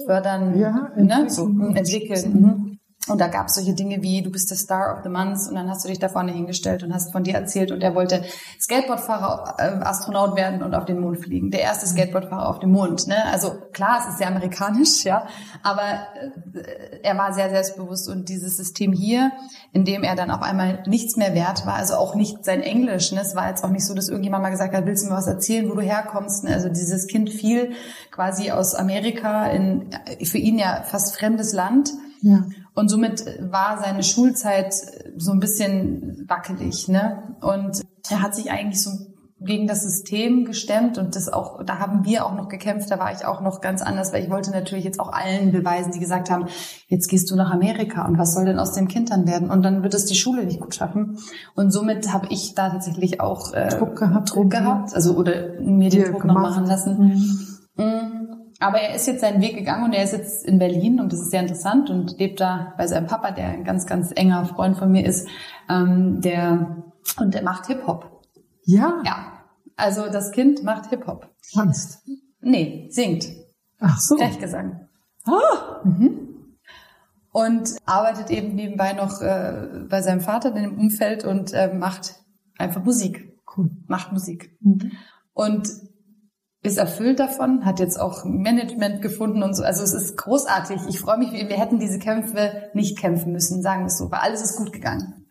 fördern, 0.04 0.58
ja, 0.58 0.90
ne? 0.96 1.26
so, 1.28 1.46
entwickeln. 1.46 2.32
Mhm. 2.32 2.73
Und 3.06 3.20
da 3.20 3.28
gab 3.28 3.48
es 3.48 3.56
solche 3.56 3.74
Dinge 3.74 4.02
wie, 4.02 4.22
du 4.22 4.30
bist 4.30 4.50
der 4.50 4.56
Star 4.56 4.94
of 4.94 5.02
the 5.02 5.10
Month 5.10 5.46
und 5.48 5.56
dann 5.56 5.68
hast 5.68 5.84
du 5.84 5.88
dich 5.88 5.98
da 5.98 6.08
vorne 6.08 6.32
hingestellt 6.32 6.82
und 6.82 6.94
hast 6.94 7.12
von 7.12 7.22
dir 7.22 7.34
erzählt 7.34 7.70
und 7.70 7.82
er 7.82 7.94
wollte 7.94 8.24
Skateboardfahrer, 8.58 9.56
äh, 9.58 9.84
Astronaut 9.84 10.36
werden 10.36 10.62
und 10.62 10.74
auf 10.74 10.86
den 10.86 11.00
Mond 11.00 11.18
fliegen. 11.18 11.50
Der 11.50 11.60
erste 11.60 11.86
Skateboardfahrer 11.86 12.48
auf 12.48 12.60
dem 12.60 12.72
Mond. 12.72 13.06
Ne? 13.06 13.16
Also 13.26 13.52
klar, 13.72 13.98
es 14.00 14.08
ist 14.08 14.18
sehr 14.18 14.28
amerikanisch, 14.28 15.04
ja, 15.04 15.26
aber 15.62 15.82
äh, 16.54 17.00
er 17.02 17.18
war 17.18 17.34
sehr 17.34 17.50
selbstbewusst 17.50 18.08
und 18.08 18.30
dieses 18.30 18.56
System 18.56 18.92
hier, 18.92 19.32
in 19.72 19.84
dem 19.84 20.02
er 20.02 20.16
dann 20.16 20.30
auf 20.30 20.40
einmal 20.40 20.82
nichts 20.86 21.16
mehr 21.16 21.34
wert 21.34 21.66
war, 21.66 21.74
also 21.74 21.96
auch 21.96 22.14
nicht 22.14 22.42
sein 22.42 22.62
Englisch. 22.62 23.12
Ne? 23.12 23.20
Es 23.20 23.36
war 23.36 23.50
jetzt 23.50 23.64
auch 23.64 23.70
nicht 23.70 23.84
so, 23.84 23.92
dass 23.92 24.08
irgendjemand 24.08 24.42
mal 24.42 24.50
gesagt 24.50 24.74
hat, 24.74 24.86
willst 24.86 25.04
du 25.04 25.10
mir 25.10 25.16
was 25.16 25.26
erzählen, 25.26 25.68
wo 25.68 25.74
du 25.74 25.82
herkommst? 25.82 26.44
Ne? 26.44 26.54
Also 26.54 26.70
dieses 26.70 27.06
Kind 27.06 27.28
fiel 27.28 27.72
quasi 28.10 28.50
aus 28.50 28.74
Amerika 28.74 29.46
in 29.48 29.90
für 30.22 30.38
ihn 30.38 30.58
ja 30.58 30.82
fast 30.84 31.14
fremdes 31.14 31.52
Land. 31.52 31.90
Ja. 32.22 32.46
Und 32.74 32.88
somit 32.88 33.24
war 33.40 33.80
seine 33.80 34.02
Schulzeit 34.02 34.74
so 35.16 35.32
ein 35.32 35.40
bisschen 35.40 36.24
wackelig, 36.28 36.88
ne? 36.88 37.36
Und 37.40 37.82
er 38.10 38.22
hat 38.22 38.34
sich 38.34 38.50
eigentlich 38.50 38.82
so 38.82 38.90
gegen 39.44 39.66
das 39.66 39.82
System 39.82 40.44
gestemmt 40.44 40.96
und 40.96 41.16
das 41.16 41.28
auch, 41.28 41.62
da 41.64 41.78
haben 41.78 42.04
wir 42.04 42.24
auch 42.24 42.34
noch 42.34 42.48
gekämpft, 42.48 42.90
da 42.90 42.98
war 42.98 43.12
ich 43.12 43.26
auch 43.26 43.40
noch 43.42 43.60
ganz 43.60 43.82
anders, 43.82 44.12
weil 44.12 44.22
ich 44.22 44.30
wollte 44.30 44.50
natürlich 44.50 44.84
jetzt 44.84 44.98
auch 44.98 45.12
allen 45.12 45.52
beweisen, 45.52 45.92
die 45.92 45.98
gesagt 45.98 46.30
haben, 46.30 46.46
jetzt 46.88 47.08
gehst 47.08 47.30
du 47.30 47.36
nach 47.36 47.50
Amerika 47.50 48.06
und 48.06 48.18
was 48.18 48.34
soll 48.34 48.46
denn 48.46 48.58
aus 48.58 48.72
dem 48.72 48.88
Kind 48.88 49.10
dann 49.10 49.26
werden? 49.26 49.50
Und 49.50 49.62
dann 49.62 49.82
wird 49.82 49.92
es 49.94 50.06
die 50.06 50.14
Schule 50.14 50.46
nicht 50.46 50.60
gut 50.60 50.74
schaffen. 50.74 51.18
Und 51.54 51.72
somit 51.72 52.12
habe 52.12 52.28
ich 52.30 52.54
da 52.54 52.70
tatsächlich 52.70 53.20
auch 53.20 53.52
äh, 53.52 53.68
Druck 53.68 53.96
gehabt, 53.96 54.34
Druck 54.34 54.50
gehabt, 54.50 54.94
also 54.94 55.14
oder 55.14 55.60
mir 55.60 55.90
den 55.90 56.10
Druck 56.10 56.24
noch 56.24 56.34
machen 56.34 56.64
lassen. 56.64 56.98
Mhm. 57.76 58.13
Aber 58.60 58.78
er 58.78 58.94
ist 58.94 59.06
jetzt 59.06 59.20
seinen 59.20 59.42
Weg 59.42 59.56
gegangen 59.56 59.84
und 59.84 59.92
er 59.92 60.04
ist 60.04 60.12
jetzt 60.12 60.46
in 60.46 60.58
Berlin 60.58 61.00
und 61.00 61.12
das 61.12 61.20
ist 61.20 61.30
sehr 61.30 61.40
interessant 61.40 61.90
und 61.90 62.18
lebt 62.18 62.40
da 62.40 62.74
bei 62.76 62.86
seinem 62.86 63.06
Papa, 63.06 63.30
der 63.32 63.48
ein 63.48 63.64
ganz, 63.64 63.86
ganz 63.86 64.12
enger 64.14 64.44
Freund 64.46 64.76
von 64.76 64.90
mir 64.90 65.04
ist, 65.04 65.28
ähm, 65.68 66.20
der 66.20 66.84
und 67.18 67.34
der 67.34 67.42
macht 67.42 67.66
Hip 67.66 67.86
Hop. 67.86 68.22
Ja. 68.64 69.02
Ja. 69.04 69.32
Also 69.76 70.08
das 70.10 70.30
Kind 70.30 70.62
macht 70.62 70.90
Hip 70.90 71.06
Hop. 71.06 71.30
Tanzt. 71.52 72.02
Nee, 72.40 72.88
singt. 72.90 73.26
Ach 73.80 73.98
so. 73.98 74.16
Sprechgesang. 74.16 74.88
Ah. 75.24 75.80
Mhm. 75.84 76.56
Und 77.32 77.76
arbeitet 77.84 78.30
eben 78.30 78.54
nebenbei 78.54 78.92
noch 78.92 79.20
äh, 79.20 79.84
bei 79.88 80.02
seinem 80.02 80.20
Vater 80.20 80.54
in 80.54 80.62
dem 80.62 80.78
Umfeld 80.78 81.24
und 81.24 81.52
äh, 81.52 81.74
macht 81.74 82.20
einfach 82.58 82.84
Musik. 82.84 83.36
Cool. 83.56 83.70
Macht 83.88 84.12
Musik. 84.12 84.56
Mhm. 84.60 84.92
Und 85.32 85.68
ist 86.64 86.78
erfüllt 86.78 87.20
davon, 87.20 87.66
hat 87.66 87.78
jetzt 87.78 88.00
auch 88.00 88.24
Management 88.24 89.02
gefunden 89.02 89.42
und 89.42 89.54
so. 89.54 89.62
Also 89.62 89.84
es 89.84 89.92
ist 89.92 90.16
großartig. 90.16 90.80
Ich 90.88 90.98
freue 90.98 91.18
mich, 91.18 91.30
wir 91.32 91.58
hätten 91.58 91.78
diese 91.78 91.98
Kämpfe 91.98 92.70
nicht 92.72 92.98
kämpfen 92.98 93.32
müssen, 93.32 93.60
sagen 93.60 93.82
wir 93.82 93.88
es 93.88 93.98
so, 93.98 94.10
weil 94.10 94.20
alles 94.20 94.42
ist 94.42 94.56
gut 94.56 94.72
gegangen. 94.72 95.26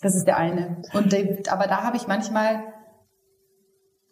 Das 0.00 0.14
ist 0.14 0.24
der 0.24 0.36
eine. 0.36 0.82
Und 0.94 1.12
aber 1.50 1.66
da 1.66 1.82
habe 1.82 1.96
ich 1.96 2.06
manchmal 2.06 2.62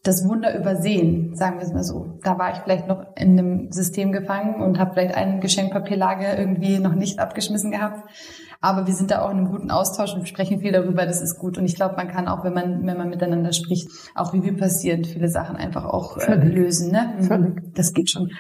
das 0.03 0.27
Wunder 0.27 0.59
übersehen, 0.59 1.37
sagen 1.37 1.59
wir 1.59 1.67
es 1.67 1.73
mal 1.73 1.85
so. 1.85 2.19
Da 2.25 2.37
war 2.37 2.53
ich 2.53 2.59
vielleicht 2.59 2.89
noch 2.89 3.17
in 3.17 3.39
einem 3.39 3.71
System 3.71 4.11
gefangen 4.11 4.61
und 4.61 4.81
habe 4.81 4.95
vielleicht 4.95 5.15
ein 5.15 5.41
Geschenkpapierlager 5.41 6.37
irgendwie 6.37 6.81
noch 6.81 6.95
nicht 6.95 7.21
abgeschmissen 7.21 7.71
gehabt. 7.71 8.11
Aber 8.61 8.87
wir 8.87 8.95
sind 8.95 9.11
da 9.11 9.23
auch 9.23 9.31
in 9.31 9.39
einem 9.39 9.51
guten 9.51 9.71
Austausch 9.71 10.15
und 10.15 10.29
sprechen 10.29 10.61
viel 10.61 10.73
darüber, 10.73 11.07
das 11.07 11.23
ist 11.23 11.39
gut. 11.39 11.57
Und 11.57 11.65
ich 11.65 11.77
glaube, 11.77 11.97
man 11.97 12.09
kann 12.09 12.29
auch, 12.29 12.45
wenn 12.45 12.53
man, 12.53 12.87
wenn 12.87 12.99
man 12.99 13.09
miteinander 13.09 13.53
spricht, 13.53 13.89
auch 14.15 14.35
wie 14.35 14.43
wir 14.43 14.57
passieren, 14.57 15.05
viele 15.05 15.29
Sachen 15.29 15.57
einfach 15.57 15.87
auch 15.87 16.19
äh, 16.19 16.35
lösen. 16.35 16.93
Ne? 16.93 17.15
Mhm. 17.19 17.25
Völlig. 17.25 17.75
Das 17.75 17.95
geht 17.95 18.11
schon. 18.11 18.31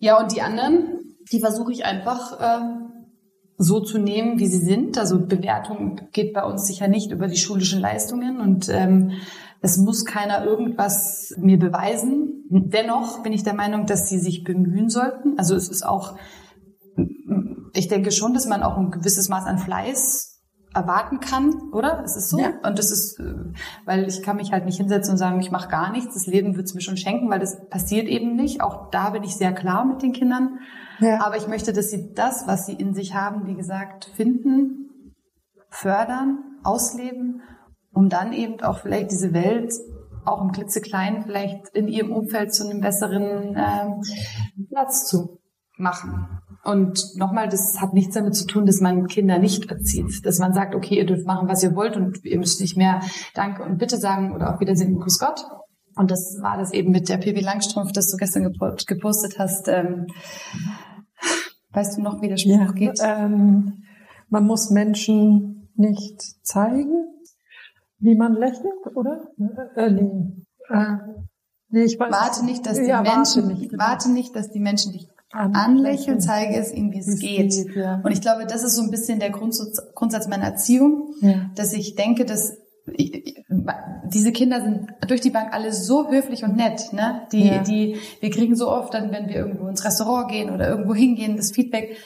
Ja, 0.00 0.20
und 0.20 0.34
die 0.34 0.42
anderen, 0.42 1.16
die 1.32 1.40
versuche 1.40 1.72
ich 1.72 1.86
einfach 1.86 2.38
äh, 2.38 2.86
so 3.56 3.80
zu 3.80 3.98
nehmen, 3.98 4.38
wie 4.38 4.46
sie 4.46 4.64
sind. 4.64 4.98
Also 4.98 5.24
Bewertung 5.24 6.02
geht 6.12 6.34
bei 6.34 6.44
uns 6.44 6.66
sicher 6.66 6.88
nicht 6.88 7.10
über 7.10 7.26
die 7.26 7.38
schulischen 7.38 7.80
Leistungen 7.80 8.40
und 8.40 8.68
ähm, 8.68 9.12
es 9.62 9.78
muss 9.78 10.04
keiner 10.04 10.44
irgendwas 10.44 11.34
mir 11.38 11.58
beweisen. 11.58 12.44
Dennoch 12.50 13.22
bin 13.22 13.32
ich 13.32 13.42
der 13.42 13.54
Meinung, 13.54 13.86
dass 13.86 14.08
sie 14.08 14.18
sich 14.18 14.44
bemühen 14.44 14.90
sollten. 14.90 15.38
Also 15.38 15.56
es 15.56 15.68
ist 15.68 15.84
auch, 15.84 16.16
ich 17.76 17.88
denke 17.88 18.10
schon, 18.12 18.34
dass 18.34 18.46
man 18.46 18.62
auch 18.62 18.76
ein 18.76 18.90
gewisses 18.90 19.28
Maß 19.28 19.46
an 19.46 19.58
Fleiß 19.58 20.42
erwarten 20.74 21.20
kann, 21.20 21.54
oder? 21.72 22.02
Es 22.04 22.16
ist 22.16 22.28
so. 22.28 22.38
Ja. 22.38 22.52
Und 22.62 22.78
das 22.78 22.90
ist, 22.90 23.18
weil 23.86 24.06
ich 24.08 24.22
kann 24.22 24.36
mich 24.36 24.52
halt 24.52 24.66
nicht 24.66 24.76
hinsetzen 24.76 25.12
und 25.12 25.18
sagen, 25.18 25.40
ich 25.40 25.50
mache 25.50 25.68
gar 25.68 25.90
nichts. 25.90 26.14
Das 26.14 26.26
Leben 26.26 26.56
wird 26.56 26.66
es 26.66 26.74
mir 26.74 26.82
schon 26.82 26.98
schenken, 26.98 27.30
weil 27.30 27.38
das 27.38 27.68
passiert 27.68 28.08
eben 28.08 28.36
nicht. 28.36 28.60
Auch 28.60 28.90
da 28.90 29.10
bin 29.10 29.22
ich 29.22 29.36
sehr 29.36 29.52
klar 29.52 29.84
mit 29.84 30.02
den 30.02 30.12
Kindern. 30.12 30.58
Ja. 31.00 31.24
Aber 31.24 31.36
ich 31.36 31.48
möchte, 31.48 31.72
dass 31.72 31.90
sie 31.90 32.12
das, 32.14 32.46
was 32.46 32.66
sie 32.66 32.74
in 32.74 32.92
sich 32.94 33.14
haben, 33.14 33.46
wie 33.46 33.54
gesagt, 33.54 34.10
finden, 34.16 35.14
fördern, 35.70 36.38
ausleben 36.62 37.42
um 37.96 38.10
dann 38.10 38.34
eben 38.34 38.60
auch 38.60 38.80
vielleicht 38.80 39.10
diese 39.10 39.32
Welt 39.32 39.72
auch 40.26 40.42
im 40.42 40.52
klitzekleinen 40.52 41.22
vielleicht 41.22 41.68
in 41.72 41.88
ihrem 41.88 42.12
Umfeld 42.12 42.52
zu 42.52 42.68
einem 42.68 42.80
besseren 42.82 43.56
äh, 43.56 44.66
Platz 44.68 45.06
zu 45.06 45.38
machen. 45.76 46.40
Und 46.64 47.16
nochmal, 47.16 47.48
das 47.48 47.80
hat 47.80 47.94
nichts 47.94 48.14
damit 48.14 48.34
zu 48.34 48.46
tun, 48.46 48.66
dass 48.66 48.80
man 48.80 49.06
Kinder 49.06 49.38
nicht 49.38 49.70
erzieht. 49.70 50.26
Dass 50.26 50.38
man 50.38 50.52
sagt, 50.52 50.74
okay, 50.74 50.96
ihr 50.96 51.06
dürft 51.06 51.26
machen, 51.26 51.48
was 51.48 51.62
ihr 51.62 51.76
wollt 51.76 51.96
und 51.96 52.24
ihr 52.24 52.38
müsst 52.38 52.60
nicht 52.60 52.76
mehr 52.76 53.00
Danke 53.34 53.62
und 53.62 53.78
Bitte 53.78 53.98
sagen 53.98 54.34
oder 54.34 54.54
auf 54.54 54.60
Wiedersehen 54.60 54.94
und 54.94 55.00
Grüß 55.00 55.18
Gott. 55.18 55.44
Und 55.94 56.10
das 56.10 56.38
war 56.42 56.58
das 56.58 56.72
eben 56.72 56.90
mit 56.90 57.08
der 57.08 57.18
Pippi 57.18 57.40
Langstrumpf, 57.40 57.92
das 57.92 58.10
du 58.10 58.16
gestern 58.16 58.52
gepostet 58.86 59.38
hast. 59.38 59.68
Ähm, 59.68 60.06
weißt 61.70 61.96
du 61.96 62.02
noch, 62.02 62.20
wie 62.20 62.28
der 62.28 62.36
Spruch 62.36 62.50
ja, 62.50 62.72
geht? 62.72 63.00
Ähm, 63.02 63.84
man 64.28 64.44
muss 64.44 64.70
Menschen 64.70 65.70
nicht 65.74 66.20
zeigen, 66.44 67.06
wie 67.98 68.16
man 68.16 68.34
lächelt, 68.34 68.86
oder? 68.94 69.28
Äh, 69.76 69.90
nee. 69.90 70.44
Äh, 70.68 70.96
nee, 71.68 71.84
ich 71.84 71.98
weiß 71.98 72.12
warte 72.12 72.44
nicht, 72.44 72.66
dass 72.66 72.78
die 72.78 72.88
ja, 72.88 73.02
Menschen, 73.02 73.44
warte 73.44 73.54
nicht, 73.54 73.70
genau. 73.70 73.84
warte 73.84 74.10
nicht, 74.10 74.34
dass 74.34 74.50
die 74.50 74.60
Menschen 74.60 74.92
dich 74.92 75.08
anlächeln, 75.36 76.20
zeige 76.20 76.56
es 76.56 76.72
ihnen, 76.72 76.92
wie 76.92 76.98
es 76.98 77.18
geht. 77.18 77.50
geht 77.50 77.76
ja. 77.76 78.00
Und 78.02 78.12
ich 78.12 78.20
glaube, 78.20 78.46
das 78.46 78.62
ist 78.62 78.74
so 78.74 78.82
ein 78.82 78.90
bisschen 78.90 79.20
der 79.20 79.30
Grundsatz, 79.30 79.80
Grundsatz 79.94 80.28
meiner 80.28 80.44
Erziehung, 80.44 81.14
ja. 81.20 81.50
dass 81.54 81.72
ich 81.72 81.94
denke, 81.94 82.24
dass 82.24 82.56
ich, 82.92 83.44
diese 84.12 84.32
Kinder 84.32 84.62
sind 84.62 84.88
durch 85.08 85.20
die 85.20 85.30
Bank 85.30 85.52
alle 85.52 85.72
so 85.72 86.08
höflich 86.08 86.44
und 86.44 86.56
nett, 86.56 86.92
ne? 86.92 87.22
Die, 87.32 87.48
ja. 87.48 87.62
die, 87.62 87.96
wir 88.20 88.30
kriegen 88.30 88.54
so 88.54 88.70
oft 88.70 88.94
dann, 88.94 89.10
wenn 89.10 89.28
wir 89.28 89.36
irgendwo 89.36 89.66
ins 89.66 89.84
Restaurant 89.84 90.30
gehen 90.30 90.50
oder 90.50 90.68
irgendwo 90.68 90.94
hingehen, 90.94 91.36
das 91.36 91.50
Feedback, 91.50 91.96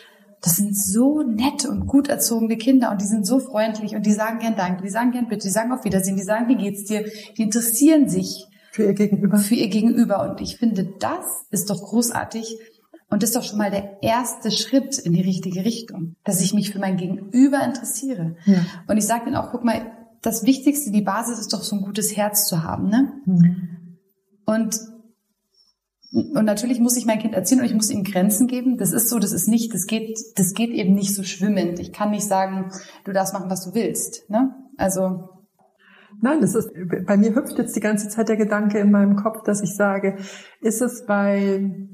das 0.40 0.56
sind 0.56 0.74
so 0.76 1.22
nette 1.22 1.70
und 1.70 1.86
gut 1.86 2.08
erzogene 2.08 2.56
Kinder 2.56 2.90
und 2.90 3.02
die 3.02 3.06
sind 3.06 3.26
so 3.26 3.40
freundlich 3.40 3.94
und 3.94 4.06
die 4.06 4.12
sagen 4.12 4.38
gern 4.38 4.56
Danke, 4.56 4.82
die 4.82 4.88
sagen 4.88 5.12
gern 5.12 5.28
Bitte, 5.28 5.48
die 5.48 5.52
sagen 5.52 5.72
auf 5.72 5.84
Wiedersehen, 5.84 6.16
die 6.16 6.22
sagen, 6.22 6.48
wie 6.48 6.56
geht's 6.56 6.84
dir? 6.84 7.04
Die 7.36 7.42
interessieren 7.42 8.08
sich 8.08 8.46
für 8.72 8.84
ihr 8.84 8.94
Gegenüber. 8.94 9.36
Für 9.36 9.54
ihr 9.54 9.68
Gegenüber. 9.68 10.30
Und 10.30 10.40
ich 10.40 10.56
finde, 10.56 10.94
das 10.98 11.44
ist 11.50 11.68
doch 11.70 11.82
großartig. 11.82 12.58
Und 13.10 13.22
das 13.22 13.30
ist 13.30 13.36
doch 13.36 13.42
schon 13.42 13.58
mal 13.58 13.70
der 13.70 14.02
erste 14.02 14.50
Schritt 14.50 14.98
in 14.98 15.12
die 15.12 15.20
richtige 15.20 15.64
Richtung, 15.64 16.14
dass 16.24 16.40
ich 16.40 16.54
mich 16.54 16.70
für 16.70 16.78
mein 16.78 16.96
Gegenüber 16.96 17.62
interessiere. 17.64 18.36
Ja. 18.46 18.64
Und 18.86 18.96
ich 18.96 19.06
sage 19.06 19.24
dann 19.26 19.34
auch, 19.34 19.50
guck 19.50 19.64
mal, 19.64 19.82
das 20.22 20.44
Wichtigste, 20.44 20.92
die 20.92 21.02
Basis 21.02 21.38
ist 21.38 21.52
doch 21.52 21.62
so 21.62 21.76
ein 21.76 21.82
gutes 21.82 22.16
Herz 22.16 22.46
zu 22.46 22.62
haben. 22.62 22.88
Ne? 22.88 23.12
Mhm. 23.26 23.68
Und 24.46 24.78
und 26.12 26.44
natürlich 26.44 26.80
muss 26.80 26.96
ich 26.96 27.06
mein 27.06 27.20
Kind 27.20 27.34
erziehen 27.34 27.60
und 27.60 27.66
ich 27.66 27.74
muss 27.74 27.88
ihm 27.88 28.02
Grenzen 28.02 28.48
geben. 28.48 28.78
Das 28.78 28.92
ist 28.92 29.08
so, 29.08 29.20
das 29.20 29.30
ist 29.30 29.46
nicht, 29.46 29.72
das 29.72 29.86
geht, 29.86 30.18
das 30.34 30.54
geht 30.54 30.70
eben 30.70 30.92
nicht 30.92 31.14
so 31.14 31.22
schwimmend. 31.22 31.78
Ich 31.78 31.92
kann 31.92 32.10
nicht 32.10 32.26
sagen, 32.26 32.72
du 33.04 33.12
darfst 33.12 33.32
machen, 33.32 33.48
was 33.48 33.64
du 33.64 33.74
willst. 33.74 34.28
Ne? 34.28 34.52
Also 34.76 35.28
Nein, 36.22 36.40
das 36.40 36.54
ist, 36.54 36.70
bei 37.06 37.16
mir 37.16 37.34
hüpft 37.34 37.56
jetzt 37.58 37.74
die 37.76 37.80
ganze 37.80 38.08
Zeit 38.08 38.28
der 38.28 38.36
Gedanke 38.36 38.78
in 38.78 38.90
meinem 38.90 39.16
Kopf, 39.16 39.42
dass 39.44 39.62
ich 39.62 39.74
sage, 39.74 40.18
ist 40.60 40.82
es 40.82 41.06
bei, 41.06 41.88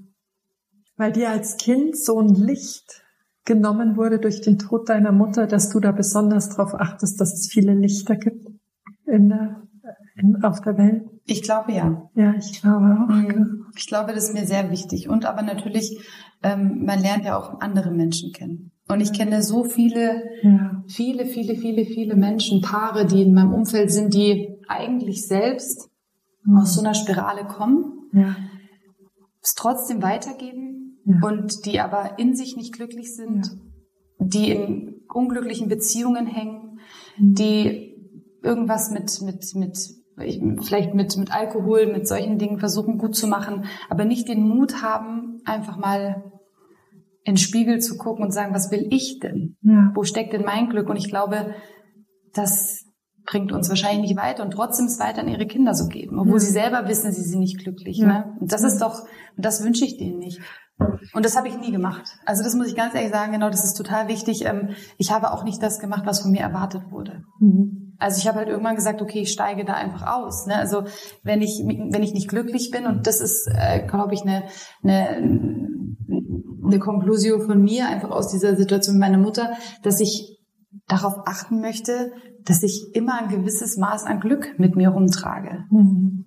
bei 0.96 1.10
dir 1.10 1.30
als 1.30 1.56
Kind 1.56 1.96
so 1.96 2.20
ein 2.20 2.34
Licht 2.34 3.02
genommen 3.44 3.96
wurde 3.96 4.18
durch 4.18 4.40
den 4.40 4.58
Tod 4.58 4.88
deiner 4.88 5.12
Mutter, 5.12 5.46
dass 5.46 5.70
du 5.70 5.80
da 5.80 5.92
besonders 5.92 6.50
darauf 6.50 6.74
achtest, 6.74 7.20
dass 7.20 7.32
es 7.32 7.48
viele 7.48 7.74
Lichter 7.74 8.16
gibt 8.16 8.48
in 9.06 9.28
der, 9.28 9.62
in, 10.16 10.42
auf 10.42 10.60
der 10.60 10.76
Welt? 10.76 11.04
Ich 11.24 11.42
glaube 11.42 11.72
ja. 11.72 12.10
Ja, 12.14 12.34
ich 12.34 12.60
glaube 12.60 12.98
auch. 13.00 13.08
Mhm. 13.08 13.66
Ich 13.76 13.86
glaube, 13.86 14.12
das 14.12 14.28
ist 14.28 14.34
mir 14.34 14.46
sehr 14.46 14.70
wichtig. 14.70 15.08
Und 15.08 15.26
aber 15.26 15.42
natürlich, 15.42 16.00
ähm, 16.42 16.84
man 16.84 17.00
lernt 17.00 17.24
ja 17.24 17.38
auch 17.38 17.60
andere 17.60 17.90
Menschen 17.90 18.32
kennen. 18.32 18.72
Und 18.88 19.00
ich 19.00 19.12
kenne 19.12 19.42
so 19.42 19.64
viele, 19.64 20.22
ja. 20.42 20.82
viele, 20.88 21.26
viele, 21.26 21.56
viele, 21.56 21.84
viele 21.84 22.14
Menschen, 22.14 22.60
Paare, 22.60 23.06
die 23.06 23.22
in 23.22 23.34
meinem 23.34 23.52
Umfeld 23.52 23.90
sind, 23.90 24.14
die 24.14 24.56
eigentlich 24.68 25.26
selbst 25.26 25.88
mhm. 26.44 26.58
aus 26.58 26.74
so 26.74 26.80
einer 26.80 26.94
Spirale 26.94 27.44
kommen, 27.44 28.08
ja. 28.12 28.36
es 29.42 29.54
trotzdem 29.54 30.02
weitergeben 30.02 30.75
ja. 31.06 31.20
und 31.22 31.64
die 31.64 31.80
aber 31.80 32.18
in 32.18 32.34
sich 32.34 32.56
nicht 32.56 32.74
glücklich 32.74 33.14
sind, 33.14 33.50
die 34.18 34.50
in 34.50 35.02
unglücklichen 35.12 35.68
Beziehungen 35.68 36.26
hängen, 36.26 36.78
mhm. 37.16 37.34
die 37.34 37.94
irgendwas 38.42 38.90
mit, 38.90 39.22
mit, 39.22 39.54
mit 39.54 39.78
vielleicht 40.64 40.94
mit, 40.94 41.16
mit 41.16 41.34
Alkohol, 41.34 41.92
mit 41.92 42.08
solchen 42.08 42.38
Dingen 42.38 42.58
versuchen 42.58 42.98
gut 42.98 43.14
zu 43.14 43.26
machen, 43.26 43.66
aber 43.88 44.04
nicht 44.04 44.28
den 44.28 44.48
Mut 44.48 44.82
haben, 44.82 45.40
einfach 45.44 45.76
mal 45.76 46.32
in 47.22 47.34
den 47.34 47.36
Spiegel 47.36 47.80
zu 47.80 47.98
gucken 47.98 48.24
und 48.24 48.30
sagen, 48.30 48.54
was 48.54 48.70
will 48.70 48.86
ich 48.90 49.18
denn? 49.18 49.56
Ja. 49.62 49.90
Wo 49.94 50.04
steckt 50.04 50.32
denn 50.32 50.44
mein 50.44 50.68
Glück? 50.68 50.88
Und 50.88 50.96
ich 50.96 51.08
glaube, 51.08 51.54
das 52.32 52.84
bringt 53.26 53.52
uns 53.52 53.68
wahrscheinlich 53.68 54.10
nicht 54.10 54.16
weiter 54.16 54.44
und 54.44 54.52
trotzdem 54.52 54.86
es 54.86 55.00
weiter 55.00 55.20
an 55.20 55.28
ihre 55.28 55.46
Kinder 55.46 55.74
so 55.74 55.88
geben, 55.88 56.18
obwohl 56.18 56.34
ja. 56.34 56.38
sie 56.38 56.52
selber 56.52 56.88
wissen, 56.88 57.12
sie 57.12 57.22
sind 57.22 57.40
nicht 57.40 57.58
glücklich. 57.58 57.98
Ja. 57.98 58.06
Ne? 58.06 58.36
Und 58.40 58.52
das 58.52 58.62
ist 58.62 58.80
doch, 58.80 59.06
das 59.36 59.64
wünsche 59.64 59.84
ich 59.84 59.98
denen 59.98 60.18
nicht. 60.18 60.40
Und 60.78 61.24
das 61.24 61.36
habe 61.36 61.48
ich 61.48 61.58
nie 61.58 61.72
gemacht. 61.72 62.18
Also 62.26 62.42
das 62.42 62.54
muss 62.54 62.68
ich 62.68 62.76
ganz 62.76 62.94
ehrlich 62.94 63.10
sagen, 63.10 63.32
genau, 63.32 63.48
das 63.48 63.64
ist 63.64 63.74
total 63.74 64.08
wichtig. 64.08 64.44
Ähm, 64.44 64.70
ich 64.98 65.10
habe 65.10 65.32
auch 65.32 65.44
nicht 65.44 65.62
das 65.62 65.78
gemacht, 65.78 66.02
was 66.04 66.20
von 66.20 66.30
mir 66.30 66.40
erwartet 66.40 66.90
wurde. 66.90 67.22
Mhm. 67.40 67.94
Also 67.98 68.18
ich 68.18 68.28
habe 68.28 68.38
halt 68.38 68.48
irgendwann 68.48 68.76
gesagt, 68.76 69.00
okay, 69.00 69.20
ich 69.20 69.32
steige 69.32 69.64
da 69.64 69.72
einfach 69.72 70.06
aus. 70.06 70.46
Ne? 70.46 70.56
Also 70.56 70.84
wenn 71.22 71.40
ich 71.40 71.62
wenn 71.64 72.02
ich 72.02 72.12
nicht 72.12 72.28
glücklich 72.28 72.70
bin 72.70 72.86
und 72.86 73.06
das 73.06 73.22
ist, 73.22 73.48
äh, 73.50 73.86
glaube 73.86 74.12
ich, 74.12 74.22
eine, 74.22 74.44
eine 74.82 75.66
eine 76.66 76.78
Konklusio 76.78 77.40
von 77.40 77.62
mir, 77.62 77.88
einfach 77.88 78.10
aus 78.10 78.30
dieser 78.30 78.56
Situation 78.56 78.96
mit 78.96 79.00
meiner 79.00 79.22
Mutter, 79.22 79.52
dass 79.82 80.00
ich 80.00 80.36
darauf 80.88 81.14
achten 81.26 81.60
möchte, 81.60 82.12
dass 82.44 82.62
ich 82.62 82.90
immer 82.94 83.20
ein 83.20 83.28
gewisses 83.28 83.76
Maß 83.76 84.04
an 84.04 84.20
Glück 84.20 84.58
mit 84.58 84.76
mir 84.76 84.90
rumtrage. 84.90 85.64
Mhm. 85.70 86.24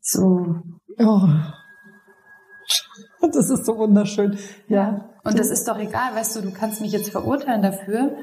So. 0.00 0.56
Oh. 0.98 1.28
Das 3.32 3.50
ist 3.50 3.64
so 3.64 3.78
wunderschön. 3.78 4.38
Ja. 4.68 5.10
Und 5.24 5.38
das 5.38 5.48
ist 5.48 5.66
doch 5.66 5.78
egal, 5.78 6.14
weißt 6.14 6.36
du, 6.36 6.42
du 6.42 6.52
kannst 6.52 6.80
mich 6.80 6.92
jetzt 6.92 7.10
verurteilen 7.10 7.62
dafür. 7.62 8.16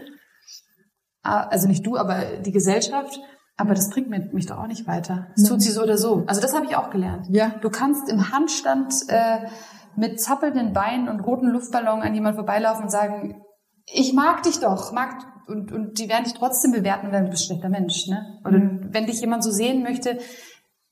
Ah, 1.24 1.48
also 1.48 1.68
nicht 1.68 1.86
du, 1.86 1.98
aber 1.98 2.38
die 2.46 2.52
Gesellschaft. 2.52 3.20
Aber 3.58 3.74
das 3.74 3.90
bringt 3.90 4.10
mich 4.34 4.46
doch 4.46 4.58
auch 4.58 4.68
nicht 4.68 4.88
weiter. 4.88 5.28
Das 5.36 5.48
tut 5.48 5.62
sie 5.62 5.72
so 5.72 5.84
oder 5.84 5.98
so. 5.98 6.24
Also 6.26 6.42
das 6.42 6.56
habe 6.56 6.66
ich 6.66 6.76
auch 6.76 6.90
gelernt. 6.90 7.28
Ja. 7.30 7.50
Du 7.62 7.70
kannst 7.70 8.10
im 8.10 8.32
Handstand 8.32 8.94
äh, 9.08 9.48
mit 9.96 10.20
zappelnden 10.20 10.74
Beinen 10.74 11.10
und 11.10 11.20
roten 11.20 11.48
Luftballon 11.48 12.02
an 12.02 12.14
jemand 12.14 12.36
vorbeilaufen 12.36 12.86
und 12.86 12.90
sagen, 12.90 13.44
ich 13.86 14.14
mag 14.14 14.44
dich 14.44 14.60
doch, 14.60 14.94
mag 14.94 15.16
und, 15.48 15.72
und 15.72 16.00
die 16.00 16.10
werden 16.10 16.24
dich 16.24 16.34
trotzdem 16.34 16.72
bewerten, 16.72 17.12
wenn 17.12 17.26
du 17.26 17.30
bist 17.32 17.44
ein 17.44 17.46
schlechter 17.48 17.70
Mensch, 17.70 18.08
ne? 18.08 18.40
Oder 18.46 18.60
mhm. 18.60 18.90
wenn 18.92 19.06
dich 19.06 19.20
jemand 19.20 19.44
so 19.44 19.52
sehen 19.52 19.84
möchte, 19.84 20.18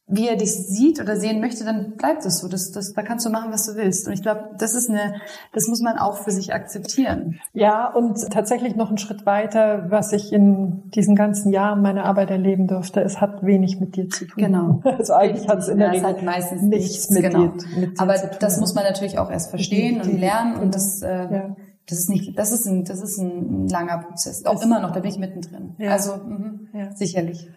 wie 0.09 0.27
er 0.27 0.35
dich 0.35 0.51
sieht 0.51 0.99
oder 0.99 1.15
sehen 1.15 1.39
möchte, 1.39 1.63
dann 1.63 1.95
bleibt 1.95 2.25
es 2.25 2.39
so. 2.39 2.47
Das, 2.47 2.71
das, 2.71 2.93
da 2.93 3.03
kannst 3.03 3.27
du 3.27 3.29
machen, 3.29 3.51
was 3.51 3.67
du 3.67 3.75
willst. 3.75 4.07
Und 4.07 4.13
ich 4.13 4.23
glaube, 4.23 4.49
das 4.57 4.73
ist 4.73 4.89
eine, 4.89 5.21
das 5.53 5.67
muss 5.67 5.81
man 5.81 5.99
auch 5.99 6.17
für 6.17 6.31
sich 6.31 6.51
akzeptieren. 6.51 7.39
Ja, 7.53 7.87
und 7.87 8.29
tatsächlich 8.31 8.75
noch 8.75 8.89
einen 8.89 8.97
Schritt 8.97 9.27
weiter, 9.27 9.85
was 9.89 10.11
ich 10.11 10.33
in 10.33 10.89
diesen 10.89 11.15
ganzen 11.15 11.53
Jahren 11.53 11.83
meiner 11.83 12.05
Arbeit 12.05 12.31
erleben 12.31 12.65
durfte, 12.65 13.01
es 13.01 13.21
hat 13.21 13.45
wenig 13.45 13.79
mit 13.79 13.95
dir 13.95 14.09
zu 14.09 14.25
tun. 14.25 14.43
Genau. 14.43 14.81
Also 14.99 15.13
eigentlich 15.13 15.47
hat 15.47 15.59
es 15.59 15.69
in 15.69 15.77
der 15.77 15.91
Regel 15.91 16.03
halt 16.03 16.23
meistens 16.23 16.61
nichts, 16.61 17.09
mit, 17.09 17.23
genau. 17.23 17.47
dir, 17.47 17.79
mit 17.79 17.97
dir 17.97 18.01
Aber 18.01 18.15
zu 18.15 18.27
tun. 18.27 18.37
das 18.41 18.59
muss 18.59 18.73
man 18.73 18.83
natürlich 18.83 19.17
auch 19.17 19.31
erst 19.31 19.49
verstehen 19.49 20.01
die, 20.03 20.09
und 20.09 20.19
lernen 20.19 20.55
und 20.57 20.75
das, 20.75 21.01
äh, 21.01 21.07
ja. 21.07 21.55
das 21.87 21.99
ist 21.99 22.09
nicht, 22.09 22.37
das 22.37 22.51
ist 22.51 22.65
ein, 22.65 22.83
das 22.83 23.01
ist 23.01 23.17
ein 23.17 23.67
langer 23.69 23.99
Prozess. 23.99 24.45
Auch 24.45 24.55
das 24.55 24.65
immer 24.65 24.81
noch, 24.81 24.91
da 24.91 24.99
bin 24.99 25.11
ich 25.11 25.19
mittendrin. 25.19 25.75
Ja. 25.77 25.91
Also, 25.91 26.15
mh, 26.15 26.53
ja. 26.73 26.91
sicherlich. 26.95 27.47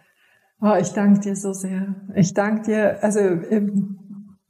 Oh, 0.63 0.77
ich 0.81 0.93
danke 0.93 1.21
dir 1.21 1.35
so 1.35 1.53
sehr. 1.53 1.95
Ich 2.15 2.35
danke 2.35 2.63
dir. 2.63 2.99
Also 3.03 3.19
ähm, 3.19 3.99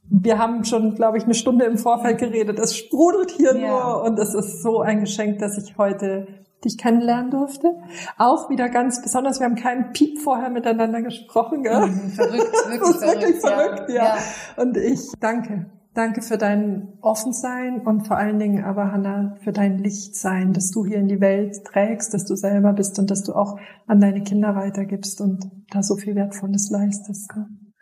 wir 0.09 0.37
haben 0.37 0.63
schon, 0.63 0.93
glaube 0.93 1.17
ich, 1.17 1.23
eine 1.23 1.33
Stunde 1.33 1.65
im 1.65 1.79
Vorfeld 1.79 2.19
geredet. 2.19 2.59
Es 2.59 2.77
sprudelt 2.77 3.31
hier 3.31 3.57
ja. 3.57 3.67
nur 3.67 4.03
und 4.03 4.19
es 4.19 4.35
ist 4.35 4.61
so 4.61 4.81
ein 4.81 4.99
Geschenk, 4.99 5.39
dass 5.39 5.57
ich 5.57 5.75
heute 5.77 6.27
dich 6.63 6.77
kennenlernen 6.77 7.31
durfte. 7.31 7.75
Auch 8.17 8.49
wieder 8.51 8.69
ganz 8.69 9.01
besonders, 9.01 9.39
wir 9.39 9.47
haben 9.47 9.55
keinen 9.55 9.91
Piep 9.91 10.19
vorher 10.19 10.51
miteinander 10.51 11.01
gesprochen. 11.01 11.63
Gell? 11.63 11.87
Mhm, 11.87 12.09
verrückt, 12.11 12.53
wirklich 12.69 12.79
das 12.79 12.89
ist 12.89 13.01
wirklich 13.01 13.35
verrückt, 13.39 13.75
verrückt 13.75 13.89
ja. 13.89 14.03
ja. 14.03 14.17
Und 14.55 14.77
ich 14.77 15.01
danke. 15.19 15.65
Danke 15.93 16.23
für 16.23 16.39
dein 16.39 16.93
Offensein 17.01 17.81
und 17.85 18.07
vor 18.07 18.17
allen 18.17 18.39
Dingen 18.39 18.63
aber, 18.63 18.91
Hanna, 18.91 19.35
für 19.43 19.51
dein 19.51 19.77
Lichtsein, 19.77 20.51
dass 20.51 20.71
du 20.71 20.85
hier 20.85 20.97
in 20.97 21.07
die 21.07 21.21
Welt 21.21 21.63
trägst, 21.65 22.15
dass 22.15 22.25
du 22.25 22.35
selber 22.35 22.73
bist 22.73 22.97
und 22.97 23.11
dass 23.11 23.23
du 23.23 23.33
auch 23.33 23.59
an 23.85 23.99
deine 23.99 24.23
Kinder 24.23 24.55
weitergibst 24.55 25.21
und 25.21 25.45
da 25.69 25.83
so 25.83 25.95
viel 25.95 26.15
Wertvolles 26.15 26.71
leistest. 26.71 27.31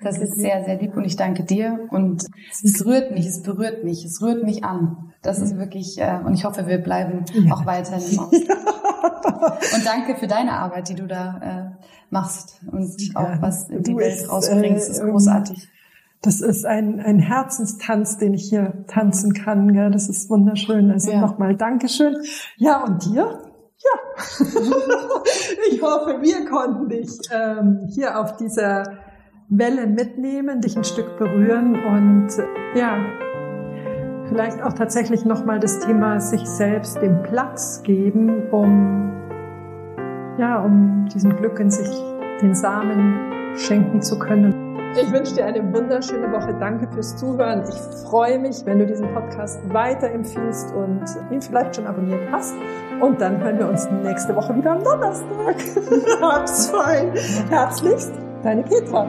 Das 0.03 0.17
ist 0.17 0.35
sehr, 0.35 0.65
sehr 0.65 0.77
lieb 0.77 0.97
und 0.97 1.05
ich 1.05 1.15
danke 1.15 1.43
dir 1.45 1.87
und 1.91 2.25
es 2.63 2.85
rührt 2.85 3.11
mich, 3.11 3.27
es 3.27 3.43
berührt 3.43 3.83
mich, 3.83 4.03
es 4.03 4.21
rührt 4.21 4.43
mich 4.43 4.63
an. 4.63 5.13
Das 5.21 5.39
ist 5.39 5.57
wirklich, 5.57 5.97
äh, 5.99 6.19
und 6.25 6.33
ich 6.33 6.43
hoffe, 6.43 6.67
wir 6.67 6.79
bleiben 6.79 7.23
ja. 7.33 7.53
auch 7.53 7.65
weiterhin 7.65 8.11
im 8.11 8.19
Austausch. 8.19 8.41
und 9.75 9.85
danke 9.85 10.15
für 10.17 10.27
deine 10.27 10.53
Arbeit, 10.53 10.89
die 10.89 10.95
du 10.95 11.05
da 11.05 11.37
äh, 11.77 11.85
machst 12.09 12.61
und 12.69 12.91
auch 13.15 13.41
was 13.41 13.69
in 13.69 13.83
die 13.83 13.95
Welt 13.95 14.27
rausbringst. 14.29 14.89
Das 14.89 14.97
ist 14.97 15.03
äh, 15.03 15.09
großartig. 15.09 15.69
Das 16.21 16.39
ist 16.39 16.65
ein, 16.65 16.99
ein 16.99 17.17
Herzenstanz, 17.17 18.17
den 18.17 18.35
ich 18.35 18.49
hier 18.49 18.85
tanzen 18.87 19.33
kann. 19.33 19.73
Gell? 19.73 19.89
Das 19.89 20.07
ist 20.07 20.29
wunderschön. 20.29 20.91
Also 20.91 21.11
ja. 21.11 21.21
nochmal 21.21 21.55
Dankeschön. 21.55 22.15
Ja, 22.57 22.83
und 22.83 23.03
dir? 23.05 23.39
Ja. 23.77 24.45
ich 25.71 25.81
hoffe, 25.81 26.21
wir 26.21 26.45
konnten 26.45 26.89
dich 26.89 27.09
ähm, 27.31 27.87
hier 27.89 28.19
auf 28.19 28.37
dieser 28.37 28.83
Welle 29.49 29.87
mitnehmen, 29.87 30.61
dich 30.61 30.77
ein 30.77 30.83
Stück 30.83 31.17
berühren 31.17 31.75
und 31.75 32.29
ja, 32.75 32.97
vielleicht 34.29 34.61
auch 34.61 34.73
tatsächlich 34.73 35.25
nochmal 35.25 35.59
das 35.59 35.79
Thema 35.79 36.19
sich 36.19 36.45
selbst 36.45 37.01
den 37.01 37.23
Platz 37.23 37.81
geben, 37.83 38.49
um 38.51 39.11
ja, 40.37 40.59
um 40.63 41.07
diesem 41.13 41.35
Glück 41.35 41.59
in 41.59 41.69
sich 41.69 41.89
den 42.41 42.55
Samen 42.55 43.55
schenken 43.57 44.01
zu 44.01 44.17
können. 44.17 44.70
Ich 44.99 45.11
wünsche 45.11 45.35
dir 45.35 45.45
eine 45.45 45.73
wunderschöne 45.73 46.31
Woche. 46.31 46.53
Danke 46.59 46.87
fürs 46.91 47.15
Zuhören. 47.15 47.63
Ich 47.67 47.75
freue 48.09 48.37
mich, 48.39 48.65
wenn 48.65 48.79
du 48.79 48.85
diesen 48.85 49.11
Podcast 49.13 49.59
weiterempfiehlst 49.73 50.73
und 50.73 51.03
ihn 51.31 51.41
vielleicht 51.41 51.77
schon 51.77 51.87
abonniert 51.87 52.21
hast. 52.31 52.53
Und 52.99 53.21
dann 53.21 53.41
hören 53.41 53.57
wir 53.57 53.69
uns 53.69 53.89
nächste 54.03 54.35
Woche 54.35 54.55
wieder 54.55 54.71
am 54.71 54.83
Donnerstag. 54.83 55.55
Hab's 56.21 56.69
fein. 56.69 57.13
Herzlichst, 57.49 58.11
deine 58.43 58.63
Petra. 58.63 59.07